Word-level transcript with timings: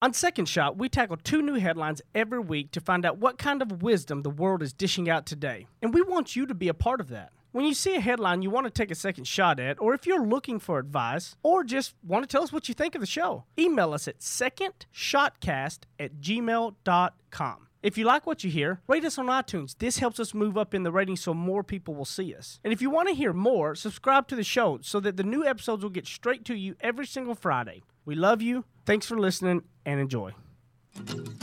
On 0.00 0.12
Second 0.12 0.48
Shot, 0.48 0.78
we 0.78 0.88
tackle 0.88 1.16
two 1.16 1.42
new 1.42 1.54
headlines 1.54 2.00
every 2.14 2.38
week 2.38 2.70
to 2.70 2.80
find 2.80 3.04
out 3.04 3.18
what 3.18 3.36
kind 3.36 3.60
of 3.60 3.82
wisdom 3.82 4.22
the 4.22 4.30
world 4.30 4.62
is 4.62 4.72
dishing 4.72 5.10
out 5.10 5.26
today. 5.26 5.66
And 5.82 5.92
we 5.92 6.02
want 6.02 6.36
you 6.36 6.46
to 6.46 6.54
be 6.54 6.68
a 6.68 6.74
part 6.74 7.00
of 7.00 7.08
that. 7.08 7.32
When 7.50 7.64
you 7.64 7.74
see 7.74 7.96
a 7.96 8.00
headline 8.00 8.42
you 8.42 8.48
want 8.48 8.66
to 8.66 8.70
take 8.70 8.92
a 8.92 8.94
second 8.94 9.24
shot 9.24 9.58
at, 9.58 9.80
or 9.80 9.94
if 9.94 10.06
you're 10.06 10.24
looking 10.24 10.60
for 10.60 10.78
advice, 10.78 11.34
or 11.42 11.64
just 11.64 11.94
want 12.06 12.22
to 12.22 12.28
tell 12.28 12.44
us 12.44 12.52
what 12.52 12.68
you 12.68 12.74
think 12.74 12.94
of 12.94 13.00
the 13.00 13.08
show, 13.08 13.42
email 13.58 13.92
us 13.92 14.06
at 14.06 14.20
secondshotcast 14.20 15.80
at 15.98 16.20
gmail.com. 16.20 17.68
If 17.82 17.98
you 17.98 18.04
like 18.04 18.24
what 18.24 18.44
you 18.44 18.50
hear, 18.50 18.80
rate 18.86 19.04
us 19.04 19.18
on 19.18 19.26
iTunes. 19.26 19.76
This 19.78 19.98
helps 19.98 20.20
us 20.20 20.32
move 20.32 20.56
up 20.56 20.74
in 20.74 20.84
the 20.84 20.92
ratings 20.92 21.22
so 21.22 21.34
more 21.34 21.64
people 21.64 21.94
will 21.94 22.04
see 22.04 22.34
us. 22.34 22.60
And 22.62 22.72
if 22.72 22.80
you 22.80 22.90
want 22.90 23.08
to 23.08 23.14
hear 23.14 23.32
more, 23.32 23.74
subscribe 23.74 24.28
to 24.28 24.36
the 24.36 24.44
show 24.44 24.78
so 24.80 25.00
that 25.00 25.16
the 25.16 25.24
new 25.24 25.44
episodes 25.44 25.82
will 25.82 25.90
get 25.90 26.06
straight 26.06 26.44
to 26.44 26.54
you 26.54 26.76
every 26.80 27.06
single 27.06 27.34
Friday. 27.34 27.82
We 28.08 28.14
love 28.14 28.40
you. 28.40 28.64
Thanks 28.86 29.04
for 29.04 29.18
listening 29.18 29.64
and 29.84 30.00
enjoy. 30.00 30.32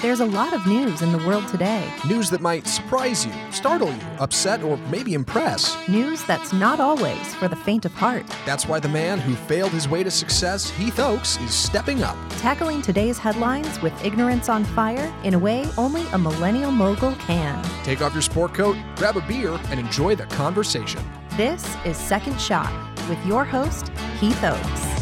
There's 0.01 0.19
a 0.19 0.25
lot 0.25 0.51
of 0.51 0.65
news 0.65 1.03
in 1.03 1.11
the 1.11 1.19
world 1.19 1.47
today. 1.47 1.87
News 2.07 2.31
that 2.31 2.41
might 2.41 2.65
surprise 2.65 3.23
you, 3.23 3.31
startle 3.51 3.89
you, 3.89 4.01
upset, 4.17 4.63
or 4.63 4.75
maybe 4.89 5.13
impress. 5.13 5.77
News 5.87 6.23
that's 6.23 6.53
not 6.53 6.79
always 6.79 7.35
for 7.35 7.47
the 7.47 7.55
faint 7.55 7.85
of 7.85 7.93
heart. 7.93 8.25
That's 8.47 8.67
why 8.67 8.79
the 8.79 8.89
man 8.89 9.19
who 9.19 9.35
failed 9.35 9.73
his 9.73 9.87
way 9.87 10.03
to 10.03 10.09
success, 10.09 10.71
Heath 10.71 10.99
Oakes, 10.99 11.39
is 11.41 11.53
stepping 11.53 12.01
up. 12.01 12.17
Tackling 12.39 12.81
today's 12.81 13.19
headlines 13.19 13.79
with 13.83 13.93
ignorance 14.03 14.49
on 14.49 14.65
fire 14.65 15.13
in 15.23 15.35
a 15.35 15.39
way 15.39 15.69
only 15.77 16.07
a 16.13 16.17
millennial 16.17 16.71
mogul 16.71 17.13
can. 17.27 17.63
Take 17.83 18.01
off 18.01 18.13
your 18.13 18.23
sport 18.23 18.55
coat, 18.55 18.75
grab 18.95 19.17
a 19.17 19.21
beer, 19.21 19.51
and 19.65 19.79
enjoy 19.79 20.15
the 20.15 20.25
conversation. 20.25 21.03
This 21.37 21.77
is 21.85 21.95
Second 21.95 22.41
Shot 22.41 22.73
with 23.07 23.23
your 23.23 23.45
host, 23.45 23.89
Heath 24.19 24.43
Oakes. 24.43 24.94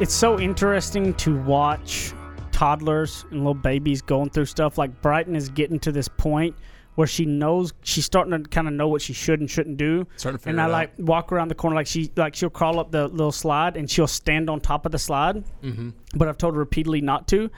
It's 0.00 0.14
so 0.14 0.40
interesting 0.40 1.14
to 1.14 1.40
watch 1.42 2.12
toddlers 2.50 3.24
and 3.30 3.40
little 3.40 3.54
babies 3.54 4.02
going 4.02 4.30
through 4.30 4.46
stuff. 4.46 4.78
Like 4.78 5.00
Brighton 5.00 5.36
is 5.36 5.48
getting 5.48 5.78
to 5.80 5.92
this 5.92 6.08
point 6.08 6.56
where 6.94 7.06
she 7.06 7.24
knows 7.24 7.72
she's 7.82 8.04
starting 8.04 8.32
to 8.32 8.48
kind 8.50 8.66
of 8.66 8.74
know 8.74 8.88
what 8.88 9.00
she 9.00 9.12
should 9.12 9.40
and 9.40 9.50
shouldn't 9.50 9.76
do. 9.76 10.06
And 10.50 10.60
I 10.60 10.66
like 10.66 10.92
walk 10.98 11.32
around 11.32 11.48
the 11.48 11.54
corner 11.54 11.76
like 11.76 11.86
she 11.86 12.10
like 12.16 12.34
she'll 12.34 12.50
crawl 12.50 12.80
up 12.80 12.90
the 12.90 13.08
little 13.08 13.32
slide 13.32 13.76
and 13.76 13.90
she'll 13.90 14.06
stand 14.06 14.50
on 14.50 14.60
top 14.60 14.86
of 14.86 14.92
the 14.92 14.98
slide. 14.98 15.44
Mm-hmm. 15.62 15.90
But 16.14 16.28
I've 16.28 16.38
told 16.38 16.54
her 16.54 16.60
repeatedly 16.60 17.00
not 17.00 17.28
to. 17.28 17.50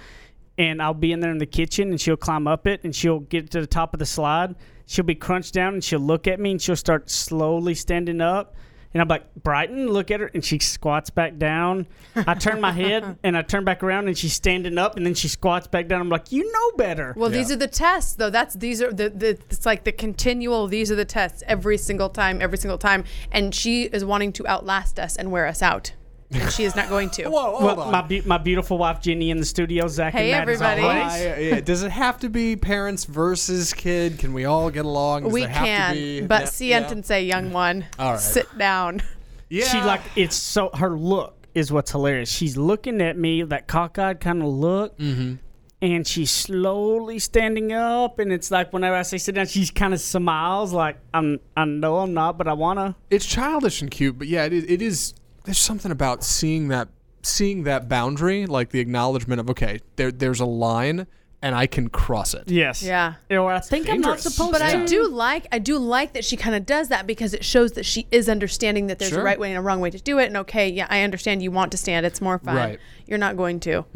And 0.58 0.82
I'll 0.82 0.94
be 0.94 1.12
in 1.12 1.20
there 1.20 1.32
in 1.32 1.38
the 1.38 1.46
kitchen 1.46 1.90
and 1.90 2.00
she'll 2.00 2.16
climb 2.16 2.46
up 2.46 2.66
it 2.66 2.84
and 2.84 2.94
she'll 2.94 3.20
get 3.20 3.50
to 3.52 3.60
the 3.60 3.66
top 3.66 3.94
of 3.94 3.98
the 3.98 4.06
slide. 4.06 4.54
She'll 4.86 5.04
be 5.04 5.14
crunched 5.14 5.54
down 5.54 5.74
and 5.74 5.82
she'll 5.82 5.98
look 5.98 6.28
at 6.28 6.38
me 6.38 6.52
and 6.52 6.62
she'll 6.62 6.76
start 6.76 7.10
slowly 7.10 7.74
standing 7.74 8.20
up. 8.20 8.54
And 8.94 9.02
I'm 9.02 9.08
like, 9.08 9.34
Brighton, 9.34 9.88
look 9.88 10.12
at 10.12 10.20
her. 10.20 10.30
And 10.32 10.44
she 10.44 10.60
squats 10.60 11.10
back 11.10 11.36
down. 11.36 11.88
I 12.14 12.34
turn 12.34 12.60
my 12.60 12.70
head 12.70 13.18
and 13.24 13.36
I 13.36 13.42
turn 13.42 13.64
back 13.64 13.82
around 13.82 14.06
and 14.06 14.16
she's 14.16 14.32
standing 14.32 14.78
up 14.78 14.96
and 14.96 15.04
then 15.04 15.14
she 15.14 15.26
squats 15.26 15.66
back 15.66 15.88
down. 15.88 16.00
I'm 16.00 16.08
like, 16.08 16.30
you 16.30 16.50
know 16.50 16.76
better. 16.76 17.12
Well, 17.16 17.28
these 17.28 17.50
are 17.50 17.56
the 17.56 17.66
tests, 17.66 18.14
though. 18.14 18.30
That's 18.30 18.54
these 18.54 18.80
are 18.80 18.92
the, 18.92 19.10
the 19.10 19.30
it's 19.50 19.66
like 19.66 19.82
the 19.82 19.92
continual. 19.92 20.68
These 20.68 20.92
are 20.92 20.96
the 20.96 21.04
tests 21.04 21.42
every 21.48 21.76
single 21.76 22.08
time, 22.08 22.40
every 22.40 22.56
single 22.56 22.78
time. 22.78 23.04
And 23.32 23.52
she 23.52 23.84
is 23.84 24.04
wanting 24.04 24.32
to 24.34 24.46
outlast 24.46 25.00
us 25.00 25.16
and 25.16 25.32
wear 25.32 25.46
us 25.46 25.60
out, 25.60 25.92
and 26.30 26.50
she 26.52 26.64
is 26.64 26.74
not 26.76 26.88
going 26.88 27.10
to. 27.10 27.24
Whoa, 27.30 27.56
hold 27.56 27.62
Well, 27.64 27.80
on. 27.82 27.92
my, 27.92 28.02
be- 28.02 28.22
my 28.22 28.38
beautiful 28.38 28.78
wife 28.78 29.00
Jenny 29.00 29.30
in 29.30 29.38
the 29.38 29.44
studio, 29.44 29.86
Zach 29.88 30.12
Hey, 30.12 30.32
and 30.32 30.46
Matt 30.46 30.54
as 30.54 30.60
everybody. 30.62 30.82
always. 31.00 31.12
I- 31.12 31.38
yeah, 31.40 31.60
does 31.60 31.82
it 31.82 31.90
have 31.92 32.18
to 32.20 32.28
be 32.28 32.56
parents 32.56 33.04
versus 33.04 33.72
kid? 33.72 34.18
Can 34.18 34.32
we 34.32 34.44
all 34.44 34.70
get 34.70 34.84
along? 34.84 35.24
Does 35.24 35.32
we 35.32 35.40
there 35.42 35.48
have 35.50 35.64
can, 35.66 35.94
to 35.94 36.00
be, 36.00 36.20
but 36.26 36.42
Yeah, 36.60 36.80
Cient 36.80 36.90
and 36.92 37.04
say, 37.06 37.24
young 37.24 37.52
one, 37.52 37.86
All 37.98 38.12
right. 38.12 38.20
sit 38.20 38.46
down. 38.58 39.02
yeah. 39.48 39.64
She 39.66 39.80
like 39.80 40.00
it's 40.16 40.36
so 40.36 40.70
her 40.74 40.90
look 40.96 41.46
is 41.54 41.70
what's 41.70 41.92
hilarious. 41.92 42.28
She's 42.30 42.56
looking 42.56 43.00
at 43.00 43.16
me 43.16 43.42
that 43.44 43.68
cockeyed 43.68 44.18
kind 44.20 44.42
of 44.42 44.48
look, 44.48 44.98
Mm-hmm. 44.98 45.34
and 45.82 46.04
she's 46.06 46.30
slowly 46.30 47.18
standing 47.20 47.72
up. 47.72 48.18
And 48.18 48.32
it's 48.32 48.50
like 48.50 48.72
whenever 48.72 48.96
I 48.96 49.02
say 49.02 49.18
sit 49.18 49.36
down, 49.36 49.46
she 49.46 49.66
kind 49.68 49.94
of 49.94 50.00
smiles 50.00 50.72
like 50.72 50.96
I'm. 51.12 51.38
I 51.56 51.64
know 51.64 51.98
I'm 51.98 52.12
not, 52.14 52.38
but 52.38 52.48
I 52.48 52.54
wanna. 52.54 52.96
it's 53.10 53.24
childish 53.26 53.82
and 53.82 53.90
cute, 53.90 54.18
but 54.18 54.26
yeah, 54.26 54.44
it 54.46 54.52
is, 54.52 54.64
it 54.64 54.82
is. 54.82 55.14
There's 55.44 55.58
something 55.58 55.90
about 55.92 56.24
seeing 56.24 56.68
that 56.68 56.88
seeing 57.22 57.64
that 57.64 57.88
boundary, 57.88 58.46
like 58.46 58.70
the 58.70 58.80
acknowledgement 58.80 59.40
of 59.40 59.48
okay, 59.50 59.80
there 59.96 60.10
there's 60.12 60.40
a 60.40 60.46
line 60.46 61.06
and 61.42 61.54
I 61.54 61.66
can 61.66 61.88
cross 61.90 62.32
it. 62.32 62.50
Yes. 62.50 62.82
Yeah. 62.82 63.14
Or 63.30 63.52
I 63.52 63.60
think 63.60 63.90
I'm 63.90 64.00
not 64.00 64.18
supposed 64.20 64.52
But 64.52 64.58
to. 64.60 64.64
But 64.64 64.74
I 64.74 64.86
do 64.86 65.06
like 65.08 65.46
I 65.52 65.58
do 65.58 65.76
like 65.78 66.14
that 66.14 66.24
she 66.24 66.36
kind 66.38 66.56
of 66.56 66.64
does 66.64 66.88
that 66.88 67.06
because 67.06 67.34
it 67.34 67.44
shows 67.44 67.72
that 67.72 67.84
she 67.84 68.06
is 68.10 68.28
understanding 68.30 68.86
that 68.86 68.98
there's 68.98 69.10
Sure. 69.10 69.20
a 69.20 69.24
right 69.24 69.38
way 69.38 69.50
and 69.50 69.58
a 69.58 69.60
wrong 69.60 69.80
way 69.80 69.90
to 69.90 69.98
do 70.00 70.18
it. 70.18 70.26
And 70.26 70.36
okay, 70.38 70.68
yeah, 70.70 70.86
I 70.88 71.02
understand 71.02 71.42
you 71.42 71.50
want 71.50 71.70
to 71.72 71.76
stand. 71.76 72.06
It's 72.06 72.22
more 72.22 72.38
fun. 72.38 72.56
Right. 72.56 72.80
You're 73.06 73.18
not 73.18 73.36
going 73.36 73.60
to. 73.60 73.84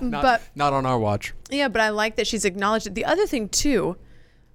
Not, 0.00 0.22
but 0.22 0.42
not 0.54 0.72
on 0.72 0.86
our 0.86 0.98
watch. 0.98 1.34
yeah, 1.50 1.68
but 1.68 1.80
I 1.80 1.88
like 1.90 2.16
that 2.16 2.26
she's 2.26 2.44
acknowledged 2.44 2.86
it. 2.86 2.94
The 2.94 3.04
other 3.04 3.26
thing 3.26 3.48
too, 3.48 3.96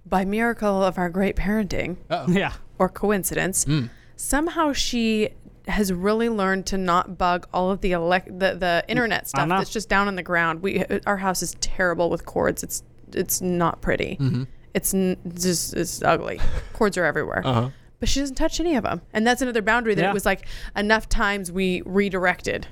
by 0.06 0.24
miracle 0.26 0.84
of 0.84 0.98
our 0.98 1.10
great 1.10 1.36
parenting 1.36 1.98
Yeah. 2.28 2.54
or 2.80 2.88
coincidence, 2.90 3.66
Mm. 3.66 3.90
somehow 4.16 4.72
she 4.74 5.30
has 5.72 5.92
really 5.94 6.30
learned 6.30 6.66
to 6.68 6.78
not 6.78 7.18
bug 7.18 7.48
all 7.54 7.72
of 7.72 7.82
the 7.82 7.92
elect 7.94 8.28
the, 8.40 8.56
the 8.56 8.84
internet 8.88 9.28
stuff 9.28 9.48
that's 9.50 9.70
just 9.70 9.90
down 9.90 10.08
on 10.08 10.16
the 10.16 10.24
ground. 10.24 10.62
We 10.62 10.84
our 11.06 11.18
house 11.18 11.42
is 11.42 11.56
terrible 11.60 12.10
with 12.10 12.26
cords. 12.26 12.64
It's 12.64 12.84
it's 13.14 13.42
not 13.42 13.82
pretty. 13.82 14.18
Mm-hmm. 14.20 14.44
It's 14.74 14.94
n- 14.94 15.18
just 15.34 15.74
it's 15.76 16.02
ugly. 16.02 16.40
cords 16.74 16.98
are 16.98 17.06
everywhere. 17.06 17.42
Uh-huh. 17.46 17.70
But 18.00 18.10
she 18.10 18.20
doesn't 18.20 18.36
touch 18.36 18.60
any 18.60 18.76
of 18.78 18.84
them, 18.84 19.02
and 19.14 19.28
that's 19.28 19.44
another 19.44 19.62
boundary 19.62 19.94
that 19.94 20.02
Yeah. 20.02 20.10
it 20.10 20.14
was 20.16 20.26
like 20.26 20.48
enough 20.76 21.08
times 21.08 21.52
we 21.52 21.84
redirected. 21.86 22.66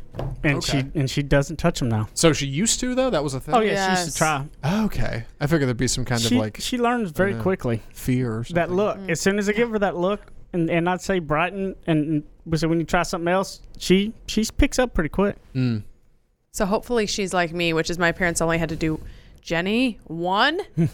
And 0.44 0.58
Okay. 0.58 0.82
she 0.94 1.00
and 1.00 1.08
she 1.10 1.22
doesn't 1.22 1.58
touch 1.58 1.78
them 1.80 1.90
now. 1.90 2.08
So 2.16 2.34
she 2.34 2.48
used 2.48 2.80
to 2.80 2.96
though. 2.96 3.12
That 3.12 3.24
was 3.24 3.36
a 3.36 3.40
thing. 3.40 3.54
Oh 3.54 3.60
yeah, 3.60 3.86
she 3.86 3.92
used 3.92 4.06
Yes. 4.08 4.14
to 4.14 4.18
try. 4.18 4.46
Okay. 4.86 5.26
I 5.40 5.46
figured 5.46 5.68
there'd 5.68 5.78
be 5.78 5.88
some 5.88 6.04
kind 6.06 6.20
She 6.20 6.36
of 6.36 6.42
like 6.42 6.58
she 6.60 6.78
learns 6.80 7.12
very 7.12 7.36
know. 7.36 7.42
quickly. 7.44 7.84
fear 7.94 8.38
or 8.40 8.44
something. 8.44 8.56
That 8.56 8.72
look. 8.72 8.98
Mm. 8.98 9.10
As 9.12 9.22
soon 9.22 9.38
as 9.38 9.48
I 9.48 9.54
give 9.54 9.70
her 9.70 9.78
that 9.80 9.96
look, 9.96 10.32
and, 10.52 10.68
and 10.70 10.90
I'd 10.90 11.02
say 11.02 11.20
Brighton 11.20 11.76
and 11.86 12.24
so 12.58 12.68
when 12.68 12.80
you 12.80 12.86
try 12.86 13.04
something 13.04 13.28
else, 13.28 13.62
she 13.78 14.14
she 14.28 14.46
picks 14.58 14.80
up 14.80 14.94
pretty 14.94 15.10
quick. 15.10 15.36
Mm. 15.54 15.84
So 16.52 16.66
hopefully 16.66 17.06
she's 17.06 17.34
like 17.34 17.54
me, 17.54 17.74
which 17.74 17.90
is 17.90 18.00
my 18.00 18.12
parents 18.12 18.42
only 18.42 18.58
had 18.58 18.70
to 18.70 18.76
do 18.76 19.00
Jenny 19.42 20.00
one. 20.06 20.60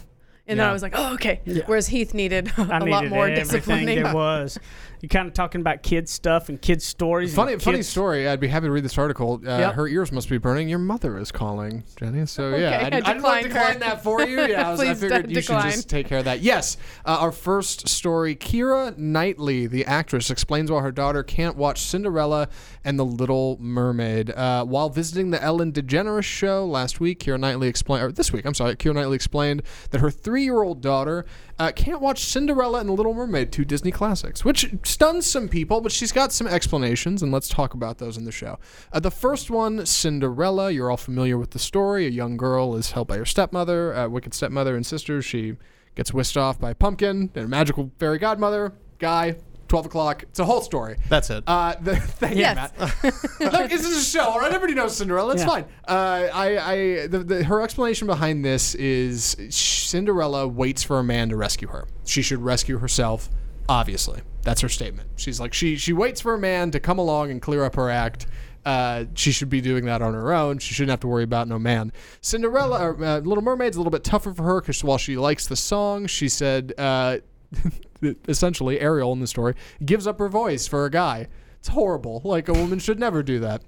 And 0.48 0.60
then 0.60 0.68
I 0.68 0.72
was 0.72 0.82
like, 0.82 0.92
oh, 0.96 1.14
okay. 1.14 1.40
Yeah. 1.44 1.62
Whereas 1.66 1.88
Heath 1.88 2.14
needed 2.14 2.52
a 2.56 2.60
I 2.62 2.78
lot 2.78 2.84
needed 3.02 3.10
more 3.10 3.26
everything 3.28 3.44
disciplining. 3.86 4.02
there 4.02 4.14
was. 4.14 4.58
You're 5.02 5.08
kind 5.08 5.28
of 5.28 5.34
talking 5.34 5.60
about 5.60 5.82
kids 5.82 6.10
stuff 6.10 6.48
and 6.48 6.60
kids 6.60 6.84
stories. 6.84 7.30
and 7.30 7.36
Funny, 7.36 7.58
funny 7.58 7.82
story. 7.82 8.26
I'd 8.28 8.40
be 8.40 8.48
happy 8.48 8.66
to 8.66 8.70
read 8.72 8.84
this 8.84 8.96
article. 8.96 9.40
Uh, 9.46 9.58
Yep. 9.58 9.74
Her 9.74 9.88
ears 9.88 10.10
must 10.12 10.28
be 10.30 10.38
burning. 10.38 10.68
Your 10.68 10.78
mother 10.78 11.18
is 11.18 11.30
calling, 11.32 11.84
Jenny. 11.96 12.24
So 12.26 12.50
yeah, 12.50 12.56
Okay, 12.56 12.66
I, 12.76 12.78
I 12.86 12.90
didn't- 12.90 13.06
I 13.06 13.12
didn't 13.12 13.22
want 13.24 13.42
to 13.42 13.48
decline 13.48 13.78
that 13.80 14.02
for 14.02 14.22
you. 14.22 14.40
Yeah, 14.40 14.68
I, 14.68 14.70
was, 14.72 14.80
I 14.80 14.84
Please 14.86 15.00
figured 15.00 15.22
don't 15.24 15.30
you 15.30 15.40
should 15.42 15.60
just 15.62 15.88
take 15.90 16.06
care 16.06 16.18
of 16.18 16.24
that. 16.24 16.40
Yes, 16.40 16.76
uh, 17.04 17.18
our 17.20 17.32
first 17.32 17.88
story. 17.88 18.34
Keira 18.36 18.96
Knightley, 18.96 19.66
the 19.66 19.84
actress, 19.84 20.30
explains 20.30 20.70
why 20.70 20.80
her 20.80 20.92
daughter 20.92 21.22
can't 21.22 21.56
watch 21.56 21.80
Cinderella 21.82 22.48
and 22.84 22.98
The 22.98 23.04
Little 23.04 23.58
Mermaid. 23.60 24.30
Uh, 24.30 24.64
while 24.64 24.88
visiting 24.88 25.30
the 25.30 25.42
Ellen 25.42 25.72
DeGeneres 25.72 26.24
show 26.24 26.64
last 26.64 27.00
week, 27.00 27.18
Keira 27.20 27.38
Knightley 27.38 27.68
explained, 27.68 28.04
or 28.04 28.12
this 28.12 28.32
week, 28.32 28.46
I'm 28.46 28.54
sorry, 28.54 28.76
Keira 28.76 28.94
Knightley 28.94 29.16
explained 29.16 29.62
that 29.90 30.00
her 30.00 30.10
three-year-old 30.36 30.82
daughter 30.82 31.24
uh, 31.58 31.72
can't 31.74 32.02
watch 32.02 32.22
Cinderella 32.26 32.80
and 32.80 32.90
The 32.90 32.92
Little 32.92 33.14
Mermaid, 33.14 33.50
two 33.50 33.64
Disney 33.64 33.90
classics, 33.90 34.44
which 34.44 34.70
stuns 34.84 35.24
some 35.24 35.48
people, 35.48 35.80
but 35.80 35.90
she's 35.90 36.12
got 36.12 36.30
some 36.30 36.46
explanations, 36.46 37.22
and 37.22 37.32
let's 37.32 37.48
talk 37.48 37.72
about 37.72 37.96
those 37.96 38.18
in 38.18 38.26
the 38.26 38.32
show. 38.32 38.58
Uh, 38.92 39.00
the 39.00 39.10
first 39.10 39.48
one, 39.50 39.86
Cinderella, 39.86 40.70
you're 40.70 40.90
all 40.90 40.98
familiar 40.98 41.38
with 41.38 41.52
the 41.52 41.58
story. 41.58 42.06
A 42.06 42.10
young 42.10 42.36
girl 42.36 42.76
is 42.76 42.90
held 42.90 43.08
by 43.08 43.16
her 43.16 43.24
stepmother, 43.24 43.94
uh, 43.94 44.08
wicked 44.08 44.34
stepmother 44.34 44.76
and 44.76 44.84
sisters. 44.84 45.24
She 45.24 45.56
gets 45.94 46.12
whisked 46.12 46.36
off 46.36 46.60
by 46.60 46.74
pumpkin 46.74 47.30
and 47.34 47.44
a 47.46 47.48
magical 47.48 47.90
fairy 47.98 48.18
godmother, 48.18 48.74
guy, 48.98 49.36
12 49.68 49.86
o'clock. 49.86 50.22
It's 50.24 50.38
a 50.38 50.44
whole 50.44 50.60
story. 50.60 50.96
That's 51.08 51.30
it. 51.30 51.44
Uh, 51.46 51.74
the, 51.80 51.96
thank 52.00 52.36
Yes. 52.36 52.72
you, 52.78 52.80
Matt. 52.86 53.52
Look, 53.52 53.70
this 53.70 53.84
is 53.86 53.96
a 53.96 54.02
show, 54.18 54.24
all 54.24 54.38
right? 54.40 54.52
Everybody 54.52 54.74
knows 54.74 54.96
Cinderella. 54.96 55.32
It's 55.32 55.42
Yeah. 55.42 55.48
fine. 55.48 55.64
Uh, 55.86 56.28
I, 56.32 56.58
I, 56.72 57.06
the, 57.06 57.18
the, 57.20 57.44
her 57.44 57.60
explanation 57.62 58.06
behind 58.06 58.44
this 58.44 58.74
is 58.76 59.36
Cinderella 59.50 60.46
waits 60.46 60.82
for 60.82 60.98
a 60.98 61.04
man 61.04 61.28
to 61.30 61.36
rescue 61.36 61.68
her. 61.68 61.86
She 62.04 62.22
should 62.22 62.42
rescue 62.42 62.78
herself. 62.78 63.28
Obviously, 63.68 64.20
that's 64.42 64.60
her 64.60 64.68
statement. 64.68 65.08
She's 65.16 65.40
like 65.40 65.52
she 65.52 65.74
she 65.76 65.92
waits 65.92 66.20
for 66.20 66.34
a 66.34 66.38
man 66.38 66.70
to 66.70 66.78
come 66.78 67.00
along 67.00 67.32
and 67.32 67.42
clear 67.42 67.64
up 67.64 67.74
her 67.74 67.90
act. 67.90 68.26
Uh, 68.64 69.06
she 69.14 69.32
should 69.32 69.48
be 69.50 69.60
doing 69.60 69.84
that 69.86 70.02
on 70.02 70.14
her 70.14 70.32
own. 70.32 70.58
She 70.58 70.72
shouldn't 70.74 70.90
have 70.90 71.00
to 71.00 71.08
worry 71.08 71.24
about 71.24 71.48
no 71.48 71.58
man. 71.58 71.92
Cinderella, 72.20 72.80
or, 72.90 73.04
uh, 73.04 73.18
Little 73.20 73.42
Mermaid's 73.42 73.76
a 73.76 73.80
little 73.80 73.90
bit 73.90 74.04
tougher 74.04 74.32
for 74.34 74.42
her 74.44 74.60
because 74.60 74.82
while 74.84 74.98
she 74.98 75.16
likes 75.16 75.46
the 75.48 75.56
song, 75.56 76.06
she 76.06 76.28
said. 76.28 76.74
Uh, 76.78 77.18
essentially 78.28 78.80
Ariel 78.80 79.12
in 79.12 79.20
the 79.20 79.26
story 79.26 79.54
gives 79.84 80.06
up 80.06 80.18
her 80.18 80.28
voice 80.28 80.66
for 80.66 80.84
a 80.84 80.90
guy. 80.90 81.28
It's 81.58 81.68
horrible. 81.68 82.20
Like 82.24 82.48
a 82.48 82.52
woman 82.52 82.78
should 82.78 82.98
never 83.00 83.22
do 83.22 83.40
that. 83.40 83.62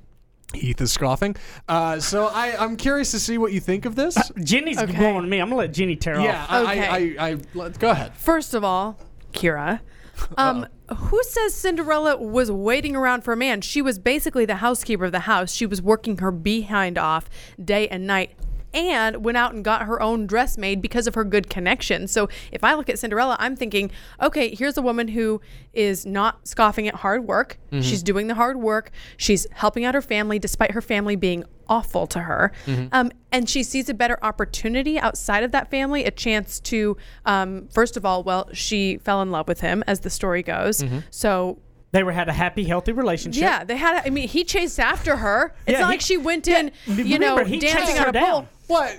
Heath 0.54 0.80
is 0.80 0.92
scoffing. 0.92 1.36
Uh, 1.68 2.00
so 2.00 2.26
I, 2.26 2.56
I'm 2.58 2.76
curious 2.76 3.10
to 3.10 3.18
see 3.18 3.36
what 3.36 3.52
you 3.52 3.60
think 3.60 3.84
of 3.84 3.96
this. 3.96 4.16
Jenny's 4.42 4.78
Okay. 4.78 4.96
blowing 4.96 5.28
me. 5.28 5.40
I'm 5.40 5.48
gonna 5.48 5.58
let 5.58 5.72
Jenny 5.74 5.96
tear 5.96 6.18
yeah, 6.20 6.42
off. 6.44 6.50
I, 6.50 6.62
Okay. 6.62 6.86
I, 6.86 6.96
I, 6.96 7.30
I, 7.32 7.36
let 7.54 7.78
go 7.78 7.90
ahead. 7.90 8.14
First 8.16 8.54
of 8.54 8.64
all, 8.64 8.98
Keira, 9.32 9.80
Um, 10.36 10.66
who 10.96 11.22
says 11.22 11.54
Cinderella 11.54 12.16
was 12.16 12.50
waiting 12.50 12.96
around 12.96 13.22
for 13.22 13.32
a 13.32 13.36
man? 13.36 13.60
She 13.60 13.82
was 13.82 13.98
basically 13.98 14.44
the 14.44 14.56
housekeeper 14.56 15.04
of 15.06 15.12
the 15.12 15.20
house. 15.20 15.52
She 15.52 15.66
was 15.66 15.80
working 15.82 16.18
her 16.18 16.30
behind 16.30 16.98
off 16.98 17.28
day 17.62 17.86
and 17.88 18.06
night. 18.06 18.32
And 18.74 19.24
went 19.24 19.38
out 19.38 19.54
and 19.54 19.64
got 19.64 19.82
her 19.86 20.00
own 20.02 20.26
dress 20.26 20.58
made 20.58 20.82
because 20.82 21.06
of 21.06 21.14
her 21.14 21.24
good 21.24 21.48
connections. 21.48 22.12
So 22.12 22.28
if 22.52 22.62
I 22.62 22.74
look 22.74 22.88
at 22.90 22.98
Cinderella, 22.98 23.36
I'm 23.38 23.56
thinking, 23.56 23.90
okay, 24.22 24.54
here's 24.54 24.76
a 24.76 24.82
woman 24.82 25.08
who 25.08 25.40
is 25.72 26.04
not 26.04 26.46
scoffing 26.46 26.86
at 26.86 26.96
hard 26.96 27.24
work. 27.26 27.58
She's 27.80 28.02
doing 28.02 28.26
the 28.26 28.34
hard 28.34 28.58
work. 28.58 28.90
She's 29.16 29.46
helping 29.52 29.84
out 29.84 29.94
her 29.94 30.02
family 30.02 30.38
despite 30.38 30.72
her 30.72 30.82
family 30.82 31.16
being 31.16 31.44
awful 31.68 32.06
to 32.08 32.20
her. 32.20 32.52
Um, 32.92 33.10
and 33.32 33.48
she 33.48 33.62
sees 33.62 33.88
a 33.88 33.94
better 33.94 34.18
opportunity 34.22 34.98
outside 34.98 35.44
of 35.44 35.52
that 35.52 35.70
family, 35.70 36.04
a 36.04 36.10
chance 36.10 36.60
to, 36.60 36.96
um, 37.26 37.68
first 37.68 37.96
of 37.96 38.04
all, 38.04 38.22
well, 38.22 38.48
she 38.52 38.98
fell 38.98 39.22
in 39.22 39.30
love 39.30 39.48
with 39.48 39.60
him, 39.60 39.82
as 39.86 40.00
the 40.00 40.10
story 40.10 40.42
goes. 40.42 40.84
So. 41.10 41.58
They 41.90 42.02
were 42.02 42.12
had 42.12 42.28
a 42.28 42.34
happy, 42.34 42.64
healthy 42.64 42.92
relationship. 42.92 43.40
Yeah, 43.40 43.64
they 43.64 43.76
had. 43.76 44.02
I 44.06 44.10
mean, 44.10 44.28
he 44.28 44.44
chased 44.44 44.78
after 44.78 45.16
her. 45.16 45.54
It's 45.66 45.72
Yeah, 45.72 45.80
not 45.80 45.86
he- 45.86 45.92
like 45.94 46.00
she 46.02 46.18
went 46.18 46.46
in, 46.46 46.70
you 46.86 47.18
know, 47.18 47.30
remember, 47.30 47.44
he 47.44 47.58
dancing 47.58 47.86
chased 47.96 47.98
on 48.06 48.12
her 48.14 48.18
a 48.18 48.22
pole. 48.22 48.48
Down. 48.68 48.76
What? 48.76 48.96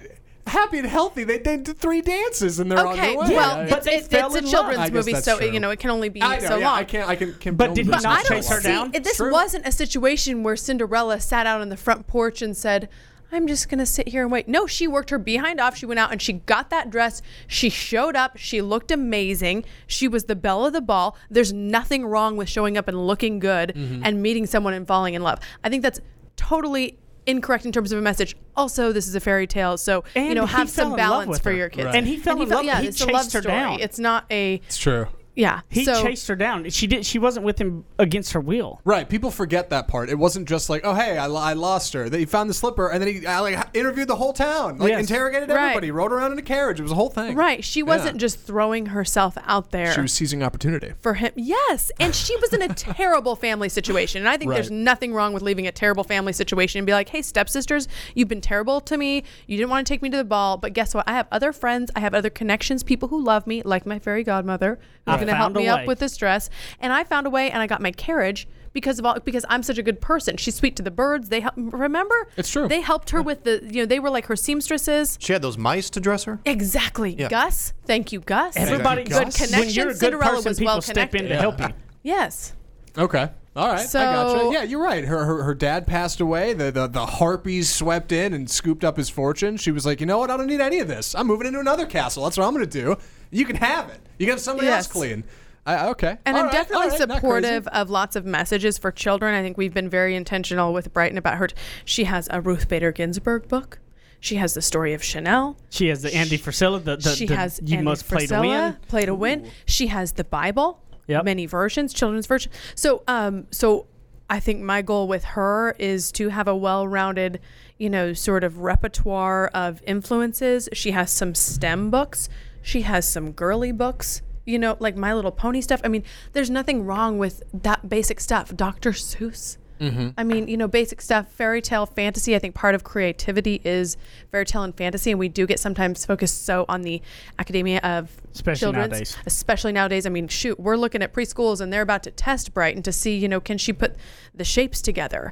Happy 0.48 0.80
and 0.80 0.88
healthy. 0.88 1.24
They, 1.26 1.38
they 1.38 1.58
did 1.58 1.78
three 1.78 2.02
dances 2.02 2.60
and 2.60 2.72
they're 2.72 2.80
Okay, 2.88 3.16
on 3.16 3.28
their 3.28 3.30
way. 3.30 3.36
well, 3.36 3.58
I- 3.60 3.70
but 3.70 3.78
it's, 3.80 3.86
they 3.86 3.96
it's, 3.98 4.08
fell 4.08 4.26
it's 4.28 4.36
a 4.36 4.38
in 4.40 4.44
love. 4.46 4.52
children's 4.52 4.92
movie, 4.92 5.14
so 5.14 5.38
true. 5.38 5.52
you 5.52 5.60
know 5.60 5.70
it 5.70 5.80
can 5.80 5.92
only 5.92 6.10
be 6.10 6.24
I 6.24 6.40
know, 6.40 6.48
so 6.48 6.58
yeah, 6.58 6.66
long. 6.70 6.80
I 6.80 6.84
can't. 6.86 7.08
I 7.10 7.16
can. 7.16 7.34
can 7.36 7.56
But 7.56 7.76
did 7.76 7.86
he 7.86 7.92
not 7.92 8.02
this. 8.02 8.06
I 8.06 8.24
chase 8.24 8.50
her 8.50 8.60
see. 8.62 8.68
down? 8.68 8.92
This 8.92 9.18
True. 9.18 9.32
wasn't 9.32 9.68
a 9.68 9.72
situation 9.72 10.42
where 10.42 10.56
Cinderella 10.56 11.20
sat 11.20 11.46
out 11.46 11.62
on 11.62 11.70
the 11.70 11.78
front 11.78 12.08
porch 12.08 12.42
and 12.42 12.58
said, 12.58 12.90
"I'm 13.32 13.46
just 13.46 13.70
gonna 13.70 13.86
sit 13.86 14.08
here 14.08 14.24
and 14.24 14.32
wait." 14.32 14.48
No, 14.48 14.66
she 14.66 14.88
worked 14.88 15.12
her 15.12 15.20
behind 15.20 15.60
off. 15.60 15.78
She 15.78 15.86
went 15.86 16.00
out 16.00 16.12
and 16.12 16.20
she 16.20 16.34
got 16.34 16.72
that 16.72 16.90
dress. 16.90 17.22
She 17.46 17.70
showed 17.70 18.16
up. 18.16 18.38
She 18.38 18.60
looked 18.64 18.90
amazing. 18.90 19.66
She 19.86 20.08
was 20.08 20.24
the 20.24 20.36
belle 20.36 20.66
of 20.66 20.74
the 20.74 20.82
ball. 20.82 21.16
There's 21.30 21.54
nothing 21.54 22.08
wrong 22.08 22.38
with 22.38 22.50
showing 22.50 22.76
up 22.76 22.88
and 22.88 23.06
looking 23.06 23.38
good 23.38 23.74
Mm-hmm. 23.76 24.02
and 24.04 24.20
meeting 24.24 24.48
someone 24.48 24.74
and 24.74 24.88
falling 24.88 25.14
in 25.14 25.22
love. 25.22 25.40
I 25.64 25.70
think 25.70 25.84
that's 25.84 26.00
totally 26.38 26.98
incorrect 27.26 27.66
in 27.66 27.72
terms 27.72 27.92
of 27.92 28.00
a 28.00 28.02
message. 28.02 28.36
Also, 28.56 28.92
this 28.92 29.08
is 29.08 29.16
a 29.16 29.20
fairy 29.20 29.48
tale, 29.48 29.78
so 29.78 30.04
you 30.16 30.34
know 30.36 30.46
have 30.46 30.70
some 30.70 30.96
balance 30.96 31.40
for 31.40 31.52
her. 31.52 31.56
your 31.58 31.70
kids. 31.70 31.86
Right. 31.86 31.96
And 31.96 32.08
he 32.08 32.18
fell 32.18 32.42
in 32.42 32.50
love- 32.50 32.64
Yeah, 32.66 32.82
he 32.82 32.88
it's 32.88 33.02
a 33.02 33.06
love 33.08 33.26
her 33.32 33.42
story. 33.42 33.44
down. 33.56 33.80
It's 33.80 34.00
not 34.00 34.26
a 34.32 34.56
It's 34.68 34.78
true. 34.78 35.08
Yeah. 35.40 35.62
He 35.70 35.86
so, 35.86 36.02
chased 36.04 36.28
her 36.28 36.36
down. 36.36 36.70
She 36.70 36.86
did. 36.88 37.06
She 37.06 37.18
wasn't 37.18 37.46
with 37.46 37.60
him 37.60 37.86
against 37.98 38.34
her 38.34 38.40
will. 38.40 38.82
Right. 38.84 39.08
People 39.08 39.32
forget 39.32 39.70
that 39.70 39.88
part. 39.88 40.10
It 40.10 40.16
wasn't 40.16 40.48
just 40.48 40.70
like, 40.70 40.82
oh, 40.84 40.94
hey, 40.94 41.18
I, 41.18 41.26
I 41.28 41.54
lost 41.54 41.94
her. 41.94 42.10
That 42.10 42.18
he 42.20 42.26
found 42.26 42.50
the 42.50 42.54
slipper, 42.54 42.90
and 42.90 43.02
then 43.02 43.14
he 43.14 43.26
I, 43.26 43.40
like 43.40 43.68
interviewed 43.74 44.08
the 44.08 44.16
whole 44.18 44.34
town, 44.34 44.78
like 44.78 44.90
Yes. 44.92 45.10
interrogated 45.10 45.50
Right. 45.50 45.68
everybody, 45.70 45.92
rode 45.92 46.12
around 46.12 46.34
in 46.34 46.38
a 46.40 46.44
carriage. 46.44 46.80
It 46.80 46.84
was 46.84 46.92
a 46.92 46.96
whole 46.96 47.10
thing. 47.10 47.36
Right. 47.36 47.64
She 47.64 47.82
wasn't 47.84 48.16
Yeah. 48.16 48.20
just 48.20 48.40
throwing 48.42 48.88
herself 48.88 49.38
out 49.46 49.72
there. 49.72 49.94
She 49.94 50.02
was 50.02 50.12
seizing 50.14 50.44
opportunity. 50.44 50.94
for 51.02 51.14
him. 51.16 51.32
Yes. 51.36 51.92
And 52.00 52.14
she 52.14 52.36
was 52.38 52.54
in 52.54 52.62
a 52.62 52.68
terrible 52.74 53.36
family 53.36 53.70
situation. 53.70 54.22
And 54.22 54.30
I 54.30 54.38
think 54.38 54.52
there's 54.52 54.70
nothing 54.72 55.14
wrong 55.14 55.34
with 55.34 55.42
leaving 55.44 55.66
a 55.68 55.72
terrible 55.72 56.04
family 56.04 56.34
situation 56.34 56.80
and 56.80 56.86
be 56.86 56.92
like, 56.94 57.10
hey, 57.10 57.22
stepsisters, 57.22 57.88
you've 58.14 58.28
been 58.28 58.42
terrible 58.42 58.82
to 58.82 58.98
me. 58.98 59.24
You 59.48 59.58
didn't 59.58 59.70
want 59.70 59.88
to 59.88 59.94
take 59.94 60.02
me 60.02 60.10
to 60.10 60.18
the 60.18 60.24
ball. 60.26 60.58
But 60.58 60.74
guess 60.74 60.94
what? 60.94 61.08
I 61.08 61.14
have 61.14 61.28
other 61.32 61.54
friends. 61.54 61.90
I 61.96 62.00
have 62.02 62.14
other 62.14 62.30
connections, 62.30 62.84
people 62.84 63.08
who 63.10 63.24
love 63.24 63.48
me, 63.48 63.62
like 63.64 63.86
my 63.86 64.00
fairy 64.00 64.24
godmother, 64.24 64.80
who's 65.06 65.14
I 65.14 65.16
going 65.16 65.28
to 65.30 65.36
help 65.38 65.48
found 65.48 65.58
a 65.58 65.60
me 65.60 65.66
way. 65.66 65.70
up 65.82 65.88
with 65.88 66.00
this 66.00 66.16
dress. 66.18 66.50
And 66.80 66.92
I 66.94 67.04
found 67.04 67.28
a 67.28 67.30
way 67.30 67.50
and 67.52 67.62
I 67.62 67.68
got 67.68 67.82
my 67.82 67.92
carriage. 67.92 68.48
Because 68.72 69.00
of 69.00 69.06
all, 69.06 69.20
because 69.20 69.46
I'm 69.50 69.64
such 69.64 69.80
a 69.80 69.84
good 69.84 70.00
person. 70.00 70.38
She's 70.38 70.54
sweet 70.54 70.76
to 70.76 70.84
the 70.84 70.92
birds. 70.92 71.30
They 71.30 71.40
help. 71.40 71.56
Remember, 71.58 72.28
It's 72.38 72.52
true. 72.52 72.68
They 72.68 72.82
helped 72.82 73.10
her 73.10 73.20
with 73.20 73.44
the, 73.44 73.68
you 73.68 73.82
know, 73.82 73.86
they 73.88 74.00
were 74.00 74.12
like 74.12 74.28
her 74.28 74.36
seamstresses. 74.36 75.18
She 75.20 75.34
had 75.34 75.42
those 75.42 75.58
mice 75.58 75.90
to 75.90 76.00
dress 76.00 76.26
her. 76.26 76.40
Exactly, 76.46 77.16
Gus. 77.16 77.74
Thank 77.88 78.12
you, 78.12 78.20
Gus. 78.20 78.56
Everybody, 78.56 79.06
Good 79.06 79.14
When 79.24 79.32
connection. 79.32 79.70
you're 79.72 79.88
a 79.88 79.94
good 79.94 79.98
Cinderella 79.98 80.36
person, 80.36 80.50
was 80.52 80.60
people 80.60 80.74
well 80.76 80.82
step 80.84 81.16
in 81.16 81.24
to 81.24 81.28
connected. 81.30 81.40
help 81.42 81.60
you. 81.60 81.76
Yes. 82.04 82.54
Okay. 82.96 83.30
All 83.60 83.68
right. 83.68 83.96
I 83.96 84.14
gotcha. 84.14 84.50
Yeah, 84.54 84.64
you're 84.64 84.82
right. 84.82 85.04
Her, 85.06 85.26
her 85.26 85.44
her 85.44 85.54
dad 85.54 85.86
passed 85.86 86.20
away. 86.22 86.54
The, 86.54 86.72
the 86.72 86.88
the 86.88 87.06
harpies 87.06 87.74
swept 87.74 88.12
in 88.12 88.34
and 88.34 88.50
scooped 88.50 88.84
up 88.84 88.98
his 88.98 89.10
fortune. 89.10 89.58
She 89.58 89.72
was 89.72 89.86
like, 89.86 90.00
you 90.00 90.06
know 90.06 90.18
what? 90.20 90.32
I 90.32 90.38
don't 90.38 90.48
need 90.48 90.62
any 90.62 90.80
of 90.80 90.88
this. 90.88 91.14
I'm 91.16 91.28
moving 91.28 91.48
into 91.48 91.60
another 91.60 91.86
castle. 91.86 92.24
That's 92.24 92.38
what 92.38 92.46
I'm 92.48 92.54
going 92.54 92.66
to 92.68 92.72
do. 92.82 92.96
You 93.32 93.46
can 93.46 93.58
have 93.58 93.90
it. 93.90 94.00
You 94.18 94.26
can 94.26 94.34
have 94.34 94.40
somebody 94.42 94.68
Yes. 94.68 94.86
else 94.86 94.88
clean. 94.94 95.24
I, 95.66 95.90
okay. 95.90 96.18
And 96.26 96.36
All 96.36 96.44
I'm 96.44 96.46
right, 96.48 96.52
definitely 96.54 96.76
all 96.86 96.90
right, 96.90 97.00
not 97.00 97.08
crazy. 97.10 97.16
supportive 97.20 97.68
of 97.68 97.90
lots 97.92 98.16
of 98.16 98.26
messages 98.26 98.78
for 98.80 98.92
children. 98.92 99.36
I 99.36 99.42
think 99.44 99.58
we've 99.58 99.74
been 99.74 99.90
very 99.90 100.16
intentional 100.16 100.74
with 100.74 100.92
Brighton 100.94 101.18
about 101.18 101.38
her. 101.38 101.50
She 101.86 102.06
has 102.06 102.28
a 102.32 102.42
Ruth 102.42 102.68
Bader 102.70 102.92
Ginsburg 102.92 103.48
book. 103.48 103.80
She 104.22 104.36
has 104.38 104.54
the 104.54 104.62
story 104.62 104.94
of 104.94 105.04
Chanel. 105.04 105.58
She 105.70 105.90
has 105.90 106.02
the 106.02 106.14
Andy 106.16 106.38
Frisella. 106.38 106.84
The, 106.84 106.98
the, 106.98 107.10
she 107.16 107.26
the 107.28 107.36
has 107.36 107.60
you 107.64 107.76
Annie 107.78 107.86
must 107.86 108.08
play 108.08 108.26
to 108.28 108.40
win. 108.42 108.78
Play 108.88 109.06
to 109.06 109.14
win. 109.14 109.50
She 109.66 109.88
has 109.88 110.14
the 110.14 110.24
Bible. 110.24 110.82
Yep. 111.10 111.26
Many 111.26 111.46
versions, 111.46 111.94
children's 111.94 112.28
version. 112.28 112.52
So, 112.76 113.04
um, 113.08 113.48
so 113.52 113.88
I 114.30 114.40
think 114.40 114.62
my 114.62 114.82
goal 114.82 115.08
with 115.08 115.24
her 115.24 115.76
is 115.80 116.12
to 116.14 116.30
have 116.30 116.48
a 116.48 116.56
well-rounded, 116.56 117.40
you 117.78 117.90
know, 117.90 118.14
sort 118.14 118.44
of 118.44 118.60
repertoire 118.60 119.48
of 119.48 119.82
influences. 119.88 120.70
She 120.72 120.92
has 120.92 121.12
some 121.12 121.34
STEM 121.34 121.90
books. 121.90 122.30
She 122.62 122.84
has 122.84 123.10
some 123.10 123.32
girly 123.32 123.72
books. 123.72 124.22
You 124.46 124.58
know, 124.58 124.78
like 124.80 124.96
My 124.96 125.14
Little 125.14 125.32
Pony 125.32 125.62
stuff. 125.62 125.82
I 125.84 125.90
mean, 125.90 126.04
there's 126.34 126.50
nothing 126.50 126.86
wrong 126.86 127.20
with 127.20 127.44
that 127.54 127.90
basic 127.90 128.20
stuff. 128.20 128.56
Dr. 128.56 128.92
Seuss. 128.92 129.58
Mm-hmm. 129.80 130.10
I 130.18 130.24
mean, 130.24 130.48
you 130.48 130.58
know, 130.58 130.68
basic 130.68 131.02
stuff, 131.02 131.32
fairy 131.32 131.62
tale, 131.62 131.86
fantasy. 131.86 132.36
I 132.36 132.40
think 132.40 132.56
part 132.56 132.76
of 132.76 132.84
creativity 132.84 133.62
is 133.64 133.98
fairy 134.32 134.46
tale 134.46 134.64
and 134.64 134.76
fantasy, 134.76 135.12
and 135.12 135.20
we 135.20 135.30
do 135.30 135.48
get 135.48 135.60
sometimes 135.60 136.06
focused 136.06 136.46
so 136.46 136.66
on 136.68 136.82
the 136.82 137.02
academia 137.38 137.80
of 137.80 138.16
Especially 138.34 138.72
nowadays. 138.72 139.18
especially 139.26 139.72
nowadays. 139.72 140.06
I 140.06 140.10
mean, 140.10 140.28
shoot, 140.28 140.60
we're 140.60 140.78
looking 140.78 141.02
at 141.02 141.14
preschools 141.14 141.62
and 141.62 141.72
they're 141.74 141.82
about 141.82 142.04
to 142.04 142.12
test 142.12 142.54
Brighton 142.54 142.84
to 142.84 142.92
see, 142.92 143.18
you 143.18 143.28
know, 143.28 143.40
can 143.40 143.58
she 143.58 143.74
put 143.74 143.96
the 144.36 144.44
shapes 144.44 144.82
together? 144.82 145.32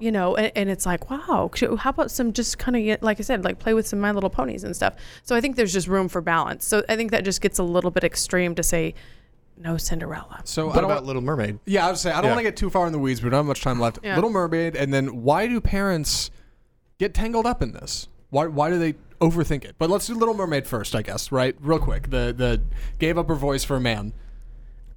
You 0.00 0.10
know, 0.12 0.36
and, 0.36 0.52
and 0.54 0.70
it's 0.70 0.86
like, 0.86 1.10
wow, 1.10 1.50
how 1.78 1.90
about 1.90 2.10
some 2.10 2.32
just 2.32 2.58
kind 2.58 2.76
of, 2.76 3.02
like 3.02 3.20
I 3.20 3.22
said, 3.22 3.44
like 3.44 3.58
play 3.58 3.74
with 3.74 3.86
some 3.86 4.00
My 4.00 4.12
Little 4.12 4.30
Ponies 4.30 4.64
and 4.64 4.74
stuff. 4.74 4.94
So 5.22 5.36
I 5.36 5.40
think 5.40 5.56
there's 5.56 5.72
just 5.72 5.88
room 5.88 6.08
for 6.08 6.20
balance. 6.20 6.66
So 6.66 6.82
I 6.88 6.96
think 6.96 7.10
that 7.10 7.24
just 7.24 7.40
gets 7.40 7.58
a 7.58 7.62
little 7.62 7.90
bit 7.90 8.04
extreme 8.04 8.54
to 8.54 8.62
say, 8.62 8.94
no 9.60 9.76
Cinderella. 9.76 10.40
So 10.44 10.64
I 10.64 10.66
What 10.66 10.74
don't 10.76 10.84
about 10.84 10.94
want- 10.96 11.06
Little 11.06 11.22
Mermaid? 11.22 11.58
Yeah, 11.66 11.86
I 11.86 11.88
would 11.90 11.98
say 11.98 12.10
I 12.10 12.16
don't 12.16 12.24
Yeah. 12.24 12.30
want 12.30 12.38
to 12.38 12.42
get 12.44 12.56
too 12.56 12.70
far 12.70 12.86
in 12.86 12.92
the 12.92 12.98
weeds. 12.98 13.20
But 13.20 13.26
we 13.26 13.30
don't 13.30 13.38
have 13.40 13.46
much 13.46 13.62
time 13.62 13.80
left. 13.80 13.98
Yeah. 14.02 14.14
Little 14.14 14.30
Mermaid, 14.30 14.76
and 14.76 14.92
then 14.92 15.22
why 15.22 15.46
do 15.46 15.60
parents 15.60 16.30
get 16.98 17.14
tangled 17.14 17.46
up 17.46 17.62
in 17.62 17.72
this? 17.72 18.08
Why 18.30 18.46
why 18.46 18.70
do 18.70 18.78
they 18.78 18.94
overthink 19.20 19.64
it? 19.64 19.74
But 19.78 19.90
let's 19.90 20.06
do 20.06 20.14
Little 20.14 20.34
Mermaid 20.34 20.66
first, 20.66 20.94
I 20.94 21.02
guess. 21.02 21.32
Right, 21.32 21.56
real 21.60 21.78
quick. 21.78 22.10
The 22.10 22.34
the 22.36 22.60
gave 22.98 23.16
up 23.18 23.28
her 23.28 23.34
voice 23.34 23.64
for 23.64 23.76
a 23.76 23.80
man. 23.80 24.12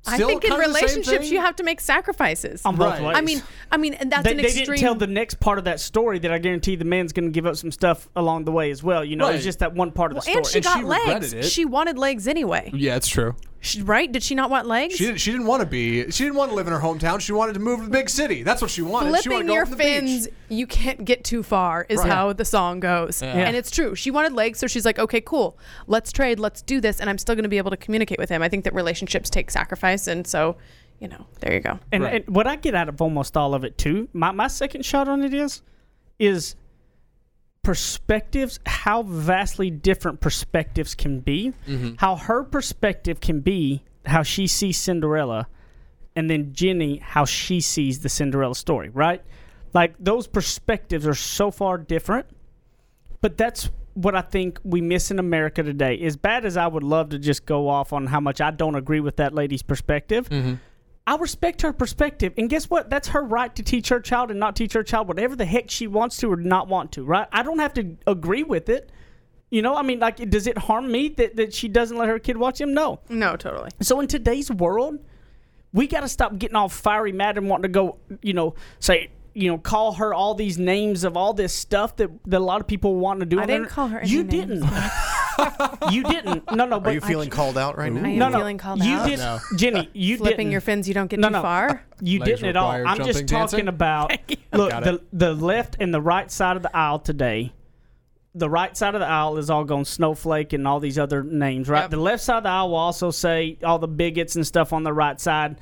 I 0.08 0.16
Still 0.16 0.30
think 0.30 0.44
in 0.44 0.50
kind 0.50 0.64
of 0.64 0.70
the 0.70 0.74
same 0.74 0.84
relationships 0.84 1.26
thing? 1.26 1.34
you 1.34 1.40
have 1.42 1.56
to 1.58 1.64
make 1.64 1.80
sacrifices. 1.80 2.64
On 2.66 2.76
both 2.76 2.94
Right. 2.94 3.04
ways. 3.04 3.18
I 3.18 3.22
mean, 3.22 3.44
I 3.72 3.78
mean, 3.78 3.94
and 3.94 4.12
that's 4.12 4.24
they, 4.24 4.32
an 4.32 4.38
they 4.38 4.44
extreme. 4.46 4.66
didn't 4.66 4.80
tell 4.80 4.96
the 4.96 5.06
next 5.06 5.40
part 5.40 5.60
of 5.60 5.66
that 5.66 5.80
story 5.80 6.18
that 6.18 6.32
I 6.32 6.40
guarantee 6.40 6.76
the 6.76 6.86
man's 6.86 7.14
going 7.14 7.26
to 7.26 7.32
give 7.32 7.46
up 7.46 7.56
some 7.56 7.72
stuff 7.72 8.10
along 8.16 8.46
the 8.46 8.52
way 8.52 8.72
as 8.72 8.82
well. 8.82 9.06
You 9.06 9.16
know, 9.16 9.26
Right. 9.28 9.36
it's 9.36 9.44
just 9.44 9.60
that 9.60 9.76
one 9.76 9.92
part 9.92 10.12
of 10.12 10.16
the 10.16 10.22
story. 10.24 10.38
and 10.38 10.48
she 10.48 10.58
And 10.58 10.64
got 10.66 10.78
she 10.80 10.84
legs. 10.86 11.34
it. 11.34 11.46
She 11.46 11.66
wanted 11.66 12.00
legs 12.00 12.28
anyway, 12.28 12.72
Yeah, 12.74 12.96
it's 12.96 13.08
true. 13.08 13.36
She- 13.64 13.82
right? 13.84 14.12
Did 14.12 14.24
she 14.24 14.34
not 14.34 14.50
want 14.50 14.68
legs? 14.68 14.96
She 14.96 15.06
didn't, 15.06 15.20
she 15.20 15.30
didn't 15.32 15.46
want 15.46 15.62
to 15.62 15.68
be. 15.68 16.10
She 16.12 16.24
didn't 16.24 16.36
want 16.36 16.50
to 16.50 16.56
live 16.56 16.66
in 16.66 16.74
her 16.74 16.80
hometown. 16.80 17.20
She 17.22 17.32
wanted 17.32 17.54
to 17.54 17.60
move 17.60 17.80
to 17.80 17.86
the 17.86 17.92
big 17.92 18.10
city. 18.10 18.42
That's 18.42 18.60
what 18.62 18.72
she 18.72 18.82
wanted. 18.82 19.22
she 19.22 19.30
wanted 19.30 19.30
Flipping 19.30 19.42
to 19.42 19.48
go 19.48 19.54
your 19.54 19.64
up 19.64 19.70
the 19.70 19.76
fins, 19.78 20.26
beach. 20.28 20.36
you 20.50 20.66
can't 20.66 21.06
get 21.06 21.24
too 21.24 21.44
far, 21.44 21.86
is 21.88 22.00
Right. 22.00 22.10
how 22.12 22.34
the 22.34 22.44
song 22.44 22.80
goes. 22.80 23.22
Yeah. 23.22 23.34
And 23.34 23.56
it's 23.56 23.70
true. 23.70 23.94
She 23.94 24.10
wanted 24.10 24.34
legs, 24.34 24.58
so 24.58 24.66
she's 24.66 24.84
like, 24.84 24.98
okay, 24.98 25.22
cool. 25.22 25.58
Let's 25.86 26.12
trade. 26.12 26.40
Let's 26.40 26.64
do 26.64 26.82
this. 26.82 27.00
And 27.00 27.08
I'm 27.10 27.20
still 27.20 27.36
going 27.36 27.44
to 27.44 27.50
be 27.50 27.60
able 27.60 27.72
to 27.72 27.78
communicate 27.78 28.18
with 28.18 28.30
him. 28.30 28.42
I 28.42 28.50
think 28.50 28.64
that 28.64 28.74
relationships 28.74 29.30
take 29.30 29.52
sacrifice. 29.52 30.08
And 30.08 30.26
so, 30.26 30.58
you 31.00 31.08
know, 31.08 31.28
there 31.42 31.54
you 31.54 31.60
go. 31.60 31.80
And, 31.92 32.04
Right. 32.04 32.26
and 32.26 32.36
what 32.36 32.48
I 32.48 32.56
get 32.56 32.74
out 32.74 32.90
of 32.90 33.00
almost 33.00 33.38
all 33.38 33.54
of 33.54 33.64
it 33.64 33.78
too, 33.78 34.10
my, 34.14 34.32
my 34.32 34.48
second 34.48 34.86
shot 34.86 35.08
on 35.08 35.24
it 35.24 35.36
is, 35.36 35.62
is 36.18 36.56
perspectives, 37.64 38.60
how 38.66 39.04
vastly 39.04 39.70
different 39.70 40.20
perspectives 40.20 40.96
can 40.96 41.20
be, 41.20 41.54
mm-hmm. 41.68 41.94
how 41.98 42.16
her 42.16 42.44
perspective 42.44 43.22
can 43.22 43.40
be 43.42 43.84
how 44.06 44.24
she 44.24 44.48
sees 44.48 44.80
Cinderella, 44.80 45.48
and 46.16 46.30
then 46.30 46.54
Jenny 46.54 46.98
how 46.98 47.26
she 47.26 47.62
sees 47.62 48.00
the 48.00 48.10
Cinderella 48.10 48.56
story, 48.56 48.90
right? 48.90 49.22
Like 49.74 49.96
those 50.00 50.28
perspectives 50.28 51.08
are 51.08 51.16
so 51.16 51.52
far 51.52 51.78
different, 51.78 52.28
but 53.22 53.38
that's 53.38 53.70
what 53.94 54.16
I 54.16 54.22
think 54.22 54.60
we 54.64 54.82
miss 54.82 55.12
in 55.12 55.20
America 55.20 55.64
today. 55.64 56.00
As 56.02 56.18
bad 56.18 56.46
as 56.46 56.58
I 56.58 56.68
would 56.68 56.84
love 56.84 57.10
to 57.10 57.20
just 57.20 57.46
go 57.46 57.68
off 57.70 57.94
on 57.94 58.08
how 58.08 58.20
much 58.20 58.42
I 58.42 58.52
don't 58.52 58.76
agree 58.76 59.00
with 59.02 59.18
that 59.18 59.34
lady's 59.34 59.62
perspective, 59.62 60.30
mm-hmm. 60.30 60.56
I 61.12 61.18
respect 61.18 61.62
her 61.64 61.74
perspective. 61.74 62.32
And 62.38 62.50
guess 62.50 62.70
what? 62.70 62.90
That's 62.90 63.10
her 63.10 63.22
right 63.22 63.54
to 63.56 63.64
teach 63.64 63.90
her 63.90 64.00
child 64.00 64.32
and 64.32 64.40
not 64.40 64.56
teach 64.56 64.72
her 64.72 64.82
child 64.82 65.10
whatever 65.10 65.36
the 65.36 65.44
heck 65.44 65.70
she 65.70 65.86
wants 65.86 66.16
to 66.20 66.32
or 66.32 66.38
not 66.38 66.70
want 66.70 66.94
to, 66.94 67.04
right? 67.04 67.28
I 67.34 67.44
don't 67.44 67.60
have 67.60 67.74
to 67.74 67.98
agree 68.08 68.44
with 68.44 68.70
it. 68.70 68.90
You 69.50 69.62
know, 69.62 69.76
I 69.76 69.82
mean, 69.82 70.00
like, 70.00 70.30
does 70.30 70.48
it 70.48 70.58
harm 70.58 70.90
me 70.90 71.10
that, 71.10 71.36
that 71.36 71.54
she 71.54 71.68
doesn't 71.68 71.98
let 71.98 72.08
her 72.08 72.18
kid 72.18 72.38
watch 72.38 72.62
him? 72.62 72.74
No. 72.74 73.02
No, 73.10 73.36
totally. 73.36 73.72
So 73.82 74.00
in 74.00 74.08
today's 74.08 74.50
world, 74.50 75.00
we 75.74 75.86
got 75.86 76.00
to 76.00 76.08
stop 76.08 76.38
getting 76.38 76.56
all 76.56 76.70
fiery 76.70 77.12
mad 77.12 77.38
and 77.38 77.50
wanting 77.50 77.64
to 77.64 77.68
go, 77.68 77.98
you 78.22 78.32
know, 78.32 78.56
say, 78.80 79.10
you 79.34 79.50
know, 79.52 79.58
call 79.58 79.92
her 79.96 80.14
all 80.14 80.34
these 80.34 80.58
names 80.58 81.04
of 81.04 81.18
all 81.18 81.34
this 81.34 81.54
stuff 81.54 81.98
that, 81.98 82.10
that 82.28 82.38
a 82.38 82.40
lot 82.40 82.62
of 82.62 82.68
people 82.68 82.96
want 82.96 83.20
to 83.20 83.26
do. 83.26 83.38
I 83.42 83.46
didn't 83.46 83.68
call 83.68 83.90
her 83.90 84.00
any 84.00 84.10
You 84.10 84.24
names. 84.24 84.32
didn't. 84.32 84.64
you 85.92 86.04
didn't. 86.04 86.52
No, 86.52 86.66
no. 86.66 86.80
But 86.80 86.90
Are 86.90 86.94
you 86.94 87.02
feeling 87.02 87.30
called 87.30 87.58
out 87.58 87.78
right 87.78 87.92
now? 87.92 88.04
I 88.04 88.10
am 88.10 88.18
no, 88.20 88.30
no. 88.30 88.38
feeling 88.40 88.58
called 88.58 88.84
you 88.84 88.94
out. 88.94 89.08
did, 89.08 89.20
No. 89.20 89.40
Jenny. 89.56 89.90
You 89.94 90.18
Flipping 90.18 90.38
didn't. 90.38 90.52
your 90.52 90.62
fins, 90.62 90.88
you 90.88 90.94
don't 90.94 91.08
get 91.10 91.20
No, 91.20 91.28
too 91.30 91.34
no. 91.34 91.42
far. 91.42 91.84
You 92.02 92.20
Legs 92.20 92.32
didn't 92.42 92.50
at 92.50 92.58
all. 92.58 92.72
I'm 92.72 92.98
just 92.98 93.28
talking 93.28 93.28
dancing? 93.28 93.68
about 93.68 94.12
look 94.54 94.72
the 94.72 95.02
the 95.14 95.34
left 95.34 95.78
and 95.80 95.94
the 95.94 96.02
right 96.02 96.30
side 96.32 96.56
of 96.58 96.64
the 96.64 96.76
aisle 96.76 97.00
today. 97.00 97.54
The 98.34 98.50
right 98.50 98.76
side 98.78 98.96
of 98.96 99.02
the 99.02 99.08
aisle 99.08 99.38
is 99.38 99.50
all 99.50 99.66
going 99.66 99.84
snowflake 99.86 100.54
and 100.54 100.66
all 100.66 100.80
these 100.80 100.98
other 100.98 101.22
names, 101.22 101.68
right? 101.68 101.82
Yep. 101.82 101.90
The 101.92 101.98
left 101.98 102.24
side 102.24 102.38
of 102.38 102.44
the 102.44 102.50
aisle 102.50 102.70
will 102.70 102.78
also 102.78 103.12
say 103.12 103.58
all 103.64 103.78
the 103.78 103.90
bigots 103.90 104.36
and 104.38 104.48
stuff 104.48 104.72
on 104.72 104.84
the 104.84 104.94
right 104.94 105.20
side. 105.20 105.60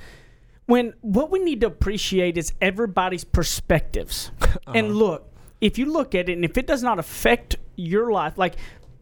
When 0.68 0.94
what 1.02 1.32
we 1.32 1.40
need 1.40 1.62
to 1.62 1.68
appreciate 1.68 2.38
is 2.38 2.54
everybody's 2.62 3.24
perspectives. 3.24 4.32
Uh-huh. 4.42 4.72
And 4.76 4.96
look, 4.96 5.34
if 5.62 5.80
you 5.80 5.92
look 5.92 6.14
at 6.14 6.30
it 6.30 6.34
and 6.34 6.46
if 6.46 6.58
it 6.60 6.68
does 6.68 6.84
not 6.84 7.00
affect 7.00 7.56
your 7.76 8.12
life, 8.12 8.38
like 8.38 8.56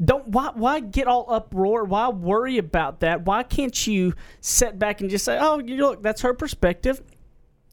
don't 0.03 0.27
why 0.27 0.51
why 0.53 0.79
get 0.79 1.07
all 1.07 1.25
uproar? 1.29 1.83
Why 1.83 2.09
worry 2.09 2.57
about 2.57 2.99
that? 2.99 3.25
Why 3.25 3.43
can't 3.43 3.87
you 3.87 4.13
sit 4.41 4.77
back 4.77 5.01
and 5.01 5.09
just 5.09 5.25
say, 5.25 5.37
"Oh, 5.39 5.59
you 5.59 5.77
look, 5.77 6.03
that's 6.03 6.21
her 6.21 6.33
perspective." 6.33 7.01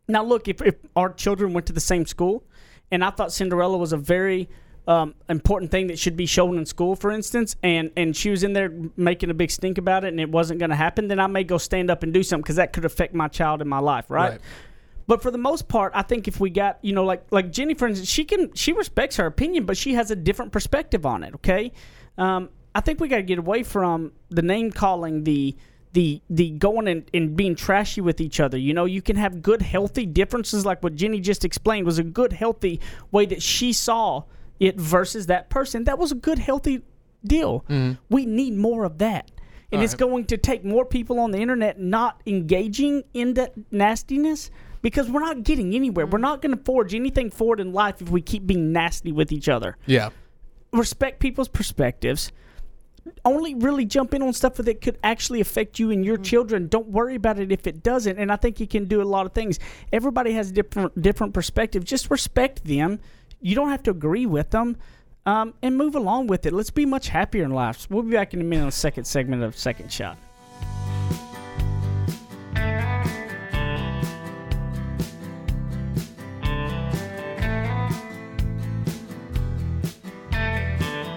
Now, 0.08 0.22
look, 0.22 0.48
if, 0.48 0.60
if 0.60 0.74
our 0.96 1.12
children 1.12 1.54
went 1.54 1.66
to 1.66 1.72
the 1.72 1.80
same 1.80 2.04
school, 2.04 2.44
and 2.90 3.04
I 3.04 3.10
thought 3.10 3.32
Cinderella 3.32 3.78
was 3.78 3.92
a 3.92 3.96
very 3.96 4.48
um, 4.86 5.14
important 5.28 5.70
thing 5.70 5.86
that 5.86 5.98
should 5.98 6.16
be 6.16 6.26
shown 6.26 6.58
in 6.58 6.66
school, 6.66 6.94
for 6.94 7.10
instance, 7.10 7.56
and, 7.62 7.90
and 7.96 8.16
she 8.16 8.30
was 8.30 8.42
in 8.42 8.52
there 8.52 8.70
making 8.96 9.30
a 9.30 9.34
big 9.34 9.50
stink 9.50 9.78
about 9.78 10.04
it 10.04 10.08
and 10.08 10.20
it 10.20 10.30
wasn't 10.30 10.58
going 10.58 10.70
to 10.70 10.76
happen, 10.76 11.08
then 11.08 11.18
I 11.18 11.26
may 11.26 11.44
go 11.44 11.58
stand 11.58 11.90
up 11.90 12.02
and 12.02 12.12
do 12.12 12.22
something 12.22 12.42
because 12.42 12.56
that 12.56 12.72
could 12.72 12.84
affect 12.84 13.14
my 13.14 13.28
child 13.28 13.62
in 13.62 13.68
my 13.68 13.78
life, 13.78 14.10
right? 14.10 14.32
Right. 14.32 14.40
But 15.06 15.22
for 15.22 15.30
the 15.30 15.38
most 15.38 15.68
part, 15.68 15.92
I 15.94 16.02
think 16.02 16.28
if 16.28 16.40
we 16.40 16.50
got, 16.50 16.78
you 16.82 16.92
know, 16.94 17.04
like 17.04 17.24
like 17.30 17.50
Jenny, 17.50 17.74
for 17.74 17.86
instance, 17.86 18.08
she 18.08 18.24
can 18.24 18.54
she 18.54 18.72
respects 18.72 19.16
her 19.16 19.26
opinion, 19.26 19.66
but 19.66 19.76
she 19.76 19.94
has 19.94 20.10
a 20.10 20.16
different 20.16 20.50
perspective 20.50 21.04
on 21.04 21.22
it. 21.22 21.34
Okay, 21.34 21.72
um, 22.18 22.48
I 22.74 22.80
think 22.80 23.00
we 23.00 23.08
got 23.08 23.16
to 23.16 23.22
get 23.22 23.38
away 23.38 23.62
from 23.62 24.12
the 24.30 24.42
name 24.42 24.70
calling, 24.70 25.24
the 25.24 25.56
the 25.92 26.20
the 26.28 26.50
going 26.50 26.88
and, 26.88 27.08
and 27.14 27.36
being 27.36 27.54
trashy 27.54 28.00
with 28.00 28.20
each 28.20 28.40
other. 28.40 28.58
You 28.58 28.74
know, 28.74 28.84
you 28.84 29.00
can 29.00 29.16
have 29.16 29.42
good, 29.42 29.62
healthy 29.62 30.06
differences, 30.06 30.66
like 30.66 30.82
what 30.82 30.96
Jenny 30.96 31.20
just 31.20 31.44
explained 31.44 31.86
was 31.86 31.98
a 31.98 32.04
good, 32.04 32.32
healthy 32.32 32.80
way 33.12 33.26
that 33.26 33.42
she 33.42 33.72
saw 33.72 34.24
it 34.58 34.78
versus 34.78 35.26
that 35.26 35.50
person. 35.50 35.84
That 35.84 35.98
was 35.98 36.12
a 36.12 36.16
good, 36.16 36.38
healthy 36.38 36.82
deal. 37.24 37.64
We 38.10 38.26
need 38.26 38.54
more 38.54 38.84
of 38.84 38.98
that. 38.98 39.30
And 39.72 39.82
it's 39.82 39.94
going 39.94 40.26
to 40.26 40.36
take 40.36 40.64
more 40.64 40.84
people 40.84 41.18
on 41.18 41.32
the 41.32 41.38
internet 41.38 41.80
not 41.80 42.22
engaging 42.26 43.02
in 43.12 43.34
that 43.34 43.54
nastiness 43.72 44.50
because 44.82 45.10
we're 45.10 45.20
not 45.20 45.42
getting 45.42 45.74
anywhere. 45.74 46.06
We're 46.06 46.18
not 46.18 46.42
going 46.42 46.56
to 46.56 46.62
forge 46.62 46.94
anything 46.94 47.30
forward 47.30 47.58
in 47.58 47.72
life 47.72 48.00
if 48.00 48.08
we 48.08 48.20
keep 48.20 48.46
being 48.46 48.72
nasty 48.72 49.10
with 49.10 49.32
each 49.32 49.48
other. 49.48 49.76
Yeah. 49.86 50.10
Respect 50.74 51.20
people's 51.20 51.48
perspectives. 51.48 52.32
Only 53.24 53.54
really 53.54 53.84
jump 53.84 54.14
in 54.14 54.22
on 54.22 54.32
stuff 54.32 54.54
that 54.54 54.80
could 54.80 54.98
actually 55.04 55.40
affect 55.40 55.78
you 55.78 55.90
and 55.90 56.04
your 56.04 56.16
children. 56.16 56.68
Don't 56.68 56.88
worry 56.88 57.14
about 57.14 57.38
it 57.38 57.52
if 57.52 57.66
it 57.66 57.82
doesn't. 57.82 58.18
And 58.18 58.32
I 58.32 58.36
think 58.36 58.60
you 58.60 58.66
can 58.66 58.86
do 58.86 59.02
a 59.02 59.04
lot 59.04 59.26
of 59.26 59.32
things. 59.32 59.58
Everybody 59.92 60.32
has 60.32 60.50
different 60.50 61.00
different 61.00 61.34
perspectives. 61.34 61.84
Just 61.84 62.10
respect 62.10 62.64
them. 62.64 63.00
You 63.40 63.54
don't 63.54 63.70
have 63.70 63.82
to 63.84 63.90
agree 63.90 64.26
with 64.26 64.50
them. 64.50 64.76
Um, 65.26 65.54
and 65.62 65.76
move 65.76 65.94
along 65.94 66.26
with 66.26 66.44
it. 66.44 66.52
Let's 66.52 66.70
be 66.70 66.84
much 66.84 67.08
happier 67.08 67.44
in 67.44 67.50
life. 67.50 67.86
We'll 67.88 68.02
be 68.02 68.12
back 68.12 68.34
in 68.34 68.42
a 68.42 68.44
minute 68.44 68.62
on 68.62 68.68
the 68.68 68.72
second 68.72 69.04
segment 69.04 69.42
of 69.42 69.56
Second 69.56 69.90
Shot. 69.90 70.18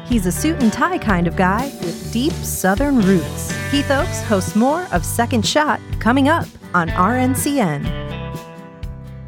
He's 0.07 0.25
a 0.25 0.31
suit 0.31 0.63
and 0.63 0.71
tie 0.71 0.97
kind 0.97 1.27
of 1.27 1.35
guy 1.35 1.65
with 1.81 2.13
deep 2.13 2.31
southern 2.31 3.01
roots. 3.01 3.51
Heath 3.71 3.91
Oaks 3.91 4.23
hosts 4.23 4.55
more 4.55 4.87
of 4.93 5.05
Second 5.05 5.45
Shot 5.45 5.81
coming 5.99 6.29
up 6.29 6.47
on 6.73 6.87
RNCN. 6.89 7.85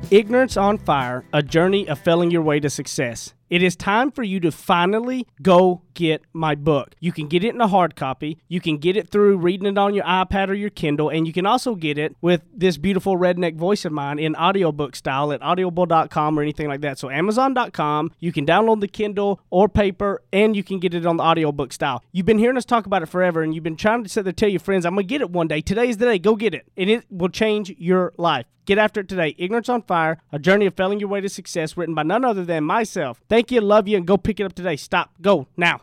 Ignorance 0.09 0.55
on 0.55 0.77
Fire, 0.77 1.25
a 1.33 1.43
journey 1.43 1.87
of 1.89 1.99
failing 1.99 2.31
your 2.31 2.41
way 2.41 2.59
to 2.61 2.69
success. 2.69 3.33
It 3.49 3.63
is 3.63 3.75
time 3.75 4.11
for 4.11 4.23
you 4.23 4.39
to 4.41 4.51
finally 4.51 5.27
go 5.41 5.81
get 5.93 6.21
my 6.33 6.55
book. 6.55 6.95
You 6.99 7.11
can 7.11 7.27
get 7.27 7.43
it 7.43 7.53
in 7.53 7.61
a 7.61 7.67
hard 7.67 7.95
copy. 7.95 8.37
You 8.47 8.61
can 8.61 8.77
get 8.77 8.95
it 8.95 9.09
through 9.09 9.37
reading 9.37 9.67
it 9.67 9.77
on 9.77 9.93
your 9.93 10.05
iPad 10.05 10.49
or 10.49 10.53
your 10.53 10.69
Kindle, 10.69 11.09
and 11.09 11.27
you 11.27 11.33
can 11.33 11.45
also 11.45 11.75
get 11.75 11.97
it 11.97 12.15
with 12.21 12.41
this 12.53 12.77
beautiful 12.77 13.17
redneck 13.17 13.55
voice 13.55 13.85
of 13.85 13.91
mine 13.91 14.19
in 14.19 14.35
audiobook 14.35 14.95
style 14.95 15.31
at 15.31 15.41
audible.com 15.41 16.39
or 16.39 16.41
anything 16.41 16.67
like 16.67 16.81
that. 16.81 16.99
So 16.99 17.09
amazon.com, 17.09 18.11
you 18.19 18.31
can 18.31 18.45
download 18.45 18.81
the 18.81 18.87
Kindle 18.87 19.41
or 19.49 19.67
paper, 19.67 20.21
and 20.31 20.55
you 20.55 20.63
can 20.63 20.79
get 20.79 20.93
it 20.93 21.05
on 21.05 21.17
the 21.17 21.23
audiobook 21.23 21.73
style. 21.73 22.03
You've 22.11 22.25
been 22.25 22.39
hearing 22.39 22.57
us 22.57 22.65
talk 22.65 22.85
about 22.85 23.03
it 23.03 23.07
forever, 23.07 23.41
and 23.41 23.53
you've 23.53 23.63
been 23.63 23.75
trying 23.75 24.03
to 24.03 24.09
sit 24.09 24.23
there 24.23 24.33
tell 24.33 24.49
your 24.49 24.59
friends, 24.59 24.85
I'm 24.85 24.93
gonna 24.93 25.03
get 25.03 25.21
it 25.21 25.29
one 25.29 25.47
day. 25.47 25.61
Today 25.61 25.89
is 25.89 25.97
the 25.97 26.05
day. 26.05 26.19
Go 26.19 26.35
get 26.35 26.53
it. 26.53 26.67
And 26.77 26.89
it 26.89 27.05
will 27.09 27.29
change 27.29 27.73
your 27.77 28.13
life. 28.17 28.45
Get 28.65 28.77
after 28.77 28.99
it 28.99 29.09
today. 29.09 29.33
Ignorance 29.39 29.67
on 29.67 29.81
Fire, 29.81 30.19
a 30.31 30.37
journey 30.37 30.67
of 30.67 30.75
failing 30.75 30.99
your 30.99 31.09
way 31.09 31.21
to 31.21 31.29
success, 31.29 31.75
written 31.75 31.95
by 31.95 32.03
none 32.03 32.23
other 32.23 32.45
than 32.45 32.63
myself. 32.65 33.19
Thank 33.27 33.38
you, 33.51 33.61
love 33.61 33.87
you, 33.87 33.97
and 33.97 34.05
go 34.05 34.17
pick 34.17 34.39
it 34.39 34.43
up 34.43 34.53
today. 34.53 34.75
Stop. 34.75 35.11
Go 35.21 35.47
now. 35.55 35.79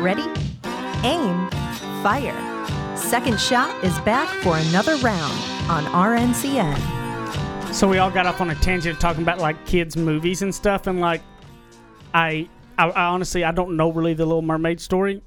Ready? 0.00 0.24
Aim. 1.04 1.48
Fire. 2.02 2.96
Second 2.96 3.40
Shot 3.40 3.84
is 3.84 3.98
back 4.00 4.28
for 4.42 4.56
another 4.56 4.96
round 4.96 5.32
on 5.70 5.84
RNCN. 5.86 7.74
So 7.74 7.88
we 7.88 7.98
all 7.98 8.10
got 8.10 8.26
off 8.26 8.40
on 8.40 8.50
a 8.50 8.54
tangent 8.56 9.00
talking 9.00 9.22
about 9.22 9.38
like 9.38 9.64
kids' 9.66 9.96
movies 9.96 10.42
and 10.42 10.54
stuff, 10.54 10.86
and 10.86 11.00
like, 11.00 11.22
I, 12.14 12.48
I, 12.78 12.88
I 12.88 13.04
honestly 13.06 13.44
I 13.44 13.52
don't 13.52 13.76
know 13.76 13.90
really 13.92 14.14
the 14.14 14.24
Little 14.24 14.42
Mermaid 14.42 14.80
story. 14.80 15.22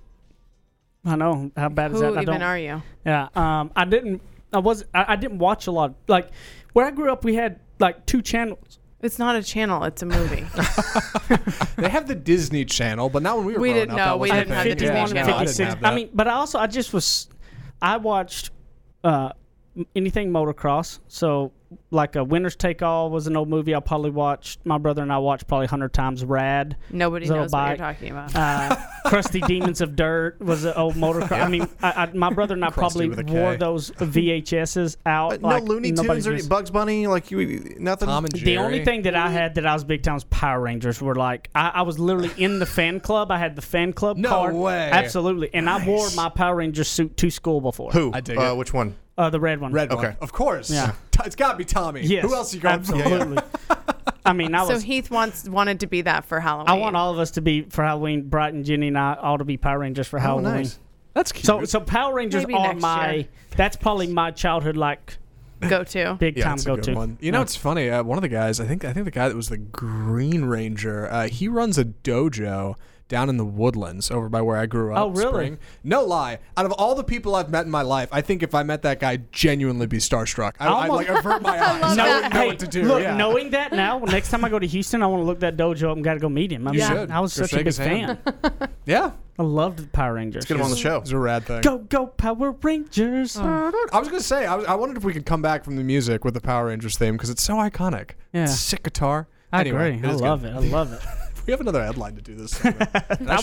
I 1.05 1.15
know 1.15 1.51
how 1.55 1.69
bad 1.69 1.91
is 1.91 1.98
Who 1.98 2.03
that? 2.03 2.17
I 2.17 2.22
even 2.22 2.25
don't. 2.25 2.41
are 2.41 2.58
you? 2.58 2.81
Yeah. 3.05 3.29
Um. 3.36 3.72
I 3.75 3.86
didn't. 3.86 4.22
I 4.51 4.60
was. 4.60 4.84
I, 4.93 5.13
I 5.13 5.15
didn't 5.15 5.39
watch 5.39 5.67
a 5.67 5.72
lot. 5.72 5.93
Like 6.08 6.29
where 6.73 6.85
I 6.85 6.91
grew 6.91 7.11
up, 7.11 7.23
we 7.23 7.35
had 7.35 7.59
like 7.79 8.05
two 8.05 8.21
channels. 8.21 8.79
It's 9.01 9.17
not 9.17 9.35
a 9.38 9.43
channel. 9.43 9.83
It's 9.85 10.01
a 10.01 10.05
movie. 10.05 10.45
They 11.77 11.88
have 11.88 12.07
the 12.09 12.15
Disney 12.15 12.65
Channel, 12.65 13.07
but 13.09 13.23
not 13.23 13.38
when 13.38 13.45
we 13.45 13.53
were 13.53 13.59
We 13.61 13.69
growing 13.69 13.88
didn't 13.88 13.91
up. 13.91 13.97
know. 13.97 14.05
That 14.05 14.19
We 14.19 14.31
didn't 14.31 14.51
a 14.51 14.55
have 14.55 14.63
the 14.65 14.75
Disney 14.75 14.95
Yeah, 14.95 15.05
51 15.05 15.15
no, 15.15 15.19
and 15.19 15.19
I 15.19 15.31
didn't 15.31 15.47
56. 15.47 15.73
have 15.75 15.83
I 15.85 15.95
mean, 15.95 16.09
but 16.13 16.27
I 16.27 16.33
also 16.33 16.59
I 16.59 16.67
just 16.67 16.91
was. 16.93 17.29
I 17.81 17.95
watched 17.95 18.51
uh, 19.05 19.31
anything 19.95 20.31
motocross. 20.31 20.99
So 21.07 21.53
like 21.91 22.15
a 22.15 22.23
Winners 22.23 22.55
Take 22.55 22.81
All 22.81 23.09
was 23.09 23.27
an 23.27 23.35
old 23.38 23.49
movie 23.49 23.75
I 23.75 23.79
probably 23.79 24.09
watched. 24.09 24.65
My 24.65 24.77
brother 24.77 25.01
and 25.01 25.11
I 25.11 25.17
watched 25.17 25.47
probably 25.47 25.67
hundred 25.67 25.93
times. 25.93 26.23
Rad. 26.23 26.75
Nobody 26.91 27.27
Little 27.27 27.43
knows 27.43 27.51
what 27.51 27.77
bike. 27.77 27.77
you're 27.77 27.88
talking 27.88 28.11
about. 28.11 28.35
Uh, 28.35 28.75
Crusty 29.05 29.41
Demons 29.41 29.81
of 29.81 29.95
Dirt 29.95 30.39
was 30.39 30.65
an 30.65 30.73
old 30.75 30.95
motocross. 30.95 31.41
I 31.41 31.47
mean, 31.47 31.67
I, 31.81 31.91
I, 32.03 32.05
my 32.13 32.31
brother 32.31 32.53
and 32.53 32.63
I 32.65 32.69
Crusty 32.69 33.09
probably 33.09 33.33
wore 33.33 33.55
those 33.57 33.91
VHSs 33.91 34.97
out. 35.05 35.33
Uh, 35.33 35.38
like 35.41 35.63
no 35.63 35.69
Looney 35.73 35.91
nobody's 35.91 36.25
Tunes 36.25 36.27
or 36.27 36.31
business. 36.31 36.47
Bugs 36.47 36.71
Bunny, 36.71 37.07
like 37.07 37.31
you, 37.31 37.75
nothing. 37.79 38.07
Tom 38.07 38.25
and 38.25 38.35
Jerry. 38.35 38.55
The 38.55 38.61
only 38.61 38.85
thing 38.85 39.03
that 39.03 39.15
I 39.15 39.29
had 39.29 39.55
that 39.55 39.65
I 39.65 39.73
was 39.73 39.83
big 39.83 40.03
time 40.03 40.15
was 40.15 40.23
Power 40.25 40.59
Rangers. 40.59 41.01
Were 41.01 41.15
like 41.15 41.49
I, 41.55 41.69
I 41.75 41.81
was 41.83 41.99
literally 41.99 42.31
in 42.38 42.59
the 42.59 42.65
fan 42.65 42.99
club. 42.99 43.31
I 43.31 43.38
had 43.38 43.55
the 43.55 43.61
fan 43.61 43.93
club 43.93 44.17
No 44.17 44.29
card. 44.29 44.55
way. 44.55 44.89
Absolutely, 44.91 45.49
and 45.53 45.69
I 45.69 45.85
wore 45.85 46.07
my 46.15 46.29
Power 46.29 46.55
Ranger 46.55 46.83
suit 46.83 47.17
to 47.17 47.29
school 47.29 47.61
before. 47.61 47.91
Who? 47.91 48.11
I 48.13 48.21
dig 48.21 48.38
uh, 48.38 48.51
it. 48.51 48.57
Which 48.57 48.73
one? 48.73 48.95
Uh, 49.19 49.29
the 49.29 49.39
red 49.39 49.59
one. 49.59 49.73
Red 49.73 49.89
one. 49.93 50.05
Okay. 50.05 50.15
Of 50.21 50.31
course. 50.31 50.69
Yeah. 50.71 50.93
T- 51.11 51.19
It's 51.25 51.35
got 51.35 51.51
to 51.51 51.57
be 51.57 51.65
Tommy. 51.65 52.01
Yes. 52.01 52.23
Who 52.23 52.33
else 52.33 52.53
you 52.53 52.59
going 52.61 52.81
for? 52.83 52.95
Absolutely. 52.95 53.43
I 54.25 54.33
mean, 54.33 54.55
I 54.55 54.65
so 54.65 54.73
was. 54.75 54.83
Heath 54.83 55.11
wants 55.11 55.47
wanted 55.49 55.81
to 55.81 55.88
be 55.88 56.01
that 56.01 56.23
for 56.25 56.39
Halloween. 56.39 56.69
I 56.69 56.75
want 56.75 56.95
all 56.95 57.11
of 57.11 57.19
us 57.19 57.31
to 57.31 57.41
be 57.41 57.63
for 57.63 57.83
Halloween. 57.83 58.29
Brighton 58.29 58.63
Jenny 58.63 58.88
and 58.88 58.97
I 58.97 59.15
all 59.15 59.38
to 59.38 59.43
be 59.43 59.57
Power 59.57 59.79
Rangers 59.79 60.07
for 60.07 60.17
Oh, 60.19 60.21
Halloween. 60.21 60.53
nice. 60.53 60.79
That's 61.13 61.31
cute. 61.31 61.45
So, 61.45 61.65
so 61.65 61.79
Power 61.81 62.13
Rangers 62.13 62.43
Maybe 62.43 62.53
are 62.53 62.67
next 62.67 62.81
my. 62.81 63.13
year. 63.13 63.25
That's 63.57 63.75
probably 63.75 64.07
my 64.07 64.31
childhood 64.31 64.77
like 64.77 65.17
go 65.67 65.83
to. 65.83 66.13
big 66.19 66.38
Yeah, 66.38 66.43
time 66.45 66.53
it's 66.53 66.63
a 66.63 66.67
go 66.67 66.75
good 66.75 66.83
to. 66.85 66.93
one. 66.93 67.17
You 67.19 67.31
know, 67.31 67.41
it's 67.41 67.55
funny. 67.55 67.89
Uh, 67.89 68.03
one 68.03 68.17
of 68.17 68.21
the 68.21 68.29
guys, 68.29 68.59
I 68.61 68.65
think, 68.65 68.85
I 68.85 68.93
think 68.93 69.03
the 69.05 69.11
guy 69.11 69.27
that 69.27 69.35
was 69.35 69.49
the 69.49 69.57
Green 69.57 70.45
Ranger, 70.45 71.11
uh, 71.11 71.27
he 71.27 71.47
runs 71.49 71.77
a 71.77 71.85
dojo 71.85 72.75
down 73.10 73.28
in 73.28 73.36
the 73.36 73.44
woodlands 73.44 74.10
over 74.10 74.30
by 74.30 74.42
where 74.42 74.56
I 74.56 74.66
grew 74.68 74.94
up. 74.94 75.00
Oh, 75.00 75.10
really? 75.10 75.28
Spring. 75.48 75.60
No 75.84 76.04
lie. 76.06 76.39
Out 76.56 76.66
of 76.66 76.72
all 76.72 76.96
the 76.96 77.04
people 77.04 77.36
I've 77.36 77.50
met 77.50 77.66
in 77.66 77.72
my 77.72 77.82
life, 77.82 78.08
I 78.12 78.22
think 78.22 78.42
if 78.44 78.56
I 78.56 78.63
met 78.63 78.84
that 78.84 79.01
guy, 79.01 79.12
I'd 79.12 79.32
genuinely 79.34 79.88
be 79.88 79.98
starstruck. 79.98 80.54
I, 80.60 80.68
I 80.68 80.88
Almost- 80.88 81.10
like 81.10 81.20
avert 81.20 81.42
my 81.42 81.60
eyes. 81.60 81.82
love 81.82 81.92
I 81.92 81.96
that. 81.96 82.13
wouldn't 82.16 82.34
know 82.34 82.39
hey, 82.39 82.48
what 82.48 82.60
to 82.60 82.68
do. 82.68 82.84
look, 82.84 83.01
yeah. 83.01 83.18
knowing 83.18 83.50
that 83.50 83.74
now, 83.74 84.00
next 84.00 84.30
time 84.30 84.46
I 84.46 84.50
go 84.50 84.60
to 84.60 84.68
Houston, 84.68 85.04
I 85.04 85.08
want 85.08 85.22
to 85.22 85.25
look 85.25 85.39
that 85.42 85.58
dojo 85.58 85.89
up 85.89 85.96
and 85.98 86.04
got 86.06 86.13
to 86.13 86.20
go 86.22 86.30
meet 86.30 86.51
him. 86.54 86.68
I 86.68 86.72
mean, 86.72 86.82
should. 86.82 87.12
I 87.12 87.20
was 87.20 87.36
Go 87.36 87.42
such 87.44 87.51
a 87.54 87.56
shake 87.56 87.60
big 87.62 87.66
his 87.66 87.78
hand. 87.78 88.20
fan. 88.24 88.70
yeah, 88.86 89.12
I 89.39 89.44
loved 89.44 89.92
Power 89.92 90.13
Rangers. 90.13 90.42
Let's 90.42 90.46
get 90.48 90.58
him 90.58 90.63
on 90.63 90.70
the 90.72 90.78
show. 90.78 90.98
it's 90.98 91.10
a 91.12 91.18
rad 91.18 91.46
thing. 91.46 91.62
Go 91.62 91.80
go 91.80 92.06
Power 92.08 92.51
Rangers! 92.62 93.36
I 93.38 93.72
was 93.94 94.08
gonna 94.08 94.20
say, 94.22 94.46
I, 94.46 94.56
was, 94.56 94.66
I 94.68 94.75
wondered 94.75 94.98
if 94.98 95.04
we 95.04 95.13
could 95.13 95.25
come 95.25 95.42
back 95.42 95.63
from 95.63 95.75
the 95.78 95.84
music 95.84 96.24
with 96.24 96.36
the 96.36 96.42
Power 96.42 96.68
Rangers 96.68 96.96
theme 96.98 97.16
because 97.16 97.32
it's 97.32 97.42
so 97.42 97.56
iconic. 97.56 98.12
Yeah. 98.34 98.44
It's 98.44 98.56
sick 98.60 98.84
guitar. 98.84 99.28
I 99.51 99.62
Anyway, 99.62 99.96
agree. 99.96 100.08
I 100.10 100.13
is 100.13 100.22
love 100.22 100.42
good. 100.44 100.51
it. 100.51 100.56
I 100.56 100.60
love 100.60 100.94
it. 100.94 101.01
we 101.50 101.51
have 101.53 101.62
another 101.62 101.84
headline 101.84 102.13
to 102.15 102.22
do 102.22 102.36
this. 102.36 102.63
I 102.65 102.72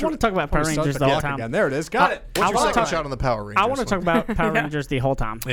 want 0.01 0.13
to 0.13 0.17
talk 0.17 0.31
about 0.31 0.53
Power 0.53 0.63
Rangers 0.63 0.97
the 0.97 1.09
whole 1.09 1.21
time. 1.21 1.35
Again. 1.35 1.51
There 1.51 1.67
it 1.67 1.73
is. 1.73 1.89
Got 1.89 2.11
I- 2.11 2.15
it. 2.15 2.23
What's 2.37 2.41
I 2.41 2.45
your 2.51 2.55
wanna 2.55 2.67
second 2.69 2.83
talk- 2.83 2.91
shot 2.91 3.05
on 3.05 3.11
the 3.11 3.17
Power 3.17 3.43
Rangers? 3.43 3.63
I 3.65 3.67
want 3.67 3.81
to 3.81 3.85
talk 3.85 4.01
about 4.01 4.29
Power 4.29 4.53
Rangers 4.63 4.87
the 4.87 4.99
whole 4.99 5.17
time. 5.17 5.41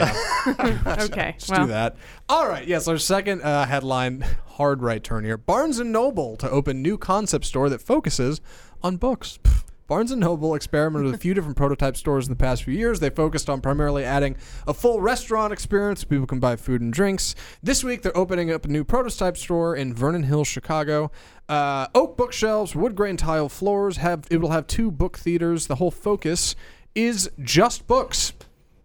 Okay. 1.04 1.32
Let's 1.36 1.50
well, 1.50 1.62
do 1.62 1.68
that. 1.72 1.96
All 2.30 2.48
right. 2.48 2.68
Yes, 2.68 2.88
our 2.88 2.98
second 3.00 3.42
uh, 3.42 3.66
headline, 3.66 4.24
hard 4.46 4.84
right 4.84 5.04
turn 5.04 5.24
here. 5.24 5.38
Barnes 5.38 5.80
and 5.80 5.92
Noble 5.92 6.36
to 6.38 6.50
open 6.50 6.82
new 6.84 6.98
concept 6.98 7.46
store 7.46 7.70
that 7.70 7.82
focuses 7.82 8.40
on 8.84 8.98
books. 8.98 9.40
Pff. 9.44 9.63
Barnes 9.88 10.12
and 10.12 10.22
Noble 10.22 10.56
experimented 10.56 11.06
with 11.06 11.16
a 11.16 11.18
few 11.18 11.34
different 11.34 11.58
prototype 11.58 11.98
stores 11.98 12.26
in 12.26 12.32
the 12.32 12.38
past 12.38 12.64
few 12.64 12.74
years. 12.74 13.00
They 13.00 13.10
focused 13.10 13.50
on 13.50 13.60
primarily 13.60 14.06
adding 14.06 14.38
a 14.66 14.74
full 14.74 15.02
restaurant 15.02 15.52
experience 15.52 16.02
so 16.02 16.08
people 16.08 16.26
can 16.26 16.40
buy 16.40 16.56
food 16.56 16.82
and 16.82 16.94
drinks. 16.94 17.36
This 17.62 17.84
week, 17.84 18.02
they're 18.02 18.16
opening 18.18 18.52
up 18.52 18.64
a 18.66 18.70
new 18.70 18.84
prototype 18.84 19.36
store 19.36 19.76
in 19.76 19.94
Vernon 19.94 20.24
Hills, 20.24 20.48
Chicago. 20.48 21.12
Uh, 21.50 21.88
oak 21.94 22.16
bookshelves, 22.16 22.76
wood 22.76 22.96
grain 22.96 23.18
tile 23.18 23.50
floors. 23.50 23.98
Have 23.98 24.26
it 24.32 24.38
will 24.38 24.52
have 24.52 24.68
two 24.68 24.90
book 24.90 25.18
theaters. 25.18 25.68
The 25.68 25.76
whole 25.76 25.92
focus 25.92 26.56
is 26.96 27.30
just 27.42 27.86
books. 27.86 28.34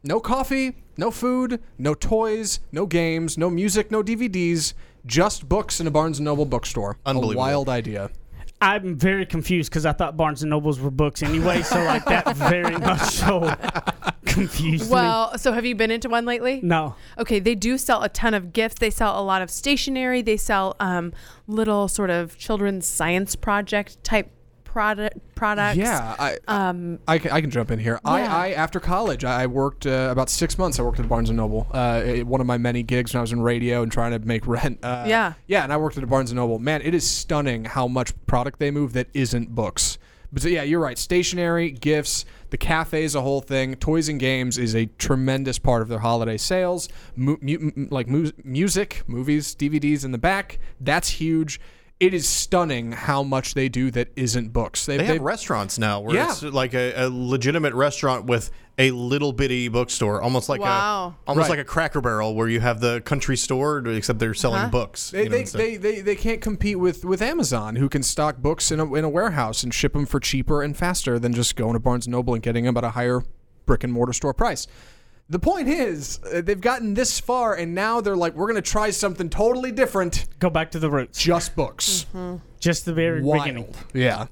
No 0.03 0.21
coffee, 0.21 0.77
no 0.97 1.11
food, 1.11 1.61
no 1.79 1.95
toys, 1.95 2.61
no 2.73 2.87
games, 2.87 3.39
no 3.39 3.51
music, 3.51 3.91
no 3.91 4.03
DVDs, 4.03 4.75
just 5.07 5.49
books 5.49 5.81
in 5.81 5.87
a 5.87 5.91
Barnes 5.91 6.19
and 6.19 6.25
Noble 6.25 6.45
bookstore. 6.45 6.99
Unbelievable. 7.07 7.41
A 7.41 7.47
wild 7.47 7.69
idea. 7.69 8.11
I'm 8.61 8.97
very 8.97 9.25
confused 9.25 9.71
because 9.71 9.87
I 9.87 9.93
thought 9.93 10.17
Barnes 10.17 10.43
and 10.43 10.51
Nobles 10.51 10.81
were 10.81 10.91
books 10.91 11.23
anyway, 11.23 11.63
so 11.63 11.83
like 11.85 12.05
that 12.07 12.37
very 12.37 12.77
much 12.77 13.01
so 13.03 13.55
confused 14.25 14.87
me. 14.87 14.95
well, 14.95 15.39
so 15.39 15.53
have 15.53 15.65
you 15.65 15.75
been 15.75 15.91
into 15.91 16.09
one 16.09 16.25
lately? 16.25 16.61
No. 16.63 16.97
Okay, 17.19 17.39
they 17.39 17.55
do 17.55 17.79
sell 17.79 18.03
a 18.03 18.09
ton 18.09 18.35
of 18.35 18.53
gifts. 18.53 18.81
They 18.81 18.91
sell 18.91 19.21
a 19.21 19.23
lot 19.23 19.43
of 19.43 19.51
stationery. 19.51 20.23
They 20.23 20.37
sell 20.37 20.75
um, 20.81 21.13
little 21.47 21.87
sort 21.87 22.11
of 22.11 22.37
children's 22.37 22.87
science 22.87 23.37
project 23.37 24.03
type 24.03 24.31
product 24.79 25.19
products. 25.35 25.77
Yeah, 25.77 26.15
I, 26.21 26.39
Um, 26.47 27.01
I, 27.09 27.19
can, 27.19 27.33
I 27.33 27.41
can 27.41 27.51
jump 27.51 27.73
in 27.73 27.81
here. 27.81 27.99
I, 28.05 28.21
Yeah. 28.21 28.37
I 28.37 28.49
after 28.53 28.79
college, 28.79 29.25
I 29.25 29.43
I 29.43 29.47
worked 29.47 29.87
uh, 29.87 30.09
about 30.13 30.31
six 30.31 30.57
months. 30.57 30.79
I 30.79 30.83
worked 30.83 31.01
at 31.01 31.09
Barnes 31.09 31.31
and 31.31 31.37
Noble. 31.37 31.67
Uh, 31.73 32.01
it- 32.05 32.27
one 32.29 32.41
of 32.41 32.47
my 32.47 32.59
many 32.59 32.85
gigs 32.85 33.13
when 33.13 33.19
I 33.19 33.23
was 33.23 33.33
in 33.33 33.41
radio 33.41 33.83
and 33.83 33.91
trying 33.91 34.13
to 34.13 34.21
make 34.25 34.47
rent. 34.57 34.79
Uh, 34.85 35.05
Yeah. 35.09 35.33
yeah, 35.49 35.65
and 35.65 35.73
I 35.73 35.77
worked 35.79 35.97
at 35.99 36.05
a 36.05 36.07
Barnes 36.07 36.31
and 36.31 36.37
Noble. 36.37 36.61
Man, 36.61 36.81
it 36.83 36.95
is 36.95 37.09
stunning 37.11 37.65
how 37.65 37.89
much 37.89 38.13
product 38.27 38.61
they 38.61 38.71
move 38.71 38.93
that 38.93 39.09
isn't 39.15 39.53
books. 39.55 39.99
But 40.33 40.45
yeah, 40.45 40.63
you're 40.63 40.79
right. 40.81 40.99
Stationery, 40.99 41.71
gifts, 41.73 42.25
the 42.51 42.59
cafe 42.59 43.03
is 43.03 43.15
a 43.17 43.23
whole 43.23 43.41
thing. 43.41 43.75
Toys 43.77 44.09
and 44.11 44.21
games 44.21 44.59
is 44.59 44.77
a 44.77 44.87
tremendous 44.99 45.59
part 45.59 45.81
of 45.83 45.89
their 45.89 46.01
holiday 46.01 46.37
sales. 46.37 46.89
Mu- 47.17 47.39
mu- 47.41 47.89
like 47.91 48.07
mu- 48.09 48.31
music, 48.45 49.03
movies, 49.07 49.55
DVDs 49.57 50.05
in 50.05 50.13
the 50.13 50.19
back. 50.19 50.59
That's 50.81 51.09
huge. 51.09 51.59
It 52.01 52.15
is 52.15 52.29
stunning 52.29 52.93
how 52.93 53.25
much 53.25 53.55
they 53.55 53.69
do 53.69 53.91
that 53.91 54.09
isn't 54.15 54.53
books. 54.53 54.87
They 54.87 55.05
have 55.05 55.21
restaurants 55.21 55.79
now 55.81 55.99
where 56.01 56.15
Yeah. 56.15 56.31
it's 56.31 56.43
like 56.45 56.73
a, 56.73 56.93
a 56.95 57.09
legitimate 57.11 57.75
restaurant 57.75 58.27
with 58.27 58.53
a 58.79 58.93
little 58.93 59.33
bitty 59.33 59.67
bookstore, 59.67 60.23
almost 60.23 60.49
like 60.49 60.61
Wow. 60.61 61.17
a 61.27 61.29
almost 61.29 61.49
Right. 61.49 61.57
like 61.57 61.59
a 61.59 61.65
Cracker 61.65 62.01
Barrel, 62.01 62.37
where 62.37 62.49
you 62.49 62.61
have 62.61 62.79
the 62.81 63.01
country 63.01 63.37
store, 63.37 63.79
except 63.89 64.21
they're 64.21 64.33
selling 64.33 64.61
Uh-huh. 64.61 64.71
books. 64.71 65.11
They, 65.11 65.25
you 65.25 65.29
know, 65.29 65.37
they, 65.39 65.43
they, 65.43 65.77
they, 65.77 66.01
they 66.01 66.15
can't 66.15 66.41
compete 66.41 66.79
with, 66.79 67.05
with 67.05 67.21
Amazon, 67.21 67.75
who 67.75 67.89
can 67.89 68.05
stock 68.05 68.37
books 68.37 68.71
in 68.71 68.79
a, 68.79 68.95
in 68.95 69.03
a 69.05 69.09
warehouse 69.09 69.65
and 69.65 69.75
ship 69.75 69.95
them 69.95 70.07
for 70.07 70.21
cheaper 70.21 70.63
and 70.63 70.77
faster 70.77 71.19
than 71.19 71.33
just 71.33 71.57
going 71.57 71.73
to 71.73 71.81
Barnes 71.81 72.07
& 72.07 72.09
Noble 72.09 72.33
and 72.35 72.43
getting 72.45 72.65
them 72.65 72.77
at 72.77 72.85
a 72.85 72.91
higher 72.91 73.23
brick 73.67 73.83
and 73.83 73.93
mortar 73.93 74.13
store 74.13 74.33
price. 74.33 74.69
The 75.31 75.39
point 75.39 75.69
is, 75.69 76.21
uh, 76.25 76.41
they've 76.41 76.61
gotten 76.61 76.95
this 76.95 77.21
far, 77.21 77.55
and 77.55 77.75
now 77.75 78.01
they're 78.01 78.17
like, 78.17 78.35
we're 78.35 78.47
going 78.47 78.63
to 78.63 78.71
try 78.71 78.89
something 78.91 79.29
totally 79.29 79.71
different, 79.73 80.25
Go 80.39 80.49
back 80.49 80.71
to 80.71 80.79
the 80.79 80.91
roots. 80.91 81.19
just 81.19 81.55
books. 81.55 82.07
Just 82.61 82.87
the 82.87 82.95
very 82.95 83.21
beginning. 83.21 83.65
Wild. 83.65 83.77
Yeah. 83.93 84.27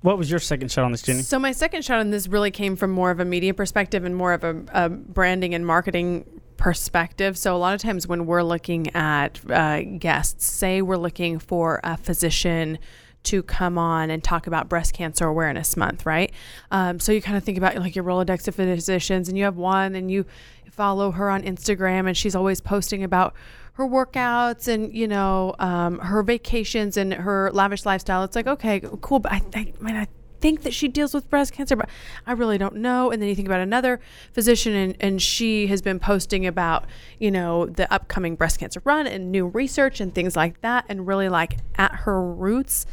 What 0.00 0.18
was 0.18 0.30
your 0.30 0.40
second 0.40 0.72
shot 0.72 0.84
on 0.84 0.90
this, 0.92 1.02
Jenny? 1.02 1.22
So 1.22 1.38
my 1.38 1.52
second 1.52 1.84
shot 1.84 2.00
on 2.00 2.10
this 2.10 2.26
really 2.28 2.50
came 2.50 2.76
from 2.76 2.90
more 2.90 3.10
of 3.10 3.20
a 3.20 3.24
media 3.24 3.54
perspective 3.54 4.04
and 4.04 4.16
more 4.16 4.32
of 4.32 4.42
a, 4.42 4.64
a 4.72 4.88
branding 4.88 5.54
and 5.54 5.64
marketing 5.66 6.24
perspective. 6.56 7.36
So 7.36 7.54
a 7.54 7.58
lot 7.58 7.74
of 7.74 7.80
times 7.80 8.06
when 8.08 8.26
we're 8.26 8.42
looking 8.42 8.92
at 8.96 9.38
uh, 9.50 9.82
guests, 9.82 10.46
say 10.46 10.80
we're 10.82 10.96
looking 10.96 11.38
for 11.38 11.80
a 11.84 11.96
physician 11.96 12.78
to 13.24 13.42
come 13.42 13.78
on 13.78 14.10
and 14.10 14.22
talk 14.22 14.46
about 14.46 14.68
breast 14.68 14.92
cancer 14.92 15.26
awareness 15.26 15.76
month, 15.76 16.04
right? 16.06 16.32
Um, 16.70 16.98
so 17.00 17.12
you 17.12 17.22
kind 17.22 17.36
of 17.36 17.44
think 17.44 17.58
about 17.58 17.76
like 17.76 17.94
your 17.94 18.04
Rolodex 18.04 18.48
of 18.48 18.54
physicians, 18.54 19.28
and 19.28 19.38
you 19.38 19.44
have 19.44 19.56
one, 19.56 19.94
and 19.94 20.10
you 20.10 20.26
follow 20.70 21.10
her 21.12 21.30
on 21.30 21.42
Instagram, 21.42 22.06
and 22.06 22.16
she's 22.16 22.34
always 22.34 22.60
posting 22.60 23.04
about 23.04 23.34
her 23.74 23.86
workouts 23.86 24.68
and 24.68 24.94
you 24.94 25.08
know 25.08 25.54
um, 25.58 25.98
her 26.00 26.22
vacations 26.22 26.96
and 26.96 27.12
her 27.14 27.50
lavish 27.52 27.86
lifestyle. 27.86 28.24
It's 28.24 28.36
like 28.36 28.46
okay, 28.46 28.80
cool, 29.00 29.20
but 29.20 29.32
I, 29.32 29.42
I, 29.54 29.72
I 29.80 29.82
mean, 29.82 29.96
I 29.96 30.08
think 30.42 30.62
that 30.62 30.74
she 30.74 30.88
deals 30.88 31.14
with 31.14 31.30
breast 31.30 31.52
cancer, 31.52 31.76
but 31.76 31.88
I 32.26 32.32
really 32.32 32.58
don't 32.58 32.76
know. 32.76 33.10
And 33.10 33.22
then 33.22 33.28
you 33.28 33.34
think 33.34 33.46
about 33.46 33.60
another 33.60 34.00
physician, 34.32 34.74
and, 34.74 34.96
and 35.00 35.22
she 35.22 35.68
has 35.68 35.80
been 35.80 36.00
posting 36.00 36.46
about, 36.46 36.84
you 37.18 37.30
know, 37.30 37.66
the 37.66 37.90
upcoming 37.92 38.34
breast 38.34 38.58
cancer 38.58 38.82
run 38.84 39.06
and 39.06 39.30
new 39.30 39.46
research 39.46 40.00
and 40.00 40.14
things 40.14 40.36
like 40.36 40.60
that, 40.60 40.84
and 40.88 41.06
really 41.06 41.28
like 41.28 41.58
at 41.76 41.92
her 41.92 42.20
roots 42.20 42.84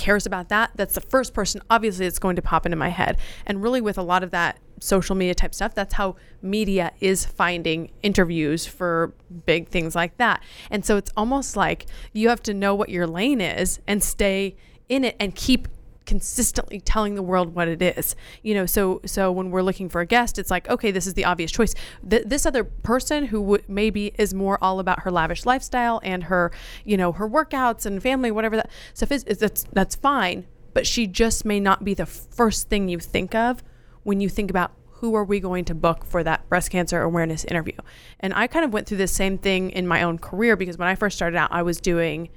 cares 0.00 0.24
about 0.24 0.48
that. 0.48 0.70
That's 0.74 0.94
the 0.94 1.02
first 1.02 1.34
person, 1.34 1.60
obviously, 1.68 2.06
that's 2.06 2.18
going 2.18 2.36
to 2.36 2.42
pop 2.42 2.64
into 2.64 2.76
my 2.76 2.88
head. 2.88 3.18
And 3.46 3.62
really, 3.62 3.82
with 3.82 3.98
a 3.98 4.02
lot 4.02 4.22
of 4.22 4.30
that 4.30 4.58
social 4.80 5.14
media 5.14 5.34
type 5.34 5.54
stuff, 5.54 5.74
that's 5.74 5.94
how 5.94 6.16
media 6.40 6.90
is 7.00 7.26
finding 7.26 7.90
interviews 8.02 8.66
for 8.66 9.12
big 9.44 9.68
things 9.68 9.94
like 9.94 10.16
that. 10.16 10.42
And 10.70 10.86
so 10.86 10.96
it's 10.96 11.12
almost 11.18 11.54
like 11.54 11.84
you 12.14 12.30
have 12.30 12.42
to 12.44 12.54
know 12.54 12.74
what 12.74 12.88
your 12.88 13.06
lane 13.06 13.42
is 13.42 13.78
and 13.86 14.02
stay 14.02 14.56
in 14.88 15.04
it 15.04 15.16
and 15.20 15.34
keep 15.34 15.68
consistently 16.10 16.80
telling 16.80 17.14
the 17.14 17.22
world 17.22 17.54
what 17.54 17.68
it 17.68 17.80
is 17.80 18.16
you 18.42 18.52
know? 18.52 18.66
So 18.66 19.00
so 19.06 19.30
when 19.30 19.52
we're 19.52 19.62
looking 19.62 19.88
for 19.88 20.00
a 20.00 20.06
guest 20.06 20.40
it's 20.40 20.50
like 20.50 20.68
okay 20.68 20.90
this 20.90 21.06
is 21.06 21.14
the 21.14 21.24
obvious 21.24 21.52
choice. 21.52 21.72
Th- 22.08 22.24
this 22.26 22.44
other 22.44 22.64
person 22.64 23.26
who 23.26 23.40
w- 23.40 23.62
maybe 23.68 24.12
is 24.18 24.34
more 24.34 24.58
all 24.60 24.80
about 24.80 25.02
her 25.04 25.10
lavish 25.12 25.46
lifestyle 25.46 26.00
and 26.02 26.24
her 26.24 26.50
you 26.84 26.96
know 26.96 27.12
her 27.12 27.28
workouts 27.28 27.86
and 27.86 28.02
family 28.02 28.32
whatever 28.32 28.56
that 28.56 28.68
stuff 28.92 29.12
is, 29.12 29.22
is 29.22 29.38
that's 29.38 29.62
that's 29.72 29.94
fine. 29.94 30.48
But 30.74 30.84
she 30.84 31.06
just 31.06 31.44
may 31.44 31.60
not 31.60 31.84
be 31.84 31.94
the 31.94 32.06
first 32.06 32.68
thing 32.68 32.88
you 32.88 32.98
think 32.98 33.32
of 33.32 33.62
when 34.02 34.20
you 34.20 34.28
think 34.28 34.50
about 34.50 34.72
who 34.94 35.14
are 35.14 35.24
we 35.24 35.38
going 35.38 35.64
to 35.66 35.76
book 35.76 36.04
for 36.04 36.24
that 36.24 36.48
breast 36.48 36.70
cancer 36.70 37.00
awareness 37.02 37.44
interview. 37.44 37.76
And 38.18 38.34
i 38.34 38.48
kind 38.48 38.64
of 38.64 38.72
went 38.72 38.88
through 38.88 38.98
the 38.98 39.06
same 39.06 39.38
thing 39.38 39.70
in 39.70 39.86
my 39.86 40.02
own 40.02 40.18
career 40.18 40.56
because 40.56 40.76
when 40.76 40.88
i 40.88 40.96
first 40.96 41.14
started 41.16 41.36
out 41.36 41.52
i 41.52 41.62
was 41.62 41.80
doing 41.80 42.30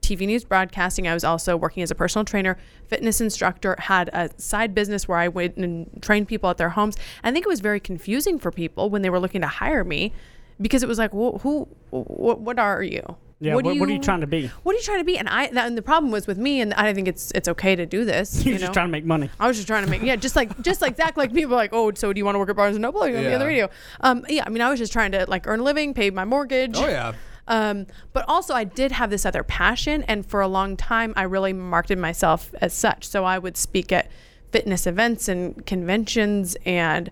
TV 0.00 0.26
news 0.26 0.44
broadcasting. 0.44 1.08
I 1.08 1.14
was 1.14 1.24
also 1.24 1.56
working 1.56 1.82
as 1.82 1.90
a 1.90 1.94
personal 1.94 2.24
trainer, 2.24 2.56
fitness 2.88 3.20
instructor, 3.20 3.76
had 3.78 4.08
a 4.12 4.30
side 4.40 4.74
business 4.74 5.08
where 5.08 5.18
I 5.18 5.28
went 5.28 5.56
and 5.56 5.88
trained 6.02 6.28
people 6.28 6.50
at 6.50 6.58
their 6.58 6.70
homes. 6.70 6.96
I 7.24 7.32
think 7.32 7.44
it 7.46 7.48
was 7.48 7.60
very 7.60 7.80
confusing 7.80 8.38
for 8.38 8.50
people 8.50 8.90
when 8.90 9.02
they 9.02 9.10
were 9.10 9.20
looking 9.20 9.40
to 9.40 9.46
hire 9.48 9.84
me 9.84 10.12
because 10.60 10.82
it 10.82 10.88
was 10.88 10.98
like, 10.98 11.12
well, 11.14 11.38
who, 11.42 11.68
what, 11.90 12.40
what 12.40 12.58
are 12.58 12.82
you? 12.82 13.02
Yeah, 13.38 13.54
what- 13.54 13.64
what 13.66 13.88
are 13.88 13.92
you 13.92 13.98
trying 14.00 14.22
to 14.22 14.26
be? 14.26 14.46
What 14.62 14.74
are 14.74 14.78
you 14.78 14.82
trying 14.82 14.98
to 15.00 15.04
be? 15.04 15.18
And 15.18 15.28
I, 15.28 15.48
that, 15.48 15.66
and 15.66 15.76
the 15.76 15.82
problem 15.82 16.10
was 16.10 16.26
with 16.26 16.38
me, 16.38 16.62
and 16.62 16.72
I 16.72 16.94
think 16.94 17.06
it's 17.06 17.30
it's 17.32 17.48
okay 17.48 17.76
to 17.76 17.84
do 17.84 18.06
this. 18.06 18.42
You're 18.46 18.54
you 18.54 18.58
just 18.58 18.72
trying 18.72 18.86
to 18.88 18.92
make 18.92 19.04
money. 19.04 19.28
I 19.38 19.46
was 19.46 19.56
just 19.56 19.66
trying 19.68 19.84
to 19.84 19.90
make 19.90 20.00
yeah, 20.00 20.16
just 20.16 20.36
like 20.36 20.58
just 20.62 20.80
like 20.80 20.96
Zach, 20.96 21.18
like 21.18 21.34
people 21.34 21.52
are 21.52 21.56
like, 21.58 21.74
oh, 21.74 21.92
so 21.94 22.14
do 22.14 22.18
you 22.18 22.24
want 22.24 22.36
to 22.36 22.38
work 22.38 22.48
at 22.48 22.56
Barnes 22.56 22.76
and 22.76 22.82
Noble 22.82 23.04
or 23.04 23.08
you 23.08 23.14
want 23.14 23.24
to 23.24 23.28
be 23.30 23.34
on 23.34 23.40
the 23.40 23.46
radio? 23.46 23.68
Um, 24.00 24.24
yeah, 24.30 24.44
I 24.46 24.48
mean, 24.48 24.62
I 24.62 24.70
was 24.70 24.78
just 24.78 24.90
trying 24.90 25.12
to 25.12 25.26
like 25.28 25.46
earn 25.46 25.60
a 25.60 25.64
living, 25.64 25.92
pay 25.92 26.08
my 26.08 26.24
mortgage. 26.24 26.78
Oh, 26.78 26.88
yeah. 26.88 27.12
Um, 27.48 27.86
but 28.12 28.24
also, 28.28 28.54
I 28.54 28.64
did 28.64 28.92
have 28.92 29.10
this 29.10 29.24
other 29.24 29.42
passion, 29.42 30.02
and 30.04 30.26
for 30.26 30.40
a 30.40 30.48
long 30.48 30.76
time, 30.76 31.12
I 31.16 31.22
really 31.22 31.52
marketed 31.52 31.98
myself 31.98 32.54
as 32.60 32.72
such. 32.72 33.06
So 33.06 33.24
I 33.24 33.38
would 33.38 33.56
speak 33.56 33.92
at 33.92 34.10
fitness 34.50 34.86
events 34.86 35.28
and 35.28 35.64
conventions 35.66 36.56
and 36.64 37.10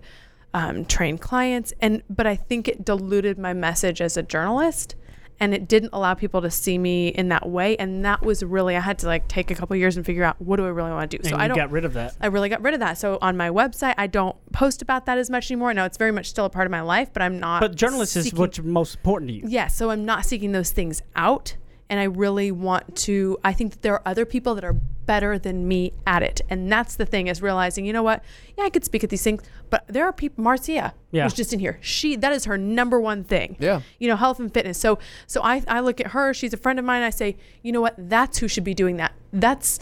um, 0.53 0.85
train 0.85 1.17
clients, 1.17 1.73
and 1.81 2.01
but 2.09 2.25
I 2.25 2.35
think 2.35 2.67
it 2.67 2.85
diluted 2.85 3.37
my 3.37 3.53
message 3.53 4.01
as 4.01 4.17
a 4.17 4.23
journalist, 4.23 4.95
and 5.39 5.53
it 5.53 5.67
didn't 5.67 5.89
allow 5.93 6.13
people 6.13 6.41
to 6.41 6.49
see 6.51 6.77
me 6.77 7.09
in 7.09 7.29
that 7.29 7.47
way. 7.47 7.75
And 7.77 8.05
that 8.05 8.21
was 8.21 8.43
really 8.43 8.75
I 8.75 8.79
had 8.79 8.99
to 8.99 9.07
like 9.07 9.27
take 9.27 9.51
a 9.51 9.55
couple 9.55 9.75
years 9.75 9.97
and 9.97 10.05
figure 10.05 10.23
out 10.23 10.41
what 10.41 10.57
do 10.57 10.65
I 10.65 10.69
really 10.69 10.91
want 10.91 11.11
to 11.11 11.17
do. 11.17 11.21
And 11.21 11.29
so 11.29 11.35
you 11.35 11.41
I 11.41 11.47
don't 11.47 11.57
got 11.57 11.71
rid 11.71 11.85
of 11.85 11.93
that. 11.93 12.15
I 12.21 12.27
really 12.27 12.49
got 12.49 12.61
rid 12.61 12.73
of 12.73 12.79
that. 12.79 12.97
So 12.97 13.17
on 13.21 13.35
my 13.35 13.49
website, 13.49 13.95
I 13.97 14.07
don't 14.07 14.35
post 14.51 14.81
about 14.81 15.05
that 15.07 15.17
as 15.17 15.29
much 15.29 15.51
anymore. 15.51 15.73
Now 15.73 15.85
it's 15.85 15.97
very 15.97 16.11
much 16.11 16.29
still 16.29 16.45
a 16.45 16.49
part 16.49 16.65
of 16.65 16.71
my 16.71 16.81
life, 16.81 17.09
but 17.11 17.21
I'm 17.21 17.39
not. 17.39 17.59
But 17.61 17.75
journalist 17.75 18.15
is 18.15 18.33
what's 18.33 18.59
most 18.59 18.95
important 18.95 19.29
to 19.29 19.35
you. 19.35 19.43
yeah, 19.47 19.67
so 19.67 19.89
I'm 19.89 20.05
not 20.05 20.25
seeking 20.25 20.51
those 20.51 20.71
things 20.71 21.01
out. 21.15 21.57
And 21.87 21.99
I 21.99 22.05
really 22.05 22.51
want 22.51 22.95
to, 22.97 23.37
I 23.43 23.53
think 23.53 23.73
that 23.73 23.81
there 23.83 23.93
are 23.93 24.01
other 24.07 24.25
people 24.25 24.55
that 24.55 24.63
are 24.63 24.75
better 25.05 25.37
than 25.39 25.67
me 25.67 25.91
at 26.07 26.23
it. 26.23 26.41
And 26.49 26.71
that's 26.71 26.95
the 26.95 27.05
thing 27.05 27.27
is 27.27 27.41
realizing, 27.41 27.85
you 27.85 27.93
know 27.93 28.03
what? 28.03 28.23
Yeah, 28.57 28.63
I 28.65 28.69
could 28.69 28.83
speak 28.85 29.03
at 29.03 29.09
these 29.09 29.23
things, 29.23 29.41
but 29.69 29.83
there 29.87 30.05
are 30.05 30.13
people, 30.13 30.43
Marcia, 30.43 30.93
Yeah. 31.11 31.23
who's 31.23 31.33
just 31.33 31.53
in 31.53 31.59
here. 31.59 31.77
She, 31.81 32.15
that 32.15 32.31
is 32.33 32.45
her 32.45 32.57
number 32.57 32.99
one 32.99 33.23
thing. 33.23 33.57
Yeah. 33.59 33.81
You 33.99 34.07
know, 34.07 34.15
health 34.15 34.39
and 34.39 34.53
fitness. 34.53 34.77
So, 34.77 34.99
so 35.27 35.41
I, 35.43 35.63
I 35.67 35.79
look 35.79 35.99
at 36.01 36.07
her, 36.07 36.33
she's 36.33 36.53
a 36.53 36.57
friend 36.57 36.79
of 36.79 36.85
mine. 36.85 37.03
I 37.03 37.09
say, 37.09 37.37
you 37.61 37.71
know 37.71 37.81
what? 37.81 37.95
That's 37.97 38.37
who 38.39 38.47
should 38.47 38.63
be 38.63 38.73
doing 38.73 38.97
that. 38.97 39.13
That's, 39.31 39.79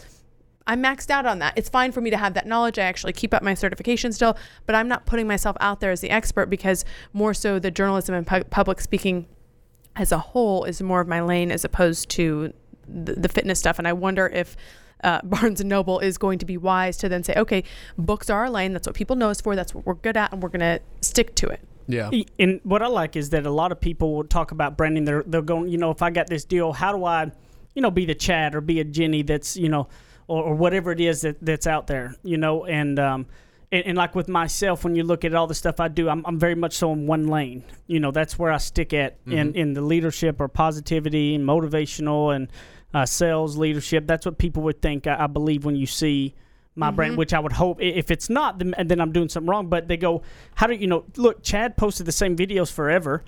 I'm 0.66 0.82
maxed 0.82 1.10
out 1.10 1.26
on 1.26 1.38
that. 1.40 1.54
It's 1.56 1.68
fine 1.68 1.92
for 1.92 2.00
me 2.00 2.10
to 2.10 2.16
have 2.16 2.34
that 2.34 2.46
knowledge. 2.46 2.78
I 2.78 2.82
actually 2.82 3.12
keep 3.12 3.34
up 3.34 3.42
my 3.42 3.54
certification 3.54 4.12
still, 4.12 4.36
but 4.66 4.74
I'm 4.74 4.88
not 4.88 5.04
putting 5.06 5.26
myself 5.26 5.56
out 5.60 5.80
there 5.80 5.90
as 5.90 6.00
the 6.00 6.10
expert 6.10 6.46
because 6.46 6.84
more 7.12 7.34
so 7.34 7.58
the 7.58 7.70
journalism 7.70 8.14
and 8.14 8.26
pu- 8.26 8.44
public 8.44 8.80
speaking 8.80 9.26
as 9.96 10.10
a 10.10 10.18
whole 10.18 10.64
is 10.64 10.82
more 10.82 11.00
of 11.00 11.06
my 11.06 11.20
lane 11.20 11.52
as 11.52 11.64
opposed 11.64 12.08
to 12.10 12.52
the, 12.88 13.12
the 13.12 13.28
fitness 13.28 13.58
stuff. 13.58 13.78
And 13.78 13.86
I 13.86 13.92
wonder 13.92 14.26
if 14.26 14.56
uh, 15.04 15.20
Barnes 15.24 15.60
and 15.60 15.68
Noble 15.68 16.00
is 16.00 16.18
going 16.18 16.38
to 16.40 16.46
be 16.46 16.56
wise 16.56 16.96
to 16.98 17.08
then 17.08 17.22
say, 17.22 17.34
okay, 17.36 17.62
books 17.96 18.30
are 18.30 18.40
our 18.40 18.50
lane. 18.50 18.72
That's 18.72 18.86
what 18.86 18.96
people 18.96 19.16
know 19.16 19.30
us 19.30 19.40
for. 19.40 19.54
That's 19.54 19.74
what 19.74 19.86
we're 19.86 19.94
good 19.94 20.16
at, 20.16 20.32
and 20.32 20.42
we're 20.42 20.48
going 20.48 20.60
to 20.60 20.80
stick 21.00 21.34
to 21.36 21.48
it. 21.48 21.60
Yeah. 21.86 22.10
And 22.38 22.60
what 22.64 22.82
I 22.82 22.86
like 22.86 23.14
is 23.14 23.30
that 23.30 23.46
a 23.46 23.50
lot 23.50 23.70
of 23.70 23.80
people 23.80 24.14
will 24.14 24.24
talk 24.24 24.50
about 24.50 24.76
branding. 24.76 25.04
They're 25.04 25.22
they're 25.26 25.42
going, 25.42 25.68
you 25.68 25.78
know, 25.78 25.90
if 25.90 26.02
I 26.02 26.10
got 26.10 26.28
this 26.28 26.44
deal, 26.44 26.72
how 26.72 26.96
do 26.96 27.04
I, 27.04 27.30
you 27.74 27.82
know, 27.82 27.90
be 27.90 28.06
the 28.06 28.14
Chad 28.14 28.54
or 28.54 28.60
be 28.60 28.80
a 28.80 28.84
Jenny 28.84 29.22
that's, 29.22 29.56
you 29.56 29.68
know, 29.68 29.88
or, 30.26 30.42
or 30.42 30.54
whatever 30.54 30.92
it 30.92 31.00
is 31.00 31.20
that 31.22 31.36
that's 31.44 31.66
out 31.66 31.86
there, 31.86 32.14
you 32.22 32.38
know, 32.38 32.64
and 32.64 32.98
um, 32.98 33.26
and, 33.70 33.84
and 33.86 33.98
like 33.98 34.14
with 34.14 34.28
myself, 34.28 34.84
when 34.84 34.94
you 34.94 35.02
look 35.02 35.24
at 35.24 35.34
all 35.34 35.46
the 35.46 35.54
stuff 35.54 35.80
I 35.80 35.88
do, 35.88 36.08
I'm 36.08 36.24
I'm 36.24 36.38
very 36.38 36.54
much 36.54 36.74
so 36.74 36.92
in 36.92 37.06
one 37.06 37.28
lane. 37.28 37.64
You 37.86 38.00
know, 38.00 38.10
that's 38.10 38.38
where 38.38 38.52
I 38.52 38.58
stick 38.58 38.94
at 38.94 39.18
in 39.26 39.54
in 39.54 39.74
the 39.74 39.82
leadership 39.82 40.40
or 40.40 40.48
positivity 40.48 41.34
and 41.34 41.46
motivational 41.46 42.34
and 42.34 42.48
uh, 42.94 43.04
sales 43.04 43.56
leadership. 43.56 44.06
That's 44.06 44.24
what 44.24 44.38
people 44.38 44.62
would 44.62 44.80
think. 44.80 45.06
I, 45.06 45.24
I 45.24 45.26
believe 45.26 45.64
when 45.64 45.76
you 45.76 45.86
see 45.86 46.34
my 46.76 46.90
brand, 46.90 47.16
which 47.16 47.32
I 47.32 47.38
would 47.38 47.52
hope 47.52 47.80
if 47.80 48.10
it's 48.10 48.28
not, 48.28 48.58
then, 48.58 48.74
then 48.86 49.00
I'm 49.00 49.12
doing 49.12 49.28
something 49.28 49.48
wrong. 49.48 49.68
But 49.68 49.86
they 49.86 49.96
go, 49.96 50.22
how 50.54 50.66
do 50.66 50.74
you 50.74 50.86
know? 50.86 51.04
Look, 51.16 51.42
Chad 51.42 51.76
posted 51.76 52.06
the 52.06 52.12
same 52.12 52.36
videos 52.36 52.72
forever 52.72 53.22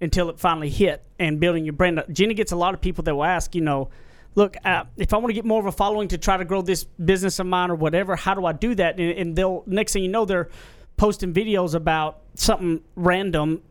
until 0.00 0.30
it 0.30 0.38
finally 0.38 0.70
hit 0.70 1.04
and 1.18 1.38
building 1.38 1.64
your 1.64 1.74
brand. 1.74 2.02
Jenny 2.10 2.34
gets 2.34 2.52
a 2.52 2.56
lot 2.56 2.74
of 2.74 2.80
people 2.80 3.04
that 3.04 3.14
will 3.14 3.24
ask, 3.24 3.54
you 3.54 3.60
know, 3.60 3.90
look, 4.34 4.56
uh, 4.64 4.84
if 4.96 5.12
I 5.12 5.16
want 5.16 5.28
to 5.28 5.34
get 5.34 5.44
more 5.44 5.60
of 5.60 5.66
a 5.66 5.72
following 5.72 6.08
to 6.08 6.18
try 6.18 6.36
to 6.36 6.44
grow 6.44 6.62
this 6.62 6.84
business 6.84 7.38
of 7.38 7.46
mine 7.46 7.70
or 7.70 7.74
whatever, 7.74 8.16
how 8.16 8.34
do 8.34 8.46
I 8.46 8.52
do 8.52 8.74
that? 8.76 8.98
And, 8.98 9.18
and 9.18 9.36
they'll 9.36 9.62
next 9.66 9.92
thing 9.92 10.02
you 10.02 10.08
know, 10.08 10.24
they're 10.24 10.48
posting 10.96 11.32
videos 11.32 11.74
about 11.74 12.20
something 12.34 12.82
random 12.96 13.62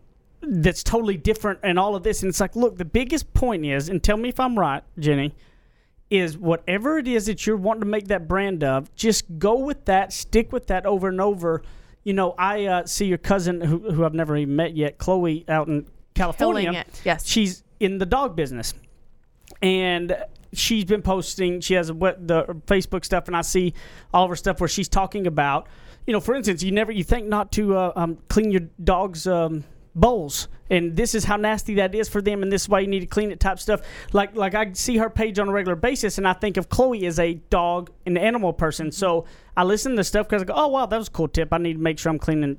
that's 0.42 0.84
totally 0.84 1.18
different 1.18 1.60
and 1.64 1.80
all 1.80 1.96
of 1.96 2.04
this. 2.04 2.22
And 2.22 2.30
it's 2.30 2.40
like, 2.40 2.56
look, 2.56 2.78
the 2.78 2.86
biggest 2.86 3.34
point 3.34 3.66
is, 3.66 3.90
and 3.90 4.04
tell 4.04 4.18
me 4.18 4.30
if 4.30 4.40
I'm 4.40 4.58
right, 4.58 4.84
Jenny, 5.00 5.34
is 6.10 6.38
whatever 6.38 6.98
it 6.98 7.08
is 7.08 7.26
that 7.26 7.46
you're 7.46 7.58
wanting 7.58 7.82
to 7.82 7.88
make 7.88 8.08
that 8.08 8.28
brand 8.28 8.64
of, 8.64 8.94
just 8.96 9.26
go 9.40 9.58
with 9.58 9.86
that, 9.86 10.14
stick 10.14 10.54
with 10.54 10.68
that 10.68 10.86
over 10.86 11.10
and 11.10 11.20
over. 11.20 11.64
You 12.04 12.14
know, 12.14 12.34
I 12.38 12.66
uh, 12.66 12.86
see 12.86 13.06
your 13.08 13.18
cousin, 13.18 13.60
who, 13.60 13.92
who 13.92 14.06
I've 14.06 14.14
never 14.14 14.38
even 14.38 14.56
met 14.56 14.78
yet, 14.78 14.98
Chloe, 14.98 15.44
out 15.50 15.68
in 15.68 15.86
California. 16.14 16.72
It, 16.72 17.02
yes. 17.04 17.28
She's 17.28 17.64
in 17.80 17.98
the 17.98 18.06
dog 18.06 18.36
business. 18.36 18.74
And 19.62 20.16
she's 20.54 20.86
been 20.86 21.02
posting, 21.02 21.60
she 21.60 21.74
has 21.74 21.92
what 21.92 22.26
the 22.26 22.44
Facebook 22.68 23.04
stuff, 23.04 23.28
and 23.28 23.36
I 23.36 23.42
see 23.42 23.74
all 24.14 24.24
of 24.24 24.30
her 24.30 24.36
stuff 24.36 24.62
where 24.62 24.70
she's 24.70 24.88
talking 24.88 25.28
about, 25.28 25.68
you 26.06 26.14
know, 26.14 26.22
for 26.22 26.36
instance, 26.36 26.64
you 26.64 26.72
never, 26.72 26.92
you 26.92 27.04
think 27.04 27.28
not 27.28 27.52
to 27.54 27.76
uh, 27.76 27.92
um, 27.96 28.18
clean 28.30 28.52
your 28.52 28.62
dog's 28.82 29.28
um, 29.28 29.66
bowls. 29.98 30.48
And 30.70 30.96
this 30.96 31.16
is 31.16 31.24
how 31.24 31.38
nasty 31.38 31.76
that 31.76 31.96
is 31.96 32.10
for 32.10 32.22
them 32.22 32.44
and 32.44 32.52
this 32.52 32.64
is 32.64 32.70
why 32.70 32.82
you 32.82 32.88
need 32.88 33.00
to 33.00 33.06
clean 33.06 33.32
it 33.32 33.40
type 33.40 33.60
stuff. 33.60 33.82
Like 34.14 34.36
like 34.36 34.54
i 34.54 34.72
see 34.74 34.98
her 34.98 35.10
page 35.10 35.40
on 35.40 35.48
a 35.50 35.52
regular 35.52 35.76
basis 35.76 36.18
and 36.18 36.28
i 36.28 36.34
think 36.34 36.58
of 36.58 36.70
chloe 36.70 37.06
as 37.06 37.20
a 37.20 37.36
dog 37.50 37.90
and 38.06 38.18
animal 38.18 38.54
person. 38.54 38.92
So 38.92 39.22
mm-hmm. 39.22 39.60
i 39.60 39.64
listen 39.64 39.96
to 39.96 40.04
stuff 40.04 40.28
because 40.28 40.42
i 40.42 40.46
go 40.46 40.54
oh 40.56 40.68
wow 40.68 40.86
that 40.86 40.98
was 40.98 41.08
a 41.08 41.12
cool 41.12 41.28
tip. 41.28 41.52
I 41.52 41.58
need 41.58 41.74
to 41.74 41.80
make 41.80 42.00
sure 42.00 42.10
i'm 42.10 42.20
cleaning 42.20 42.58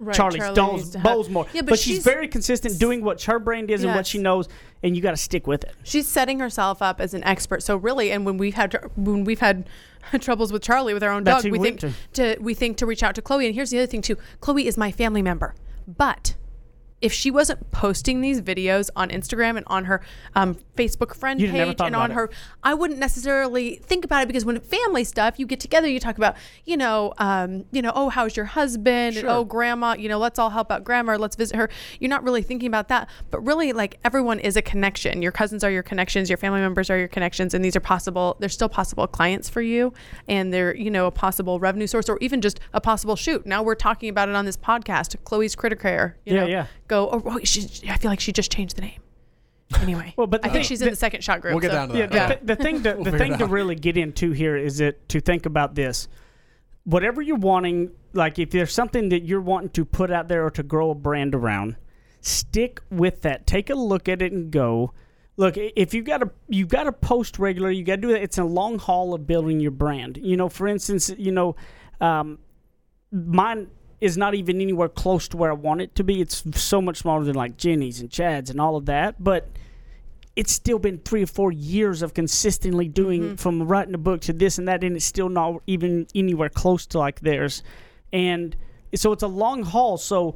Right, 0.00 0.12
charlie's 0.16 0.40
Charlie 0.40 0.56
dolls 0.56 0.76
needs 0.80 0.90
to 0.90 0.98
have- 0.98 1.04
bowls 1.04 1.28
more. 1.28 1.46
Yeah, 1.52 1.60
but, 1.60 1.70
but 1.70 1.78
she's, 1.78 1.94
she's- 1.94 2.04
very 2.04 2.26
consistent 2.26 2.80
doing 2.80 3.04
what 3.04 3.22
her 3.22 3.38
brand 3.38 3.70
is 3.70 3.84
and 3.84 3.94
what 3.94 4.06
she 4.08 4.18
knows 4.18 4.48
and 4.82 4.96
you 4.96 5.00
got 5.00 5.12
to 5.12 5.16
stick 5.16 5.46
with 5.46 5.62
it. 5.62 5.72
She's 5.84 6.06
setting 6.06 6.40
herself 6.40 6.82
up 6.82 7.00
as 7.00 7.14
an 7.14 7.22
expert. 7.24 7.62
So 7.62 7.76
really, 7.76 8.10
and 8.10 8.26
when 8.26 8.36
we've 8.36 8.54
had 8.54 8.76
when 8.96 9.24
we've 9.24 9.38
had 9.38 9.68
troubles 10.20 10.52
with 10.52 10.62
Charlie 10.62 10.94
with 10.94 11.02
our 11.04 11.10
own 11.10 11.22
That's 11.22 11.44
dog, 11.44 11.52
we 11.52 11.58
think 11.58 11.82
went 11.82 11.94
to 12.14 12.36
we 12.40 12.54
think 12.54 12.76
to 12.78 12.86
reach 12.86 13.02
out 13.02 13.14
to 13.14 13.22
Chloe. 13.22 13.46
And 13.46 13.54
here's 13.54 13.70
the 13.70 13.78
other 13.78 13.86
thing 13.86 14.02
too: 14.02 14.16
Chloe 14.40 14.66
is 14.66 14.76
my 14.76 14.90
family 14.90 15.22
member, 15.22 15.54
but. 15.86 16.34
If 17.00 17.12
she 17.12 17.30
wasn't 17.30 17.70
posting 17.70 18.20
these 18.20 18.40
videos 18.40 18.90
on 18.96 19.10
Instagram 19.10 19.56
and 19.56 19.66
on 19.66 19.84
her 19.86 20.00
um, 20.34 20.58
Facebook 20.76 21.14
friend 21.14 21.40
You'd 21.40 21.50
page 21.50 21.76
and 21.80 21.94
on 21.94 22.10
it. 22.10 22.14
her, 22.14 22.30
I 22.62 22.74
wouldn't 22.74 22.98
necessarily 22.98 23.76
think 23.76 24.04
about 24.04 24.22
it 24.22 24.26
because 24.26 24.44
when 24.44 24.58
family 24.60 25.04
stuff, 25.04 25.38
you 25.38 25.46
get 25.46 25.60
together, 25.60 25.88
you 25.88 26.00
talk 26.00 26.16
about, 26.16 26.36
you 26.64 26.76
know, 26.76 27.14
um, 27.18 27.64
you 27.72 27.82
know, 27.82 27.92
oh, 27.94 28.08
how's 28.08 28.36
your 28.36 28.46
husband? 28.46 29.16
And, 29.16 29.28
oh, 29.28 29.44
grandma, 29.44 29.94
you 29.94 30.08
know, 30.08 30.18
let's 30.18 30.38
all 30.38 30.50
help 30.50 30.70
out 30.70 30.84
grandma. 30.84 31.12
Or 31.12 31.18
let's 31.18 31.36
visit 31.36 31.56
her. 31.56 31.68
You're 32.00 32.08
not 32.08 32.24
really 32.24 32.42
thinking 32.42 32.66
about 32.66 32.88
that, 32.88 33.08
but 33.30 33.40
really, 33.40 33.72
like 33.72 33.98
everyone 34.04 34.40
is 34.40 34.56
a 34.56 34.62
connection. 34.62 35.22
Your 35.22 35.32
cousins 35.32 35.62
are 35.62 35.70
your 35.70 35.82
connections. 35.82 36.30
Your 36.30 36.38
family 36.38 36.60
members 36.60 36.90
are 36.90 36.98
your 36.98 37.08
connections, 37.08 37.54
and 37.54 37.64
these 37.64 37.76
are 37.76 37.80
possible. 37.80 38.36
They're 38.40 38.48
still 38.48 38.68
possible 38.68 39.06
clients 39.06 39.48
for 39.48 39.60
you, 39.60 39.92
and 40.28 40.52
they're 40.52 40.74
you 40.74 40.90
know 40.90 41.06
a 41.06 41.10
possible 41.10 41.60
revenue 41.60 41.86
source, 41.86 42.08
or 42.08 42.18
even 42.20 42.40
just 42.40 42.60
a 42.72 42.80
possible 42.80 43.16
shoot. 43.16 43.46
Now 43.46 43.62
we're 43.62 43.74
talking 43.74 44.08
about 44.08 44.28
it 44.28 44.34
on 44.34 44.44
this 44.44 44.56
podcast. 44.56 45.16
Chloe's 45.24 45.54
Critter 45.54 45.76
Care. 45.76 46.16
You 46.24 46.34
Yeah, 46.34 46.40
know, 46.40 46.46
yeah. 46.46 46.66
Go. 46.88 47.08
Oh, 47.10 47.22
oh, 47.26 47.40
she, 47.44 47.68
I 47.88 47.98
feel 47.98 48.10
like 48.10 48.20
she 48.20 48.32
just 48.32 48.50
changed 48.50 48.76
the 48.76 48.82
name. 48.82 49.00
Anyway, 49.80 50.14
Well, 50.16 50.26
but 50.26 50.40
I 50.44 50.48
think 50.48 50.54
thing- 50.54 50.64
she's 50.64 50.82
in 50.82 50.90
the 50.90 50.96
second 50.96 51.22
shot 51.24 51.40
group. 51.40 51.52
We'll 51.54 51.60
get 51.60 51.70
so- 51.70 51.76
down 51.76 51.88
to 51.90 51.98
Yeah, 51.98 52.06
that. 52.06 52.10
the, 52.10 52.16
Yeah. 52.16 52.28
thi- 52.28 52.44
the 52.46 52.56
thing 52.56 52.82
to, 52.82 53.10
the 53.10 53.18
thing 53.18 53.38
to 53.38 53.46
really 53.46 53.74
get 53.74 53.96
into 53.96 54.32
here 54.32 54.56
is 54.56 54.78
that 54.78 55.08
to 55.10 55.20
think 55.20 55.46
about 55.46 55.74
this. 55.74 56.06
Whatever 56.84 57.22
you're 57.22 57.36
wanting, 57.38 57.90
like 58.12 58.38
if 58.38 58.50
there's 58.50 58.72
something 58.72 59.08
that 59.08 59.24
you're 59.24 59.40
wanting 59.40 59.70
to 59.70 59.84
put 59.84 60.10
out 60.10 60.28
there 60.28 60.44
or 60.44 60.50
to 60.50 60.62
grow 60.62 60.90
a 60.90 60.94
brand 60.94 61.34
around, 61.34 61.76
stick 62.20 62.80
with 62.90 63.22
that. 63.22 63.46
Take 63.46 63.70
a 63.70 63.74
look 63.74 64.08
at 64.08 64.20
it 64.22 64.32
and 64.32 64.50
go. 64.50 64.92
Look, 65.36 65.54
if 65.56 65.94
you've 65.94 66.04
got 66.04 66.18
to 66.18 66.30
you've 66.48 66.68
got 66.68 66.84
to 66.84 66.92
post 66.92 67.38
regularly, 67.38 67.76
you 67.76 67.84
got 67.84 67.96
to 67.96 68.02
do 68.02 68.08
that. 68.08 68.22
It's 68.22 68.38
a 68.38 68.44
long 68.44 68.78
haul 68.78 69.14
of 69.14 69.26
building 69.26 69.60
your 69.60 69.70
brand. 69.72 70.18
You 70.22 70.36
know, 70.36 70.48
for 70.48 70.68
instance, 70.68 71.10
you 71.18 71.32
know, 71.32 71.56
um, 72.00 72.38
mine 73.10 73.68
is 74.04 74.18
not 74.18 74.34
even 74.34 74.60
anywhere 74.60 74.90
close 74.90 75.28
to 75.28 75.36
where 75.38 75.50
I 75.50 75.54
want 75.54 75.80
it 75.80 75.94
to 75.94 76.04
be. 76.04 76.20
It's 76.20 76.44
so 76.60 76.82
much 76.82 76.98
smaller 76.98 77.24
than 77.24 77.34
like 77.34 77.56
Jenny's 77.56 78.00
and 78.00 78.10
Chad's 78.10 78.50
and 78.50 78.60
all 78.60 78.76
of 78.76 78.84
that, 78.84 79.22
but 79.22 79.48
it's 80.36 80.52
still 80.52 80.78
been 80.78 80.98
three 80.98 81.22
or 81.22 81.26
four 81.26 81.50
years 81.50 82.02
of 82.02 82.12
consistently 82.12 82.86
doing 82.86 83.22
mm-hmm. 83.22 83.34
from 83.36 83.62
writing 83.62 83.94
a 83.94 83.98
book 83.98 84.20
to 84.22 84.34
this 84.34 84.58
and 84.58 84.68
that, 84.68 84.84
and 84.84 84.94
it's 84.94 85.06
still 85.06 85.30
not 85.30 85.62
even 85.66 86.06
anywhere 86.14 86.50
close 86.50 86.84
to 86.84 86.98
like 86.98 87.20
theirs. 87.20 87.62
And 88.12 88.54
so 88.94 89.12
it's 89.12 89.22
a 89.22 89.28
long 89.28 89.62
haul. 89.62 89.96
So 89.96 90.34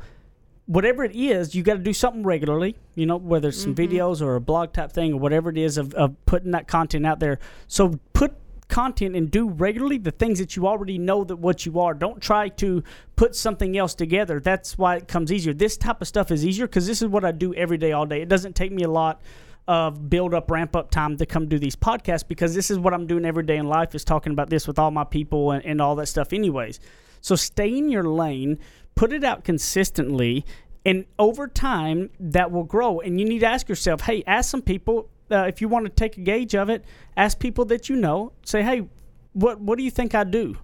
whatever 0.65 1.05
it 1.05 1.15
is, 1.15 1.55
you 1.55 1.63
got 1.63 1.75
to 1.75 1.81
do 1.81 1.93
something 1.93 2.23
regularly, 2.23 2.75
you 2.95 3.05
know, 3.05 3.19
whether 3.19 3.49
it's 3.49 3.61
some 3.61 3.75
mm-hmm. 3.75 3.95
videos 3.95 4.23
or 4.23 4.35
a 4.37 4.41
blog 4.41 4.73
type 4.73 4.93
thing 4.93 5.13
or 5.13 5.21
whatever 5.21 5.51
it 5.51 5.59
is 5.59 5.77
of, 5.77 5.93
of 5.93 6.15
putting 6.25 6.53
that 6.53 6.69
content 6.69 7.05
out 7.05 7.21
there. 7.21 7.39
So 7.67 8.01
put 8.15 8.33
content 8.69 9.17
and 9.17 9.31
do 9.31 9.49
regularly 9.49 9.99
the 9.99 10.11
things 10.11 10.39
that 10.39 10.57
you 10.57 10.67
already 10.67 10.99
know 10.99 11.25
that 11.25 11.37
what 11.37 11.67
you 11.67 11.81
are. 11.81 11.95
Don't 11.95 12.21
try 12.21 12.49
to 12.51 12.83
put 13.17 13.35
something 13.35 13.77
else 13.77 13.95
together. 13.95 14.41
That's 14.41 14.79
why 14.79 14.97
it 14.97 15.09
comes 15.09 15.33
easier. 15.33 15.55
This 15.55 15.77
type 15.77 16.01
of 16.01 16.09
stuff 16.09 16.31
is 16.31 16.45
easier 16.45 16.67
because 16.67 16.87
this 16.87 17.03
is 17.03 17.09
what 17.09 17.25
I 17.25 17.33
do 17.33 17.55
every 17.55 17.79
day, 17.79 17.93
all 17.93 18.07
day. 18.07 18.23
It 18.23 18.29
doesn't 18.29 18.55
take 18.55 18.73
me 18.73 18.83
a 18.83 18.91
lot 18.91 19.21
of 19.67 20.09
build 20.09 20.33
up, 20.33 20.51
ramp 20.51 20.75
up 20.75 20.91
time 20.91 21.17
to 21.19 21.27
come 21.27 21.47
do 21.47 21.59
these 21.59 21.77
podcasts 21.77 22.27
because 22.27 22.55
this 22.55 22.71
is 22.71 22.79
what 22.79 22.95
I'm 22.95 23.07
doing 23.07 23.25
every 23.25 23.43
day 23.43 23.57
in 23.57 23.69
life 23.69 23.95
is 23.95 24.05
talking 24.05 24.33
about 24.33 24.49
this 24.49 24.67
with 24.67 24.79
all 24.79 24.91
my 24.91 25.05
people 25.05 25.51
and, 25.51 25.65
and 25.65 25.81
all 25.81 25.95
that 25.97 26.07
stuff, 26.07 26.33
anyways. 26.33 26.81
So 27.21 27.37
stay 27.37 27.77
in 27.77 27.91
your 27.91 28.05
lane, 28.05 28.59
put 28.95 29.13
it 29.13 29.25
out 29.25 29.45
consistently, 29.45 30.47
and 30.87 31.05
over 31.19 31.47
time 31.47 32.11
that 32.19 32.51
will 32.51 32.65
grow. 32.65 33.01
And 33.01 33.21
you 33.21 33.27
need 33.27 33.41
to 33.41 33.47
ask 33.47 33.69
yourself, 33.69 34.03
hey, 34.03 34.25
ask 34.27 34.51
some 34.51 34.63
people 34.63 35.11
uh, 35.31 35.45
if 35.49 35.61
you 35.61 35.69
want 35.69 35.87
to 35.87 35.91
take 35.91 36.17
a 36.17 36.21
gauge 36.21 36.55
of 36.55 36.71
it. 36.71 36.85
Ask 37.17 37.39
people 37.39 37.65
that 37.67 37.89
you 37.89 37.97
know. 37.97 38.33
Say, 38.45 38.63
hey, 38.63 38.89
what 39.33 39.61
what 39.61 39.79
do 39.79 39.85
you 39.85 39.91
think 39.91 40.15
I 40.15 40.25
do? 40.25 40.57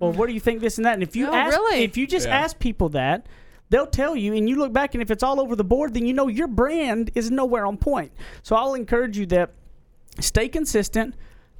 Or 0.00 0.12
what 0.12 0.28
do 0.28 0.32
you 0.32 0.40
think 0.40 0.60
this 0.60 0.78
and 0.78 0.84
that? 0.86 0.94
And 0.94 1.02
if 1.02 1.16
you 1.16 1.26
Oh, 1.28 1.34
ask, 1.34 1.56
really? 1.56 1.82
if 1.82 1.96
you 1.96 2.06
just 2.06 2.26
Yeah. 2.28 2.38
ask 2.38 2.58
people 2.58 2.88
that, 2.90 3.26
they'll 3.68 3.86
tell 3.86 4.14
you, 4.14 4.32
and 4.32 4.48
you 4.48 4.54
look 4.56 4.72
back, 4.72 4.94
and 4.94 5.02
if 5.02 5.10
it's 5.10 5.24
all 5.24 5.40
over 5.40 5.56
the 5.56 5.64
board, 5.64 5.94
then 5.94 6.06
you 6.06 6.12
know 6.12 6.28
your 6.28 6.46
brand 6.46 7.10
is 7.16 7.30
nowhere 7.32 7.66
on 7.66 7.76
point. 7.78 8.12
So 8.44 8.54
I'll 8.54 8.74
encourage 8.74 9.18
you 9.18 9.26
that 9.26 9.50
stay 10.20 10.48
consistent, 10.48 11.14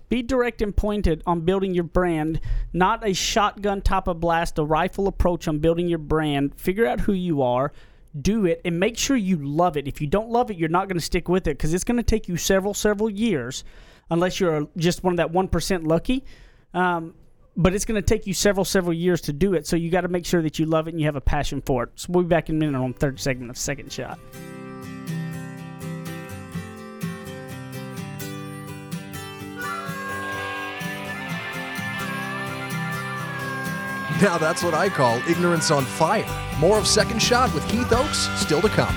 be 0.09 0.23
direct 0.23 0.63
and 0.63 0.75
pointed 0.75 1.21
on 1.27 1.41
building 1.41 1.75
your 1.75 1.85
brand, 1.85 2.41
not 2.73 3.07
a 3.07 3.13
shotgun 3.13 3.83
type 3.83 4.07
of 4.07 4.21
blast, 4.21 4.57
a 4.59 4.65
rifle 4.65 5.09
approach 5.09 5.49
on 5.49 5.59
building 5.59 5.89
your 5.89 5.99
brand. 5.99 6.55
Figure 6.55 6.87
out 6.87 7.01
who 7.01 7.13
you 7.13 7.43
are, 7.43 7.73
do 8.21 8.47
it, 8.47 8.61
and 8.65 8.79
make 8.79 8.97
sure 8.97 9.17
you 9.17 9.37
love 9.37 9.77
it. 9.77 9.87
If 9.87 10.01
you 10.01 10.07
don't 10.07 10.31
love 10.31 10.51
it, 10.51 10.57
you're 10.57 10.69
not 10.69 10.89
going 10.89 10.99
to 10.99 11.05
stick 11.05 11.29
with 11.29 11.47
it 11.47 11.57
because 11.57 11.75
it's 11.75 11.85
going 11.85 11.97
to 11.97 12.03
take 12.03 12.29
you 12.29 12.37
several, 12.37 12.75
several 12.75 13.11
years, 13.11 13.65
unless 14.11 14.41
you're 14.41 14.69
just 14.77 15.03
one 15.03 15.13
of 15.13 15.17
that 15.19 15.33
1% 15.33 15.87
lucky. 15.87 16.25
Um, 16.75 17.15
but 17.57 17.75
it's 17.75 17.85
going 17.85 18.01
to 18.01 18.07
take 18.07 18.27
you 18.27 18.35
several, 18.35 18.65
several 18.65 18.95
years 18.95 19.21
to 19.23 19.33
do 19.33 19.55
it. 19.55 19.67
So 19.67 19.75
you 19.75 19.91
got 19.91 20.03
to 20.03 20.09
make 20.09 20.25
sure 20.25 20.43
that 20.43 20.59
you 20.61 20.67
love 20.67 20.87
it 20.87 20.93
and 20.93 21.01
you 21.01 21.07
have 21.07 21.17
a 21.17 21.21
passion 21.21 21.61
for 21.61 21.85
it. 21.85 21.91
So 21.97 22.07
we'll 22.11 22.23
be 22.23 22.29
back 22.29 22.49
in 22.49 22.57
a 22.57 22.59
minute 22.59 22.79
on 22.79 22.95
third 22.95 23.19
segment 23.19 23.51
of 23.51 23.59
Second 23.59 23.93
Shot. 23.93 24.19
Now 34.23 34.37
that's 34.37 34.65
what 34.65 34.75
I 34.75 34.89
call 34.89 35.19
ignorance 35.29 35.71
on 35.71 35.85
fire. 35.85 36.27
More 36.59 36.77
of 36.77 36.89
Second 36.89 37.23
Shot 37.23 37.55
with 37.55 37.63
Heath 37.71 37.93
Oakes 37.93 38.29
still 38.35 38.61
to 38.61 38.69
come. 38.69 38.95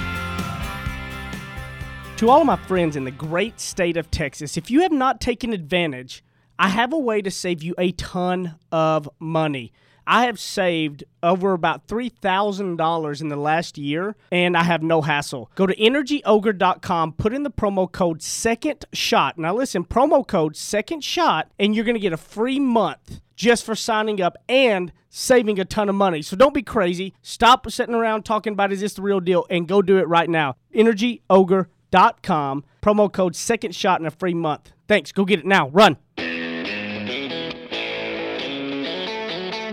To 2.18 2.30
all 2.30 2.42
of 2.42 2.48
my 2.48 2.56
friends 2.56 2.96
in 2.96 3.04
the 3.04 3.12
great 3.12 3.60
state 3.60 3.98
of 3.98 4.10
Texas, 4.10 4.58
if 4.58 4.72
you 4.72 4.82
have 4.82 4.92
not 4.92 5.22
taken 5.22 5.54
advantage, 5.54 6.24
I 6.58 6.70
have 6.70 6.92
a 6.92 6.98
way 6.98 7.22
to 7.22 7.30
save 7.30 7.62
you 7.62 7.76
a 7.78 7.92
ton 7.92 8.56
of 8.72 9.08
money. 9.20 9.74
I 10.06 10.26
have 10.26 10.40
saved 10.40 11.04
over 11.24 11.54
about 11.54 11.88
$3,000 11.88 13.22
in 13.22 13.28
the 13.30 13.36
last 13.36 13.78
year 13.78 14.16
and 14.32 14.58
I 14.58 14.64
have 14.64 14.84
no 14.84 15.02
hassle. 15.02 15.52
Go 15.56 15.66
to 15.66 15.76
energyogre.com, 15.76 17.14
put 17.14 17.34
in 17.34 17.44
the 17.44 17.52
promo 17.52 17.92
code 17.92 18.22
second 18.22 18.86
shot. 18.94 19.38
Now 19.38 19.54
listen, 19.56 19.84
promo 19.84 20.26
code 20.26 20.56
second 20.56 21.04
shot 21.04 21.52
and 21.60 21.76
you're 21.76 21.86
going 21.86 21.96
to 21.96 22.00
get 22.00 22.14
a 22.14 22.18
free 22.18 22.60
month 22.60 23.22
just 23.36 23.66
for 23.66 23.76
signing 23.76 24.22
up 24.22 24.38
and 24.48 24.92
saving 25.10 25.60
a 25.60 25.66
ton 25.66 25.90
of 25.90 25.96
money. 25.96 26.22
So 26.22 26.36
don't 26.36 26.54
be 26.54 26.64
crazy. 26.64 27.14
Stop 27.22 27.70
sitting 27.70 27.96
around 27.96 28.24
talking 28.24 28.54
about 28.54 28.72
is 28.72 28.82
this 28.82 28.94
the 28.94 29.02
real 29.02 29.20
deal 29.20 29.46
and 29.50 29.68
go 29.68 29.82
do 29.82 29.98
it 29.98 30.08
right 30.08 30.30
now. 30.30 30.56
energyogre.com, 30.74 32.64
promo 32.82 33.12
code 33.12 33.36
second 33.36 33.76
shot 33.76 34.00
and 34.00 34.08
a 34.08 34.12
free 34.12 34.34
month. 34.34 34.72
Thanks. 34.88 35.12
Go 35.12 35.26
get 35.26 35.40
it 35.40 35.46
now. 35.46 35.70
Run. 35.70 35.98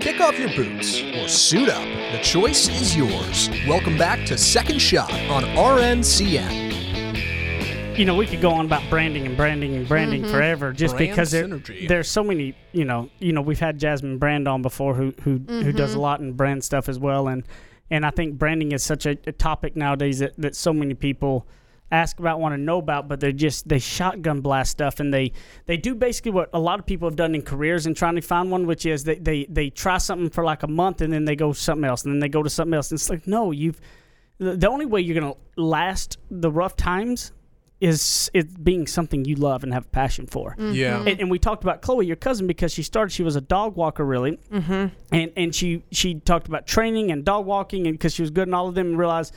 Kick 0.00 0.20
off 0.20 0.38
your 0.38 0.48
boots 0.54 1.00
or 1.02 1.28
suit 1.28 1.68
up. 1.68 1.82
The 2.12 2.20
choice 2.22 2.68
is 2.68 2.96
yours. 2.96 3.48
Welcome 3.66 3.96
back 3.98 4.24
to 4.26 4.38
Second 4.38 4.80
Shot 4.80 5.12
on 5.28 5.42
RNCN. 5.44 6.68
you 7.98 8.04
know, 8.04 8.14
we 8.14 8.26
could 8.26 8.40
go 8.40 8.50
on 8.50 8.66
about 8.66 8.82
branding 8.90 9.26
and 9.26 9.36
branding 9.36 9.74
and 9.76 9.86
branding 9.88 10.22
Mm-hmm. 10.22 10.30
forever, 10.32 10.72
just 10.72 10.96
Brand 10.96 11.10
because 11.10 11.30
there, 11.32 11.48
there's 11.88 12.08
so 12.08 12.22
many. 12.22 12.54
You 12.72 12.84
know, 12.84 13.10
you 13.18 13.32
know, 13.32 13.40
we've 13.42 13.58
had 13.58 13.78
Jasmine 13.78 14.18
Brand 14.18 14.46
on 14.48 14.62
before, 14.62 14.94
who 14.94 15.12
who 15.22 15.38
who 15.48 15.72
does 15.72 15.90
Mm-hmm. 15.90 15.98
a 15.98 16.02
lot 16.02 16.20
in 16.20 16.32
brand 16.34 16.62
stuff 16.64 16.88
as 16.88 16.98
well, 16.98 17.26
and 17.28 17.42
and 17.90 18.06
I 18.06 18.10
think 18.10 18.38
branding 18.38 18.72
is 18.72 18.82
such 18.84 19.04
a, 19.06 19.16
a 19.26 19.32
topic 19.32 19.74
nowadays 19.76 20.18
that, 20.20 20.34
that 20.38 20.54
so 20.54 20.72
many 20.72 20.94
people 20.94 21.46
ask 21.90 22.18
about, 22.18 22.40
want 22.40 22.52
to 22.52 22.58
know 22.58 22.78
about, 22.78 23.08
but 23.08 23.20
they're 23.20 23.32
just 23.32 23.68
they 23.68 23.78
shotgun 23.78 24.40
blast 24.40 24.70
stuff, 24.70 25.00
and 25.00 25.12
they 25.12 25.32
they 25.66 25.76
do 25.76 25.94
basically 25.94 26.32
what 26.32 26.50
a 26.52 26.58
lot 26.58 26.78
of 26.78 26.86
people 26.86 27.08
have 27.08 27.16
done 27.16 27.34
in 27.34 27.42
careers 27.42 27.86
and 27.86 27.96
trying 27.96 28.14
to 28.16 28.20
find 28.20 28.50
one, 28.50 28.66
which 28.66 28.86
is 28.86 29.04
they 29.04 29.16
they 29.16 29.46
they 29.48 29.70
try 29.70 29.98
something 29.98 30.30
for 30.30 30.44
like 30.44 30.62
a 30.62 30.68
month 30.68 31.00
and 31.00 31.12
then 31.12 31.24
they 31.24 31.36
go 31.36 31.52
something 31.52 31.84
else, 31.84 32.04
and 32.04 32.12
then 32.12 32.20
they 32.20 32.28
go 32.28 32.42
to 32.42 32.50
something 32.50 32.74
else, 32.74 32.90
and 32.90 32.98
it's 32.98 33.10
like 33.10 33.26
no, 33.26 33.50
you've 33.50 33.80
the, 34.38 34.56
the 34.56 34.68
only 34.68 34.86
way 34.86 35.00
you're 35.00 35.18
gonna 35.20 35.34
last 35.56 36.18
the 36.30 36.50
rough 36.50 36.76
times 36.76 37.32
is 37.80 38.28
it 38.34 38.62
being 38.64 38.86
something 38.86 39.24
you 39.24 39.36
love 39.36 39.62
and 39.62 39.72
have 39.72 39.86
a 39.86 39.90
passion 39.90 40.26
for. 40.26 40.56
Yeah. 40.58 40.98
And, 40.98 41.20
and 41.20 41.30
we 41.30 41.38
talked 41.38 41.62
about 41.62 41.80
Chloe, 41.80 42.06
your 42.06 42.16
cousin, 42.16 42.46
because 42.48 42.72
she 42.72 42.82
started. 42.82 43.12
She 43.12 43.22
was 43.22 43.36
a 43.36 43.40
dog 43.40 43.76
walker, 43.76 44.04
really, 44.04 44.38
mm-hmm. 44.52 44.86
and 45.12 45.32
and 45.36 45.54
she 45.54 45.84
she 45.92 46.14
talked 46.14 46.48
about 46.48 46.66
training 46.66 47.12
and 47.12 47.24
dog 47.24 47.46
walking, 47.46 47.86
and 47.86 47.94
because 47.94 48.14
she 48.14 48.22
was 48.22 48.30
good 48.30 48.48
in 48.48 48.54
all 48.54 48.68
of 48.68 48.74
them, 48.74 48.88
and 48.88 48.98
realized, 48.98 49.34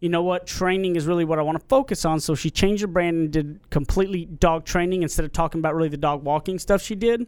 you 0.00 0.08
know 0.08 0.22
what, 0.22 0.46
training 0.46 0.96
is 0.96 1.06
really 1.06 1.24
what 1.24 1.38
I 1.38 1.42
want 1.42 1.58
to 1.60 1.66
focus 1.68 2.04
on. 2.04 2.20
So 2.20 2.34
she 2.34 2.50
changed 2.50 2.82
her 2.82 2.86
brand 2.86 3.16
and 3.16 3.30
did 3.32 3.70
completely 3.70 4.26
dog 4.26 4.64
training 4.64 5.02
instead 5.02 5.24
of 5.24 5.32
talking 5.32 5.58
about 5.60 5.74
really 5.74 5.88
the 5.88 5.96
dog 5.96 6.22
walking 6.22 6.58
stuff 6.58 6.82
she 6.82 6.94
did, 6.94 7.26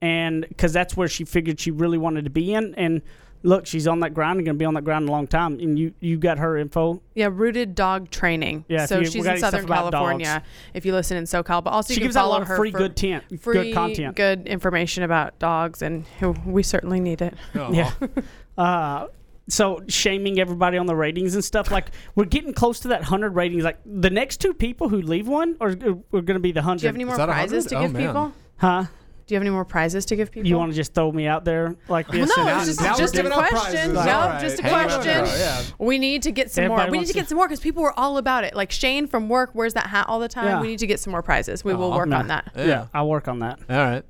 and 0.00 0.46
because 0.48 0.72
that's 0.72 0.96
where 0.96 1.08
she 1.08 1.24
figured 1.24 1.60
she 1.60 1.70
really 1.70 1.98
wanted 1.98 2.24
to 2.24 2.30
be 2.30 2.54
in. 2.54 2.74
And 2.76 3.02
look, 3.42 3.66
she's 3.66 3.86
on 3.86 4.00
that 4.00 4.12
ground 4.14 4.38
and 4.38 4.46
going 4.46 4.56
to 4.56 4.58
be 4.58 4.64
on 4.64 4.74
that 4.74 4.82
ground 4.84 5.08
a 5.08 5.12
long 5.12 5.26
time. 5.26 5.58
And 5.60 5.78
you 5.78 5.92
you 6.00 6.16
got 6.18 6.38
her 6.38 6.56
info. 6.56 7.00
Yeah, 7.14 7.28
rooted 7.30 7.74
dog 7.74 8.10
training. 8.10 8.64
Yeah, 8.68 8.86
so 8.86 8.98
you- 9.00 9.22
we 9.22 9.28
in 9.28 9.38
Southern 9.38 9.66
California. 9.66 10.26
dogs. 10.26 10.46
If 10.74 10.84
you 10.86 10.92
listen 10.92 11.16
in 11.18 11.24
SoCal, 11.24 11.62
but 11.62 11.70
also 11.70 11.88
She 11.92 12.00
you 12.00 12.00
can 12.00 12.08
gives 12.08 12.16
out 12.16 12.20
a 12.20 12.22
follow 12.24 12.38
lot 12.40 12.50
of 12.50 12.56
free 12.56 12.70
good 12.70 12.96
tent, 12.96 13.24
good 13.28 13.40
free, 13.40 13.72
content. 13.72 14.16
good 14.16 14.46
information 14.46 15.02
about 15.02 15.38
dogs, 15.38 15.82
and 15.82 16.06
who- 16.20 16.34
we 16.46 16.62
certainly 16.62 16.98
need 16.98 17.20
it. 17.22 17.34
Oh. 17.54 17.72
Yeah. 17.72 17.92
uh, 18.58 19.06
so 19.48 19.82
shaming 19.88 20.40
everybody 20.40 20.76
on 20.76 20.86
the 20.86 20.96
ratings 20.96 21.34
and 21.34 21.44
stuff 21.44 21.70
like 21.70 21.90
we're 22.14 22.24
getting 22.24 22.52
close 22.52 22.80
to 22.80 22.88
that 22.88 23.04
hundred 23.04 23.34
ratings. 23.34 23.64
Like 23.64 23.78
the 23.84 24.10
next 24.10 24.38
two 24.40 24.54
people 24.54 24.88
who 24.88 25.00
leave 25.00 25.28
one 25.28 25.56
are, 25.60 25.70
are 25.70 25.72
going 25.74 26.26
to 26.26 26.40
be 26.40 26.52
the 26.52 26.60
100 26.60 26.80
Do 26.80 26.84
you 26.84 26.88
have 26.88 26.94
any 26.94 27.04
more 27.04 27.16
that 27.16 27.28
a 27.28 27.32
prizes 27.32 27.66
to 27.66 27.76
oh, 27.78 27.82
give 27.82 27.94
Oh, 27.94 27.98
people? 27.98 28.32
Huh? 28.56 28.84
Do 29.26 29.34
you 29.34 29.36
have 29.36 29.42
any 29.42 29.50
more 29.50 29.64
prizes 29.64 30.06
to 30.06 30.16
give 30.16 30.30
people? 30.30 30.48
You 30.48 30.56
want 30.56 30.70
to 30.70 30.76
just 30.76 30.94
throw 30.94 31.10
me 31.10 31.26
out 31.26 31.44
there 31.44 31.74
like 31.88 32.06
this? 32.06 32.30
no, 32.36 32.46
it's 32.56 32.66
just, 32.66 32.80
now 32.80 32.96
just 32.96 33.16
a 33.16 33.28
question. 33.28 33.48
prizes. 33.50 33.92
No, 33.92 34.00
All 34.00 34.06
right. 34.06 34.40
just 34.40 34.60
a 34.60 34.62
Hang 34.62 34.74
on. 34.74 34.84
question. 34.84 35.24
Yeah. 35.26 35.62
We 35.80 35.98
need 35.98 36.22
to 36.22 36.30
get 36.30 36.52
some 36.52 36.64
Everybody 36.64 36.86
more. 36.86 36.92
We 36.92 36.98
need 36.98 37.08
to 37.08 37.12
get 37.12 37.28
some 37.28 37.36
more 37.36 37.48
because 37.48 37.58
people 37.58 37.82
were 37.82 37.98
all 37.98 38.18
about 38.18 38.44
it. 38.44 38.54
Like 38.54 38.70
Shane 38.70 39.08
from 39.08 39.28
work 39.28 39.52
wears 39.52 39.74
that 39.74 39.88
hat 39.88 40.06
all 40.08 40.20
the 40.20 40.28
time. 40.28 40.46
Yeah. 40.46 40.60
We 40.60 40.68
need 40.68 40.78
to 40.78 40.86
get 40.86 41.00
some 41.00 41.10
more 41.10 41.22
prizes. 41.22 41.64
We 41.64 41.74
will 41.74 41.92
oh, 41.92 41.96
work 41.96 42.08
No. 42.08 42.18
on 42.18 42.28
that. 42.28 42.52
yeah. 42.54 42.86
I'll 42.94 43.08
work 43.08 43.26
on 43.26 43.40
that. 43.40 43.58
All 43.68 43.76
right. 43.76 44.04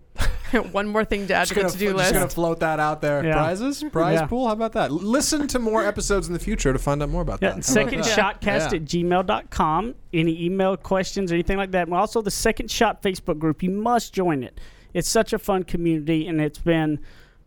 One 0.72 0.87
more 0.88 1.04
thing 1.04 1.26
to 1.28 1.35
add 1.35 1.48
Just 1.48 1.48
to 1.50 1.54
the 1.54 1.61
gonna, 1.62 1.72
to-do 1.72 1.85
just 1.87 1.96
list. 1.96 2.12
gonna 2.12 2.28
float 2.28 2.61
that 2.61 2.78
out 2.80 3.00
there. 3.00 3.24
Yeah. 3.24 3.35
Prizes, 3.35 3.85
prize 3.90 4.20
Yeah. 4.20 4.26
pool. 4.26 4.46
How 4.46 4.52
about 4.52 4.72
that? 4.72 4.90
Listen 4.92 5.46
to 5.48 5.59
more 5.59 5.85
episodes 5.85 6.26
in 6.28 6.32
the 6.32 6.38
future 6.38 6.72
to 6.72 6.78
find 6.78 7.02
out 7.02 7.09
more 7.11 7.22
about 7.22 7.40
Yeah, 7.42 7.48
that. 7.50 7.54
How 7.54 7.54
about 7.54 7.64
second 7.64 8.00
that? 8.04 8.18
shotcast 8.40 8.70
Yeah. 8.72 8.76
at 8.76 8.85
gmail.com. 8.85 9.94
Any 10.12 10.44
email 10.44 10.76
questions 10.76 11.32
or 11.32 11.35
anything 11.35 11.56
like 11.56 11.72
that. 11.72 11.87
And 11.88 11.94
also 11.96 12.22
the 12.22 12.30
second 12.30 12.70
shot 12.70 13.02
Facebook 13.02 13.38
group. 13.38 13.62
You 13.62 13.70
must 13.70 14.12
join 14.12 14.42
it. 14.42 14.61
It's 14.94 15.09
such 15.09 15.32
a 15.32 15.38
fun 15.38 15.64
community 15.64 16.26
and 16.26 16.40
it's 16.40 16.59
been 16.59 17.00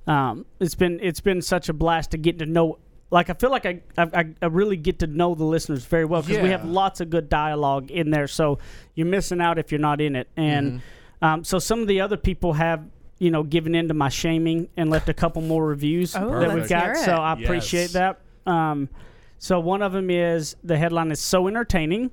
um, 0.07 0.45
it's 0.59 0.75
been 0.75 0.99
it's 1.01 1.19
been 1.21 1.41
such 1.41 1.69
a 1.69 1.73
blast 1.73 2.11
to 2.11 2.17
get 2.17 2.39
to 2.39 2.45
know 2.45 2.79
like 3.11 3.29
I 3.29 3.33
feel 3.33 3.49
like 3.51 3.65
I 3.65 3.81
I, 3.97 4.25
I 4.41 4.45
really 4.47 4.77
get 4.77 4.99
to 4.99 5.07
know 5.07 5.35
the 5.35 5.43
listeners 5.45 5.85
very 5.85 6.05
well 6.05 6.21
because 6.21 6.41
we 6.41 6.49
have 6.49 6.63
Yeah. 6.65 6.71
lots 6.71 6.99
of 7.01 7.09
good 7.09 7.29
dialogue 7.29 7.91
in 7.91 8.09
there. 8.11 8.27
So 8.27 8.59
you're 8.95 9.07
missing 9.07 9.41
out 9.41 9.57
if 9.59 9.71
you're 9.71 9.79
not 9.79 9.99
in 10.01 10.15
it. 10.15 10.27
And 10.37 10.67
Mm-hmm. 10.67 10.77
Um, 11.21 11.43
so 11.43 11.59
some 11.59 11.81
of 11.81 11.87
the 11.87 12.01
other 12.01 12.17
people 12.17 12.53
have 12.53 12.83
you 13.19 13.31
know 13.31 13.43
given 13.43 13.75
in 13.75 13.87
to 13.89 13.93
my 13.93 14.09
shaming 14.09 14.69
and 14.77 14.89
left 14.89 15.09
a 15.09 15.13
couple 15.13 15.41
more 15.41 15.65
reviews 15.65 16.15
Oh, 16.15 16.39
that 16.39 16.53
we've 16.53 16.69
got. 16.69 16.95
So 16.97 17.13
it. 17.13 17.19
I 17.19 17.33
appreciate 17.33 17.91
Yes. 17.93 17.93
that. 17.93 18.19
Um, 18.45 18.89
so 19.37 19.59
one 19.59 19.81
of 19.81 19.91
them 19.93 20.09
is 20.09 20.55
the 20.63 20.77
headline 20.77 21.11
is 21.11 21.19
so 21.19 21.47
entertaining. 21.47 22.11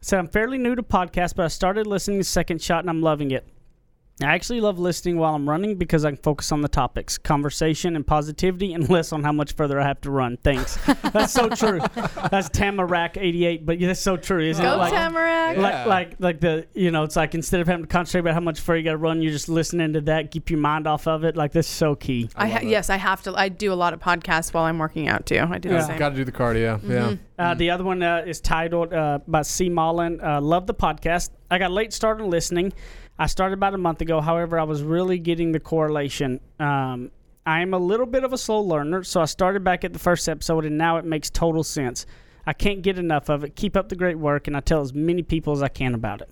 So 0.00 0.18
I'm 0.18 0.26
fairly 0.28 0.58
new 0.58 0.74
to 0.74 0.82
podcasts, 0.82 1.34
but 1.34 1.44
I 1.44 1.48
started 1.48 1.86
listening 1.86 2.18
to 2.18 2.24
Second 2.24 2.60
Shot 2.60 2.80
and 2.80 2.90
I'm 2.90 3.02
loving 3.02 3.30
it. 3.30 3.46
I 4.24 4.34
actually 4.34 4.60
love 4.60 4.78
listening 4.78 5.16
while 5.18 5.34
I'm 5.34 5.48
running 5.48 5.76
because 5.76 6.04
I 6.04 6.10
can 6.10 6.16
focus 6.18 6.52
on 6.52 6.60
the 6.60 6.68
topics, 6.68 7.18
conversation, 7.18 7.96
and 7.96 8.06
positivity, 8.06 8.72
and 8.74 8.88
less 8.90 9.12
on 9.12 9.22
how 9.22 9.32
much 9.32 9.52
further 9.54 9.80
I 9.80 9.86
have 9.86 10.00
to 10.02 10.10
run. 10.10 10.36
Thanks. 10.42 10.76
that's 11.12 11.32
so 11.32 11.48
true. 11.48 11.80
That's 12.30 12.48
Tamarack88, 12.50 13.64
but 13.64 13.78
yeah, 13.80 13.88
that's 13.88 14.00
so 14.00 14.16
true, 14.16 14.40
isn't 14.42 14.64
Go 14.64 14.74
it? 14.74 14.76
Like, 14.76 14.92
Tamarack. 14.92 15.56
Yeah. 15.56 15.62
like, 15.62 15.86
like, 15.86 16.16
like 16.20 16.40
the 16.40 16.66
you 16.74 16.90
know, 16.90 17.02
it's 17.04 17.16
like 17.16 17.34
instead 17.34 17.60
of 17.60 17.66
having 17.66 17.84
to 17.84 17.88
concentrate 17.88 18.20
about 18.20 18.34
how 18.34 18.40
much 18.40 18.60
further 18.60 18.78
you 18.78 18.84
got 18.84 18.90
to 18.92 18.96
run, 18.98 19.22
you're 19.22 19.32
just 19.32 19.48
listening 19.48 19.92
to 19.94 20.00
that, 20.02 20.30
keep 20.30 20.50
your 20.50 20.58
mind 20.58 20.86
off 20.86 21.06
of 21.06 21.24
it. 21.24 21.36
Like 21.36 21.52
that's 21.52 21.68
so 21.68 21.94
key. 21.94 22.28
I 22.36 22.48
ha- 22.48 22.60
yes, 22.62 22.90
I 22.90 22.96
have 22.96 23.22
to. 23.22 23.34
I 23.34 23.48
do 23.48 23.72
a 23.72 23.74
lot 23.74 23.92
of 23.92 24.00
podcasts 24.00 24.52
while 24.52 24.64
I'm 24.64 24.78
working 24.78 25.08
out 25.08 25.26
too. 25.26 25.46
I 25.50 25.58
do 25.58 25.68
the 25.68 25.76
Yeah. 25.76 25.80
same. 25.86 25.98
Got 25.98 26.10
to 26.10 26.16
do 26.16 26.24
the 26.24 26.32
cardio. 26.32 26.80
Yeah. 26.88 27.16
Uh, 27.38 27.54
the 27.54 27.70
other 27.70 27.82
one 27.82 28.02
uh, 28.02 28.22
is 28.26 28.40
titled 28.40 28.92
uh, 28.92 29.18
by 29.26 29.42
C. 29.42 29.68
Mullen. 29.68 30.20
Uh, 30.22 30.40
Love 30.40 30.66
the 30.66 30.74
podcast. 30.74 31.30
I 31.50 31.58
got 31.58 31.70
late 31.72 31.92
started 31.92 32.24
listening. 32.24 32.72
I 33.18 33.26
started 33.26 33.54
about 33.54 33.74
a 33.74 33.78
month 33.78 34.00
ago. 34.00 34.20
However, 34.20 34.58
I 34.58 34.64
was 34.64 34.82
really 34.82 35.18
getting 35.18 35.52
the 35.52 35.60
correlation. 35.60 36.40
Um, 36.58 37.10
I 37.44 37.60
am 37.60 37.74
a 37.74 37.78
little 37.78 38.06
bit 38.06 38.24
of 38.24 38.32
a 38.32 38.38
slow 38.38 38.60
learner, 38.60 39.02
so 39.02 39.20
I 39.20 39.24
started 39.26 39.64
back 39.64 39.84
at 39.84 39.92
the 39.92 39.98
first 39.98 40.28
episode, 40.28 40.64
and 40.64 40.78
now 40.78 40.96
it 40.96 41.04
makes 41.04 41.28
total 41.28 41.64
sense. 41.64 42.06
I 42.46 42.52
can't 42.52 42.82
get 42.82 42.98
enough 42.98 43.28
of 43.28 43.44
it. 43.44 43.56
Keep 43.56 43.76
up 43.76 43.88
the 43.88 43.96
great 43.96 44.18
work, 44.18 44.46
and 44.46 44.56
I 44.56 44.60
tell 44.60 44.80
as 44.80 44.94
many 44.94 45.22
people 45.22 45.52
as 45.52 45.62
I 45.62 45.68
can 45.68 45.94
about 45.94 46.20
it. 46.20 46.30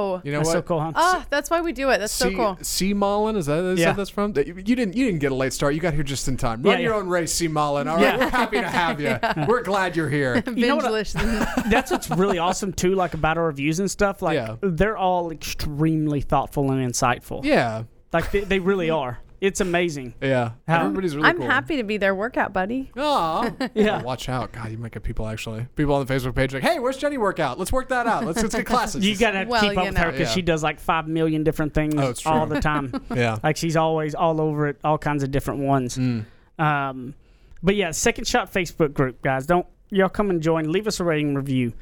Wow. 0.00 0.20
You 0.24 0.32
know 0.32 0.38
That's 0.38 0.48
what? 0.48 0.52
so 0.54 0.62
cool, 0.62 0.80
huh? 0.80 0.92
Ah, 0.94 1.26
that's 1.30 1.50
why 1.50 1.60
we 1.60 1.72
do 1.72 1.90
it. 1.90 1.98
That's 1.98 2.12
so 2.12 2.30
cool. 2.34 2.58
C. 2.62 2.92
Mullen, 2.94 3.36
is 3.36 3.46
that, 3.46 3.62
is 3.64 3.78
Yeah. 3.80 3.86
that 3.86 3.96
that's 3.96 4.10
from? 4.10 4.32
You 4.36 4.44
you 4.54 4.76
didn't 4.76 4.96
you 4.96 5.04
didn't 5.06 5.20
get 5.20 5.32
a 5.32 5.34
late 5.34 5.52
start. 5.52 5.74
You 5.74 5.80
got 5.80 5.94
here 5.94 6.02
just 6.02 6.26
in 6.28 6.36
time. 6.36 6.62
Run 6.62 6.76
Yeah, 6.78 6.82
your 6.84 6.92
yeah. 6.94 6.98
own 7.00 7.08
race, 7.08 7.32
C. 7.34 7.48
Mullen. 7.48 7.88
All 7.88 7.96
right, 7.96 8.02
Yeah. 8.04 8.16
we're 8.18 8.30
happy 8.30 8.60
to 8.60 8.68
have 8.68 9.00
you. 9.00 9.18
We're 9.46 9.62
glad 9.62 9.96
you're 9.96 10.08
here. 10.10 10.42
You 10.54 10.66
know 10.68 10.76
what 10.76 10.84
I- 10.86 11.62
That's 11.70 11.90
what's 11.90 12.10
really 12.10 12.38
awesome 12.38 12.72
too, 12.72 12.94
like 12.94 13.14
about 13.14 13.38
our 13.38 13.46
reviews 13.46 13.80
and 13.80 13.90
stuff. 13.90 14.20
Like 14.22 14.34
Yeah. 14.34 14.56
they're 14.60 14.96
all 14.96 15.30
extremely 15.30 16.20
thoughtful 16.20 16.70
and 16.70 16.80
insightful. 16.92 17.44
Yeah, 17.44 17.84
Like 18.12 18.30
they, 18.30 18.40
they 18.40 18.58
really 18.58 18.90
are. 18.90 19.18
It's 19.40 19.60
amazing. 19.60 20.12
yeah. 20.20 20.50
How- 20.68 20.80
Everybody's 20.80 21.16
really 21.16 21.28
I'm 21.28 21.38
cool. 21.38 21.46
happy 21.46 21.76
to 21.78 21.82
be 21.82 21.96
their 21.96 22.14
workout 22.14 22.52
buddy. 22.52 22.90
Aw. 22.96 23.50
Yeah. 23.74 24.00
Oh, 24.00 24.04
watch 24.04 24.28
out, 24.28 24.52
God! 24.52 24.70
You 24.70 24.76
might 24.78 24.92
get 24.92 25.02
people 25.02 25.26
actually. 25.26 25.66
People 25.76 25.94
on 25.94 26.04
the 26.04 26.12
Facebook 26.14 26.34
page 26.34 26.52
like, 26.52 26.62
"Hey, 26.62 26.78
where's 26.78 26.96
Jenny 26.98 27.16
workout? 27.18 27.58
Let's 27.58 27.72
work 27.72 27.88
that 27.88 28.06
out. 28.06 28.24
Let's 28.26 28.42
let's 28.42 28.54
get 28.54 28.66
classes." 28.74 29.04
You 29.06 29.16
gotta 29.16 29.46
Well, 29.48 29.60
keep 29.62 29.70
up 29.70 29.84
you 29.84 29.90
with 29.90 29.96
her 29.98 30.10
because 30.12 30.28
Yeah. 30.28 30.34
she 30.34 30.42
does 30.42 30.62
like 30.62 30.78
five 30.80 31.08
million 31.08 31.42
different 31.44 31.72
things 31.72 31.94
Oh, 31.96 32.12
all 32.26 32.46
the 32.46 32.60
time. 32.60 32.92
yeah. 33.14 33.38
like 33.42 33.56
she's 33.56 33.76
always 33.76 34.14
all 34.14 34.40
over 34.40 34.68
it, 34.68 34.76
all 34.84 34.98
kinds 34.98 35.22
of 35.22 35.30
different 35.30 35.60
ones. 35.60 35.96
Mm. 35.96 36.24
Um, 36.58 37.14
but 37.62 37.74
yeah, 37.76 37.90
second 37.92 38.26
shot 38.26 38.52
Facebook 38.52 38.92
group, 38.92 39.22
guys. 39.22 39.46
Don't 39.46 39.66
y'all 39.90 40.08
come 40.08 40.30
and 40.30 40.42
join. 40.42 40.70
Leave 40.70 40.86
us 40.86 41.00
a 41.00 41.04
rating 41.04 41.34
review. 41.34 41.72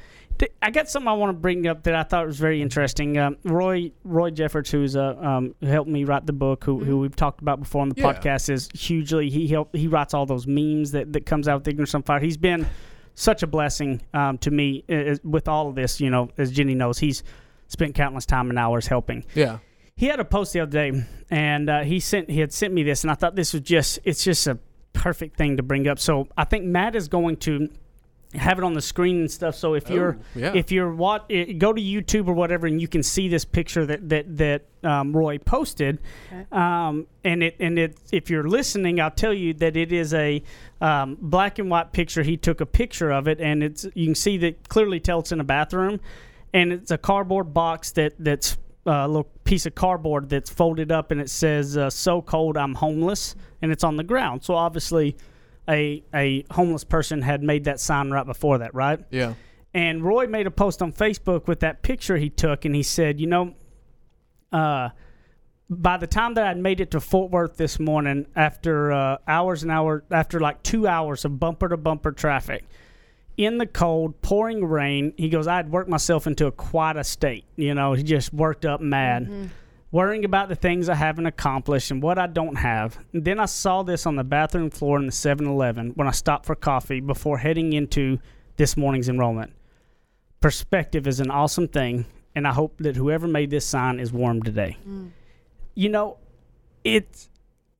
I 0.61 0.71
got 0.71 0.89
something 0.89 1.07
I 1.07 1.13
want 1.13 1.29
to 1.29 1.39
bring 1.39 1.67
up 1.67 1.83
that 1.83 1.95
I 1.95 2.03
thought 2.03 2.25
was 2.25 2.39
very 2.39 2.61
interesting. 2.61 3.17
Um, 3.17 3.37
Roy 3.43 3.91
Roy 4.03 4.29
Jeffords, 4.31 4.71
who's 4.71 4.95
uh, 4.95 5.15
um, 5.19 5.55
who 5.59 5.67
helped 5.67 5.89
me 5.89 6.03
write 6.05 6.25
the 6.25 6.33
book, 6.33 6.63
who, 6.63 6.83
who 6.83 6.99
we've 6.99 7.15
talked 7.15 7.41
about 7.41 7.59
before 7.59 7.81
on 7.81 7.89
the 7.89 7.95
Yeah. 7.97 8.13
podcast, 8.13 8.49
is 8.49 8.69
hugely 8.73 9.29
he 9.29 9.47
helped 9.47 9.75
he 9.75 9.87
writes 9.87 10.13
all 10.13 10.25
those 10.25 10.47
memes 10.47 10.91
that, 10.91 11.11
that 11.13 11.25
comes 11.25 11.47
out 11.47 11.59
with 11.59 11.67
Ignorance 11.67 11.93
on 11.95 12.03
Fire. 12.03 12.19
He's 12.19 12.37
been 12.37 12.65
such 13.15 13.43
a 13.43 13.47
blessing 13.47 14.01
um, 14.13 14.37
to 14.39 14.51
me 14.51 14.85
with 15.23 15.47
all 15.47 15.67
of 15.69 15.75
this. 15.75 15.99
You 15.99 16.09
know, 16.09 16.29
as 16.37 16.51
Jenny 16.51 16.75
knows, 16.75 16.97
he's 16.99 17.23
spent 17.67 17.93
countless 17.95 18.25
time 18.25 18.49
and 18.49 18.57
hours 18.57 18.87
helping 18.87 19.23
Yeah. 19.35 19.59
he 19.95 20.07
had 20.07 20.19
a 20.19 20.25
post 20.25 20.53
the 20.53 20.61
other 20.61 20.71
day 20.71 21.03
and 21.29 21.69
uh, 21.69 21.81
he 21.83 21.99
sent 21.99 22.29
he 22.29 22.39
had 22.39 22.51
sent 22.51 22.73
me 22.73 22.81
this 22.81 23.03
and 23.03 23.11
i 23.11 23.13
thought 23.13 23.35
this 23.35 23.53
was 23.53 23.61
just 23.61 23.99
it's 24.05 24.23
just 24.23 24.47
a 24.47 24.57
perfect 24.93 25.37
thing 25.37 25.55
to 25.57 25.61
bring 25.61 25.87
up 25.87 25.99
so 25.99 26.27
i 26.35 26.43
think 26.43 26.65
matt 26.65 26.95
is 26.95 27.07
going 27.07 27.37
to 27.37 27.69
have 28.35 28.59
it 28.59 28.63
on 28.63 28.73
the 28.73 28.81
screen 28.81 29.21
and 29.21 29.31
stuff. 29.31 29.55
So 29.55 29.73
if 29.73 29.89
you're 29.89 30.19
yeah. 30.35 30.53
if 30.53 30.71
you're 30.71 30.93
what 30.93 31.25
eh, 31.31 31.53
go 31.53 31.73
to 31.73 31.81
YouTube 31.81 32.27
or 32.27 32.33
whatever, 32.33 32.67
and 32.67 32.79
you 32.79 32.87
can 32.87 33.01
see 33.01 33.27
this 33.27 33.43
picture 33.43 33.85
that 33.87 34.07
that 34.09 34.37
that 34.37 34.65
um, 34.83 35.15
Roy 35.15 35.39
posted. 35.39 35.99
Um, 36.51 37.07
and 37.23 37.41
it 37.41 37.55
and 37.59 37.79
it 37.79 37.97
if 38.11 38.29
you're 38.29 38.47
listening, 38.47 39.01
I'll 39.01 39.09
tell 39.09 39.33
you 39.33 39.53
that 39.55 39.75
it 39.75 39.91
is 39.91 40.13
a 40.13 40.43
um, 40.79 41.17
black 41.19 41.57
and 41.57 41.71
white 41.71 41.91
picture. 41.91 42.21
He 42.21 42.37
took 42.37 42.61
a 42.61 42.65
picture 42.67 43.09
of 43.09 43.27
it, 43.27 43.41
and 43.41 43.63
it's 43.63 43.85
you 43.95 44.05
can 44.05 44.15
see 44.15 44.37
that 44.37 44.69
clearly 44.69 44.99
tell 44.99 45.19
it's 45.19 45.31
in 45.31 45.39
a 45.39 45.43
bathroom, 45.43 45.99
and 46.53 46.71
it's 46.71 46.91
a 46.91 46.99
cardboard 46.99 47.51
box 47.51 47.91
that 47.93 48.13
that's 48.19 48.57
uh, 48.85 48.91
a 48.91 49.07
little 49.07 49.29
piece 49.43 49.65
of 49.65 49.73
cardboard 49.73 50.29
that's 50.29 50.51
folded 50.51 50.91
up, 50.91 51.09
and 51.09 51.19
it 51.19 51.31
says 51.31 51.77
uh, 51.77 51.89
"So 51.89 52.21
cold, 52.21 52.57
I'm 52.57 52.75
homeless," 52.75 53.35
and 53.63 53.71
it's 53.71 53.83
on 53.83 53.97
the 53.97 54.03
ground. 54.03 54.43
So 54.43 54.53
obviously. 54.53 55.17
A, 55.69 56.03
a 56.13 56.45
homeless 56.51 56.83
person 56.83 57.21
had 57.21 57.43
made 57.43 57.65
that 57.65 57.79
sign 57.79 58.09
right 58.09 58.25
before 58.25 58.57
that, 58.57 58.73
right? 58.73 58.99
Yeah. 59.11 59.35
And 59.73 60.03
Roy 60.03 60.25
made 60.27 60.47
a 60.47 60.51
post 60.51 60.81
on 60.81 60.91
Facebook 60.91 61.47
with 61.47 61.59
that 61.59 61.83
picture 61.83 62.17
he 62.17 62.29
took, 62.29 62.65
and 62.65 62.73
he 62.73 62.81
said, 62.81 63.19
you 63.19 63.27
know, 63.27 63.53
uh, 64.51 64.89
by 65.69 65.97
the 65.97 66.07
time 66.07 66.33
that 66.33 66.47
I'd 66.47 66.57
made 66.57 66.81
it 66.81 66.91
to 66.91 66.99
Fort 66.99 67.29
Worth 67.29 67.57
this 67.57 67.79
morning, 67.79 68.25
after 68.35 68.91
uh, 68.91 69.17
hours 69.27 69.61
and 69.61 69.71
hours, 69.71 70.01
after 70.09 70.39
like 70.39 70.63
two 70.63 70.87
hours 70.87 71.23
of 71.25 71.39
bumper 71.39 71.69
to 71.69 71.77
bumper 71.77 72.11
traffic, 72.11 72.65
in 73.37 73.57
the 73.57 73.67
cold, 73.67 74.19
pouring 74.21 74.65
rain, 74.65 75.13
he 75.15 75.29
goes, 75.29 75.47
I 75.47 75.57
had 75.57 75.71
worked 75.71 75.89
myself 75.89 76.25
into 76.27 76.47
a 76.47 76.51
quite 76.51 76.97
a 76.97 77.03
state. 77.03 77.45
You 77.55 77.73
know, 77.75 77.93
he 77.93 78.03
just 78.03 78.33
worked 78.33 78.65
up 78.65 78.81
mad, 78.81 79.49
worrying 79.91 80.23
about 80.23 80.49
the 80.49 80.55
things 80.55 80.89
I 80.89 80.95
haven't 80.95 81.25
accomplished 81.25 81.91
and 81.91 82.01
what 82.01 82.19
I 82.19 82.27
don't 82.27 82.55
have. 82.55 82.99
And 83.13 83.25
then 83.25 83.39
I 83.39 83.45
saw 83.45 83.83
this 83.83 84.05
on 84.05 84.15
the 84.15 84.23
bathroom 84.23 84.69
floor 84.69 84.99
in 84.99 85.05
the 85.05 85.11
7 85.11 85.45
Eleven 85.45 85.91
when 85.91 86.07
I 86.07 86.11
stopped 86.11 86.45
for 86.45 86.55
coffee 86.55 86.99
before 86.99 87.37
heading 87.37 87.73
into 87.73 88.19
this 88.57 88.77
morning's 88.77 89.09
enrollment. 89.09 89.53
Perspective 90.41 91.07
is 91.07 91.19
an 91.19 91.31
awesome 91.31 91.67
thing, 91.67 92.05
and 92.35 92.47
I 92.47 92.53
hope 92.53 92.77
that 92.79 92.95
whoever 92.95 93.27
made 93.27 93.49
this 93.49 93.65
sign 93.65 93.99
is 93.99 94.13
warm 94.13 94.43
today. 94.43 94.77
Mm. 94.87 95.11
You 95.75 95.89
know, 95.89 96.17
it's 96.83 97.29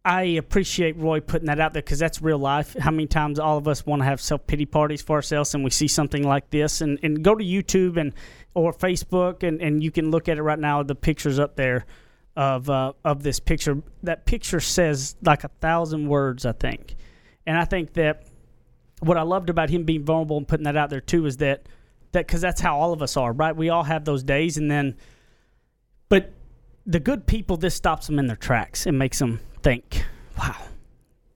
I 0.05 0.23
appreciate 0.23 0.95
Roy 0.97 1.19
putting 1.19 1.47
that 1.47 1.59
out 1.59 1.73
there 1.73 1.81
because 1.81 1.99
that's 1.99 2.21
real 2.21 2.37
life. 2.37 2.75
How 2.79 2.91
many 2.91 3.05
times 3.05 3.37
all 3.37 3.57
of 3.57 3.67
us 3.67 3.85
want 3.85 4.01
to 4.01 4.05
have 4.05 4.21
self 4.21 4.47
pity 4.47 4.65
parties 4.65 5.01
for 5.01 5.17
ourselves, 5.17 5.53
and 5.53 5.63
we 5.63 5.69
see 5.69 5.87
something 5.87 6.23
like 6.23 6.49
this, 6.51 6.81
and, 6.81 6.99
and 7.03 7.23
go 7.23 7.35
to 7.35 7.43
YouTube 7.43 7.97
and 7.97 8.13
or 8.53 8.73
Facebook, 8.73 9.43
and, 9.43 9.61
and 9.61 9.83
you 9.83 9.91
can 9.91 10.09
look 10.09 10.29
at 10.29 10.37
it 10.37 10.41
right 10.41 10.59
now. 10.59 10.83
The 10.83 10.95
pictures 10.95 11.37
up 11.37 11.55
there 11.57 11.85
of 12.37 12.69
uh, 12.69 12.93
of 13.03 13.23
this 13.23 13.41
picture. 13.41 13.81
That 14.03 14.25
picture 14.25 14.61
says 14.61 15.17
like 15.21 15.43
a 15.43 15.49
thousand 15.59 16.07
words, 16.07 16.45
I 16.45 16.53
think, 16.53 16.95
and 17.45 17.57
I 17.57 17.65
think 17.65 17.93
that 17.93 18.25
what 19.01 19.17
I 19.17 19.23
loved 19.23 19.49
about 19.49 19.69
him 19.69 19.83
being 19.83 20.03
vulnerable 20.03 20.37
and 20.37 20.47
putting 20.47 20.63
that 20.63 20.77
out 20.77 20.89
there 20.89 21.01
too 21.01 21.25
is 21.25 21.37
that 21.37 21.67
that 22.13 22.25
because 22.25 22.39
that's 22.39 22.61
how 22.61 22.79
all 22.79 22.93
of 22.93 23.01
us 23.01 23.17
are, 23.17 23.33
right? 23.33 23.55
We 23.55 23.69
all 23.69 23.83
have 23.83 24.05
those 24.05 24.23
days, 24.23 24.57
and 24.57 24.71
then, 24.71 24.95
but 26.07 26.31
the 26.85 27.01
good 27.01 27.27
people, 27.27 27.57
this 27.57 27.75
stops 27.75 28.07
them 28.07 28.17
in 28.17 28.27
their 28.27 28.37
tracks 28.37 28.85
and 28.85 28.97
makes 28.97 29.19
them 29.19 29.41
think, 29.61 30.05
wow, 30.37 30.55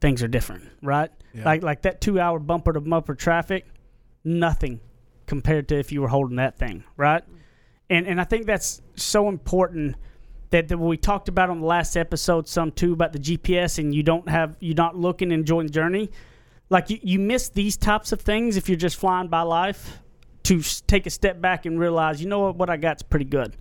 things 0.01 0.23
are 0.23 0.27
different, 0.27 0.69
right? 0.81 1.11
Yeah. 1.33 1.45
Like 1.45 1.63
like 1.63 1.81
that 1.83 2.01
two 2.01 2.19
hour 2.19 2.39
bumper 2.39 2.73
to 2.73 2.81
bumper 2.81 3.15
traffic, 3.15 3.65
nothing 4.23 4.79
compared 5.25 5.67
to 5.69 5.79
if 5.79 5.91
you 5.91 6.01
were 6.01 6.07
holding 6.07 6.37
that 6.37 6.57
thing, 6.57 6.83
right? 6.97 7.23
And 7.89 8.07
and 8.07 8.19
I 8.19 8.23
think 8.23 8.45
that's 8.45 8.81
so 8.95 9.29
important 9.29 9.95
that, 10.53 10.67
that 10.67 10.77
we 10.77 10.97
talked 10.97 11.29
about 11.29 11.49
on 11.49 11.61
the 11.61 11.65
last 11.65 11.97
episode 11.97 12.47
some 12.47 12.71
too 12.71 12.93
about 12.93 13.11
the 13.11 13.19
GPS 13.19 13.79
and 13.79 13.93
you 13.93 14.03
don't 14.03 14.29
have 14.29 14.55
you're 14.59 14.75
not 14.75 14.95
looking 14.95 15.31
and 15.31 15.41
enjoying 15.41 15.67
the 15.67 15.73
journey. 15.73 16.11
Like 16.69 16.89
you, 16.89 16.99
you 17.01 17.19
miss 17.19 17.49
these 17.49 17.75
types 17.75 18.11
of 18.11 18.21
things 18.21 18.55
if 18.55 18.69
you're 18.69 18.77
just 18.77 18.97
flying 18.97 19.27
by 19.27 19.41
life 19.41 19.99
to 20.43 20.61
take 20.85 21.05
a 21.07 21.09
step 21.09 21.41
back 21.41 21.65
and 21.65 21.79
realize, 21.79 22.21
you 22.21 22.27
know 22.27 22.39
what, 22.39 22.55
what 22.55 22.69
I 22.69 22.77
got's 22.77 23.01
pretty 23.01 23.25
good. 23.25 23.57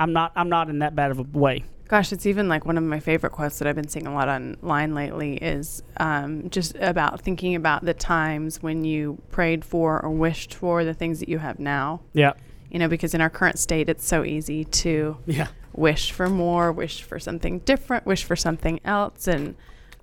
I'm 0.00 0.12
not 0.12 0.32
I'm 0.34 0.48
not 0.48 0.68
in 0.68 0.80
that 0.80 0.96
bad 0.96 1.12
of 1.12 1.20
a 1.20 1.22
way. 1.22 1.64
Gosh, 1.92 2.10
it's 2.10 2.24
even 2.24 2.48
like 2.48 2.64
one 2.64 2.78
of 2.78 2.84
my 2.84 3.00
favorite 3.00 3.32
quotes 3.32 3.58
that 3.58 3.68
I've 3.68 3.76
been 3.76 3.86
seeing 3.86 4.06
a 4.06 4.14
lot 4.14 4.26
online 4.26 4.94
lately 4.94 5.36
is 5.36 5.82
um, 5.98 6.48
just 6.48 6.74
about 6.76 7.20
thinking 7.20 7.54
about 7.54 7.84
the 7.84 7.92
times 7.92 8.62
when 8.62 8.82
you 8.82 9.20
prayed 9.30 9.62
for 9.62 10.02
or 10.02 10.08
wished 10.08 10.54
for 10.54 10.84
the 10.84 10.94
things 10.94 11.20
that 11.20 11.28
you 11.28 11.36
have 11.36 11.58
now. 11.58 12.00
Yeah. 12.14 12.32
You 12.70 12.78
know, 12.78 12.88
because 12.88 13.12
in 13.12 13.20
our 13.20 13.28
current 13.28 13.58
state, 13.58 13.90
it's 13.90 14.06
so 14.06 14.24
easy 14.24 14.64
to 14.64 15.18
Yeah. 15.26 15.48
wish 15.74 16.12
for 16.12 16.30
more, 16.30 16.72
wish 16.72 17.02
for 17.02 17.18
something 17.18 17.58
different, 17.58 18.06
wish 18.06 18.24
for 18.24 18.36
something 18.36 18.80
else. 18.86 19.28
And 19.28 19.54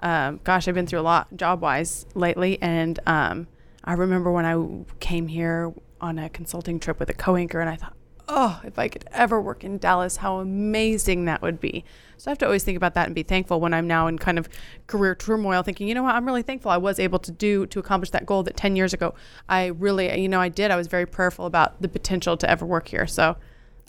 um, 0.01 0.41
gosh, 0.43 0.67
I've 0.67 0.75
been 0.75 0.85
through 0.85 0.99
a 0.99 1.01
lot 1.01 1.35
job 1.35 1.59
wise 1.59 2.05
lately. 2.13 2.61
And 2.61 2.99
um, 3.07 3.47
I 3.83 3.93
remember 3.93 4.31
when 4.31 4.45
I 4.45 4.85
came 4.99 5.27
here 5.27 5.73
on 5.99 6.19
a 6.19 6.29
consulting 6.29 6.79
trip 6.79 6.99
with 6.99 7.09
a 7.09 7.15
co 7.15 7.35
anchor, 7.35 7.59
and 7.59 7.67
I 7.67 7.77
thought, 7.77 7.95
oh, 8.31 8.61
if 8.63 8.77
I 8.77 8.87
could 8.87 9.05
ever 9.11 9.41
work 9.41 9.63
in 9.63 9.79
Dallas, 9.79 10.17
how 10.17 10.39
amazing 10.39 11.25
that 11.25 11.41
would 11.41 11.59
be. 11.59 11.83
So 12.17 12.29
I 12.29 12.31
have 12.31 12.37
to 12.39 12.45
always 12.45 12.63
think 12.63 12.77
about 12.77 12.93
that 12.93 13.07
and 13.07 13.15
be 13.15 13.23
thankful 13.23 13.59
when 13.59 13.73
I'm 13.73 13.87
now 13.87 14.07
in 14.07 14.19
kind 14.19 14.37
of 14.37 14.47
career 14.87 15.15
turmoil, 15.15 15.63
thinking, 15.63 15.87
you 15.87 15.95
know 15.95 16.03
what, 16.03 16.13
I'm 16.13 16.25
really 16.25 16.43
thankful 16.43 16.69
I 16.69 16.77
was 16.77 16.99
able 16.99 17.19
to 17.19 17.31
do 17.31 17.65
to 17.67 17.79
accomplish 17.79 18.11
that 18.11 18.25
goal 18.25 18.43
that 18.43 18.55
10 18.55 18.75
years 18.75 18.93
ago 18.93 19.15
I 19.47 19.67
really, 19.67 20.21
you 20.21 20.29
know, 20.29 20.39
I 20.39 20.49
did. 20.49 20.69
I 20.69 20.75
was 20.75 20.87
very 20.87 21.07
prayerful 21.07 21.45
about 21.45 21.81
the 21.81 21.87
potential 21.87 22.37
to 22.37 22.49
ever 22.49 22.65
work 22.65 22.87
here. 22.87 23.07
So, 23.07 23.35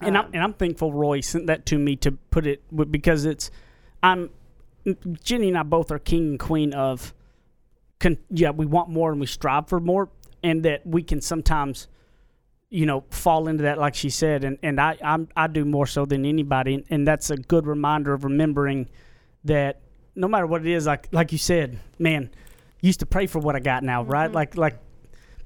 and 0.01 0.17
I'm 0.17 0.25
um, 0.27 0.31
and 0.33 0.43
I'm 0.43 0.55
thankful 0.55 0.95
Roy 0.95 1.21
sent 1.21 1.47
that 1.49 1.67
to 1.67 1.79
me 1.79 1.95
to 1.97 2.13
put 2.13 2.47
it 2.47 2.63
because 2.91 3.27
it's 3.27 3.51
I'm 4.03 4.31
Jenny 5.23 5.49
and 5.49 5.59
I 5.59 5.63
both 5.63 5.91
are 5.91 5.99
king 5.99 6.31
and 6.31 6.41
queen 6.41 6.73
of 6.73 7.13
con, 7.99 8.17
yeah 8.31 8.51
we 8.51 8.65
want 8.65 8.89
more 8.89 9.11
and 9.13 9.21
we 9.21 9.27
strive 9.27 9.69
for 9.69 9.79
more 9.79 10.09
and 10.43 10.63
that 10.63 10.87
we 10.87 11.03
can 11.03 11.21
sometimes 11.21 11.87
you 12.71 12.87
know 12.87 13.05
fall 13.11 13.49
into 13.49 13.65
that 13.65 13.79
like 13.79 13.95
she 13.95 14.09
said 14.09 14.45
and 14.45 14.59
and 14.63 14.81
I 14.81 14.97
I'm, 15.03 15.29
I 15.37 15.49
do 15.49 15.65
more 15.65 15.87
so 15.87 16.07
than 16.07 16.25
anybody 16.25 16.75
and, 16.75 16.85
and 16.89 17.07
that's 17.07 17.31
a 17.31 17.37
good 17.37 17.67
reminder 17.67 18.13
of 18.13 18.25
remembering 18.25 18.89
that 19.45 19.81
no 20.15 20.29
matter 20.29 20.47
what 20.47 20.65
it 20.65 20.73
is 20.73 20.87
like 20.87 21.09
like 21.13 21.33
you 21.33 21.39
said 21.39 21.81
man 21.99 22.31
used 22.81 23.01
to 23.01 23.07
pray 23.07 23.27
for 23.27 23.41
what 23.41 23.57
I 23.57 23.61
got 23.61 23.83
now 23.83 24.05
right 24.05 24.31
like 24.31 24.57
like 24.57 24.79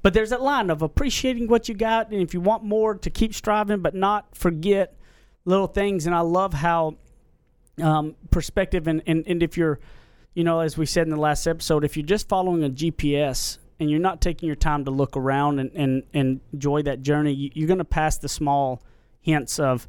but 0.05 0.13
there's 0.13 0.29
that 0.29 0.43
line 0.43 0.69
of 0.69 0.83
appreciating 0.83 1.47
what 1.47 1.67
you 1.67 1.73
got, 1.73 2.11
and 2.11 2.21
if 2.21 2.31
you 2.35 2.39
want 2.39 2.63
more, 2.63 2.93
to 2.93 3.09
keep 3.09 3.33
striving, 3.33 3.79
but 3.79 3.95
not 3.95 4.37
forget 4.37 4.95
little 5.45 5.65
things. 5.65 6.05
And 6.05 6.13
I 6.13 6.19
love 6.19 6.53
how 6.53 6.97
um, 7.81 8.13
perspective 8.29 8.87
and, 8.87 9.01
and 9.07 9.23
and 9.25 9.41
if 9.41 9.57
you're, 9.57 9.79
you 10.35 10.43
know, 10.43 10.59
as 10.59 10.77
we 10.77 10.85
said 10.85 11.07
in 11.07 11.09
the 11.09 11.19
last 11.19 11.47
episode, 11.47 11.83
if 11.83 11.97
you're 11.97 12.05
just 12.05 12.29
following 12.29 12.63
a 12.63 12.69
GPS 12.69 13.57
and 13.79 13.89
you're 13.89 13.99
not 13.99 14.21
taking 14.21 14.47
your 14.47 14.55
time 14.55 14.85
to 14.85 14.91
look 14.91 15.15
around 15.17 15.59
and 15.59 15.71
and, 15.75 16.03
and 16.13 16.39
enjoy 16.53 16.81
that 16.83 17.01
journey, 17.01 17.33
you, 17.33 17.49
you're 17.53 17.67
going 17.67 17.77
to 17.79 17.85
pass 17.85 18.17
the 18.17 18.29
small 18.29 18.81
hints 19.21 19.59
of 19.59 19.87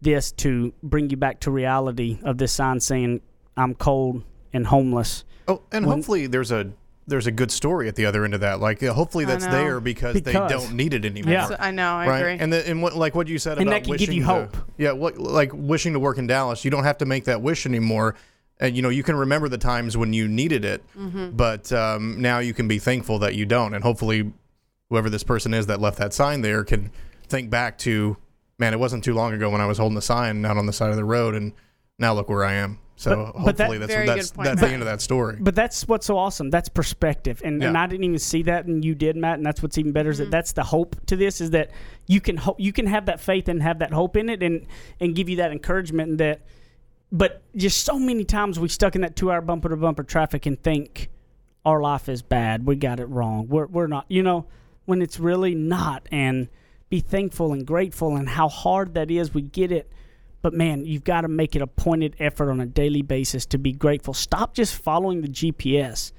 this 0.00 0.30
to 0.32 0.72
bring 0.82 1.10
you 1.10 1.16
back 1.16 1.40
to 1.40 1.50
reality 1.50 2.18
of 2.22 2.38
this 2.38 2.52
sign 2.52 2.80
saying, 2.80 3.20
"I'm 3.56 3.74
cold 3.74 4.22
and 4.52 4.66
homeless." 4.66 5.24
Oh, 5.48 5.62
and 5.72 5.86
When- 5.86 5.98
hopefully 5.98 6.26
there's 6.26 6.50
a 6.52 6.72
there's 7.08 7.26
a 7.28 7.30
good 7.30 7.52
story 7.52 7.86
at 7.86 7.94
the 7.94 8.04
other 8.04 8.24
end 8.24 8.34
of 8.34 8.40
that. 8.40 8.58
Like, 8.58 8.82
uh, 8.82 8.92
hopefully 8.92 9.24
that's 9.24 9.46
there 9.46 9.78
because, 9.78 10.14
Because. 10.14 10.50
they 10.50 10.56
don't 10.56 10.72
need 10.72 10.92
it 10.92 11.04
anymore. 11.04 11.32
Yeah. 11.32 11.46
so 11.46 11.56
I 11.56 11.70
know, 11.70 11.92
I 11.94 12.08
right. 12.08 12.18
agree. 12.18 12.36
And 12.40 12.52
the, 12.52 12.68
and 12.68 12.82
what 12.82 12.96
like 12.96 13.14
what 13.14 13.28
you 13.28 13.38
said 13.38 13.58
And 13.58 13.68
about 13.68 13.76
that 13.76 13.84
can 13.84 13.92
give 13.96 14.08
wishing 14.08 14.14
you 14.16 14.20
to- 14.22 14.26
hope. 14.26 14.56
yeah, 14.76 14.90
what 14.90 15.16
like 15.16 15.52
wishing 15.54 15.92
to 15.92 16.00
work 16.00 16.18
in 16.18 16.26
Dallas. 16.26 16.64
You 16.64 16.72
don't 16.72 16.82
have 16.82 16.98
to 16.98 17.06
make 17.06 17.24
that 17.26 17.42
wish 17.42 17.64
anymore. 17.64 18.16
And 18.58 18.74
you 18.74 18.82
know 18.82 18.88
you 18.88 19.02
can 19.02 19.16
remember 19.16 19.48
the 19.48 19.58
times 19.58 19.96
when 19.96 20.12
you 20.14 20.28
needed 20.28 20.64
it, 20.64 20.82
Mm-hmm. 20.96 21.30
but 21.36 21.70
um, 21.72 22.22
now 22.22 22.38
you 22.38 22.54
can 22.54 22.66
be 22.68 22.78
thankful 22.78 23.18
that 23.18 23.34
you 23.34 23.44
don't. 23.44 23.74
And 23.74 23.84
hopefully, 23.84 24.32
whoever 24.88 25.10
this 25.10 25.22
person 25.22 25.52
is 25.52 25.66
that 25.66 25.80
left 25.80 25.98
that 25.98 26.14
sign 26.14 26.40
there 26.40 26.64
can 26.64 26.90
think 27.28 27.50
back 27.50 27.76
to, 27.78 28.16
man, 28.58 28.72
it 28.72 28.78
wasn't 28.80 29.04
too 29.04 29.12
long 29.14 29.34
ago 29.34 29.50
when 29.50 29.60
I 29.60 29.66
was 29.66 29.76
holding 29.78 29.98
a 29.98 30.02
sign 30.02 30.44
out 30.46 30.56
on 30.56 30.64
the 30.66 30.72
side 30.72 30.90
of 30.90 30.96
the 30.96 31.04
road, 31.04 31.34
and 31.34 31.52
now 31.98 32.14
look 32.14 32.28
where 32.30 32.44
I 32.44 32.54
am. 32.54 32.78
So 32.98 33.30
But- 33.34 33.44
but 33.44 33.56
that- 33.58 33.64
hopefully 33.66 33.78
that's 33.86 34.06
that's 34.06 34.30
point, 34.30 34.46
that's 34.46 34.60
Matt. 34.62 34.68
the 34.68 34.72
end 34.72 34.82
of 34.82 34.86
that 34.86 35.02
story. 35.02 35.36
But 35.38 35.54
that's 35.54 35.86
what's 35.86 36.06
so 36.06 36.16
awesome. 36.16 36.48
That's 36.48 36.70
perspective, 36.70 37.42
and, 37.44 37.62
and 37.62 37.76
I 37.76 37.86
didn't 37.86 38.04
even 38.04 38.18
see 38.18 38.42
that, 38.44 38.64
and 38.64 38.82
you 38.82 38.94
did, 38.94 39.16
Matt. 39.16 39.34
And 39.36 39.44
that's 39.44 39.62
what's 39.62 39.76
even 39.76 39.92
better 39.92 40.08
is 40.08 40.16
that 40.16 40.30
that's 40.30 40.52
the 40.52 40.62
hope 40.62 40.96
to 41.08 41.16
this 41.16 41.42
is 41.42 41.50
that 41.50 41.72
you 42.06 42.22
can 42.22 42.38
hope 42.38 42.58
you 42.58 42.72
can 42.72 42.86
have 42.86 43.04
that 43.04 43.20
faith 43.20 43.48
and 43.48 43.62
have 43.62 43.80
that 43.80 43.92
hope 43.92 44.16
in 44.16 44.30
it, 44.30 44.42
and 44.42 44.66
and 44.98 45.14
give 45.14 45.28
you 45.28 45.36
that 45.36 45.52
encouragement 45.52 46.08
and 46.08 46.20
that. 46.20 46.40
But 47.12 47.42
just 47.54 47.84
so 47.84 47.98
many 47.98 48.24
times 48.24 48.58
we 48.58 48.68
stuck 48.68 48.94
in 48.94 49.02
that 49.02 49.16
two 49.16 49.30
hour 49.30 49.40
bumper 49.40 49.68
to 49.68 49.76
bumper 49.76 50.02
traffic 50.02 50.46
and 50.46 50.60
think 50.60 51.08
our 51.64 51.80
life 51.80 52.08
is 52.08 52.22
bad. 52.22 52.66
We 52.66 52.76
got 52.76 53.00
it 53.00 53.06
wrong. 53.06 53.48
We're 53.48 53.66
we're 53.66 53.86
not. 53.86 54.06
You 54.08 54.22
know 54.22 54.46
when 54.84 55.02
it's 55.02 55.18
really 55.18 55.54
not, 55.54 56.08
and 56.12 56.48
be 56.88 57.00
thankful 57.00 57.52
and 57.52 57.66
grateful 57.66 58.16
and 58.16 58.28
how 58.28 58.48
hard 58.48 58.94
that 58.94 59.10
is. 59.10 59.34
We 59.34 59.42
get 59.42 59.72
it. 59.72 59.92
But 60.42 60.54
man, 60.54 60.84
you've 60.84 61.04
got 61.04 61.22
to 61.22 61.28
make 61.28 61.56
it 61.56 61.62
a 61.62 61.66
pointed 61.66 62.14
effort 62.20 62.50
on 62.50 62.60
a 62.60 62.66
daily 62.66 63.02
basis 63.02 63.46
to 63.46 63.58
be 63.58 63.72
grateful. 63.72 64.14
Stop 64.14 64.54
just 64.54 64.76
following 64.76 65.22
the 65.22 65.28
GPS. 65.28 66.12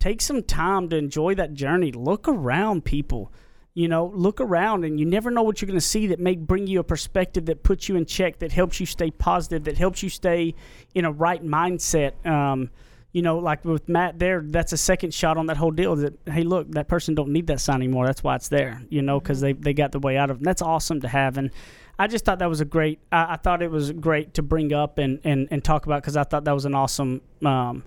Take 0.00 0.20
some 0.20 0.42
time 0.42 0.88
to 0.88 0.96
enjoy 0.96 1.34
that 1.36 1.54
journey. 1.54 1.92
Look 1.92 2.28
around, 2.28 2.84
people. 2.84 3.32
You 3.78 3.86
know, 3.86 4.06
look 4.12 4.40
around, 4.40 4.84
and 4.84 4.98
you 4.98 5.06
never 5.06 5.30
know 5.30 5.44
what 5.44 5.62
you're 5.62 5.68
going 5.68 5.78
to 5.78 5.86
see 5.86 6.08
that 6.08 6.18
may 6.18 6.34
bring 6.34 6.66
you 6.66 6.80
a 6.80 6.82
perspective 6.82 7.46
that 7.46 7.62
puts 7.62 7.88
you 7.88 7.94
in 7.94 8.06
check, 8.06 8.40
that 8.40 8.50
helps 8.50 8.80
you 8.80 8.86
stay 8.86 9.12
positive, 9.12 9.62
that 9.66 9.78
helps 9.78 10.02
you 10.02 10.08
stay 10.08 10.56
in 10.96 11.04
a 11.04 11.12
right 11.12 11.44
mindset. 11.44 12.26
Um, 12.26 12.70
you 13.12 13.22
know, 13.22 13.38
like 13.38 13.64
with 13.64 13.88
Matt 13.88 14.18
there, 14.18 14.42
that's 14.44 14.72
a 14.72 14.76
second 14.76 15.14
shot 15.14 15.36
on 15.36 15.46
that 15.46 15.58
whole 15.58 15.70
deal. 15.70 15.94
That 15.94 16.18
hey, 16.26 16.42
look, 16.42 16.68
that 16.72 16.88
person 16.88 17.14
don't 17.14 17.28
need 17.28 17.46
that 17.46 17.60
sign 17.60 17.76
anymore. 17.76 18.06
That's 18.06 18.20
why 18.20 18.34
it's 18.34 18.48
there. 18.48 18.82
You 18.88 19.00
know, 19.00 19.20
because 19.20 19.40
they 19.40 19.52
they 19.52 19.74
got 19.74 19.92
the 19.92 20.00
way 20.00 20.16
out 20.16 20.30
of. 20.30 20.38
it. 20.38 20.40
And 20.40 20.46
that's 20.46 20.60
awesome 20.60 21.00
to 21.02 21.08
have. 21.08 21.38
And 21.38 21.52
I 22.00 22.08
just 22.08 22.24
thought 22.24 22.40
that 22.40 22.48
was 22.48 22.60
a 22.60 22.64
great. 22.64 22.98
I, 23.12 23.34
I 23.34 23.36
thought 23.36 23.62
it 23.62 23.70
was 23.70 23.92
great 23.92 24.34
to 24.34 24.42
bring 24.42 24.72
up 24.72 24.98
and 24.98 25.20
and 25.22 25.46
and 25.52 25.62
talk 25.62 25.86
about 25.86 26.02
because 26.02 26.16
I 26.16 26.24
thought 26.24 26.46
that 26.46 26.52
was 26.52 26.64
an 26.64 26.74
awesome, 26.74 27.20
um, 27.44 27.84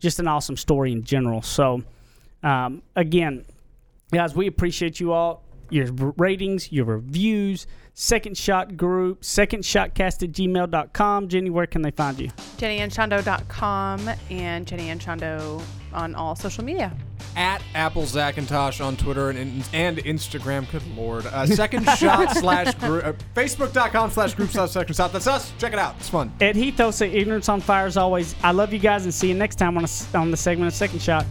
just 0.00 0.18
an 0.20 0.26
awesome 0.26 0.56
story 0.56 0.90
in 0.90 1.04
general. 1.04 1.42
So, 1.42 1.84
um, 2.42 2.80
again, 2.96 3.44
guys, 4.14 4.34
we 4.34 4.46
appreciate 4.46 5.00
you 5.00 5.12
all. 5.12 5.42
Your 5.70 5.90
ratings, 5.92 6.70
your 6.70 6.84
reviews, 6.84 7.66
second 7.94 8.36
shot 8.36 8.76
group, 8.76 9.24
second 9.24 9.62
shotcast 9.62 10.22
at 10.22 10.32
gmail.com. 10.32 11.28
Jenny, 11.28 11.50
where 11.50 11.66
can 11.66 11.82
they 11.82 11.90
find 11.90 12.20
you? 12.20 12.28
JennyAndShondo.com 12.58 14.10
and 14.30 14.66
Jenny 14.66 14.90
and 14.90 15.00
Shondo 15.00 15.62
on 15.92 16.14
all 16.14 16.36
social 16.36 16.64
media. 16.64 16.92
At 17.36 17.62
Apple 17.74 18.02
Zackintosh 18.02 18.84
on 18.84 18.96
Twitter 18.96 19.30
and, 19.30 19.68
and 19.72 19.98
Instagram. 19.98 20.70
Good 20.70 20.86
lord. 20.96 21.26
Uh, 21.26 21.46
second 21.48 21.88
shot 21.90 22.36
slash 22.36 22.74
group. 22.74 23.04
Uh, 23.04 23.12
Facebook.com 23.34 24.10
slash 24.10 24.34
group 24.34 24.50
slash 24.50 24.70
second 24.70 24.94
shot. 24.94 25.12
That's 25.12 25.26
us. 25.26 25.52
Check 25.58 25.72
it 25.72 25.78
out. 25.78 25.96
It's 25.98 26.08
fun. 26.08 26.32
Ed 26.40 26.56
Heath 26.56 26.78
Oakes 26.78 27.00
at 27.02 27.12
Ignorance 27.12 27.48
on 27.48 27.60
Fire 27.60 27.86
as 27.86 27.96
always. 27.96 28.34
I 28.42 28.52
love 28.52 28.72
you 28.72 28.78
guys 28.78 29.04
and 29.04 29.14
see 29.14 29.28
you 29.28 29.34
next 29.34 29.56
time 29.56 29.76
on, 29.76 29.84
a, 29.84 30.16
on 30.16 30.30
the 30.30 30.36
segment 30.36 30.68
of 30.68 30.74
Second 30.74 31.00
Shot. 31.00 31.24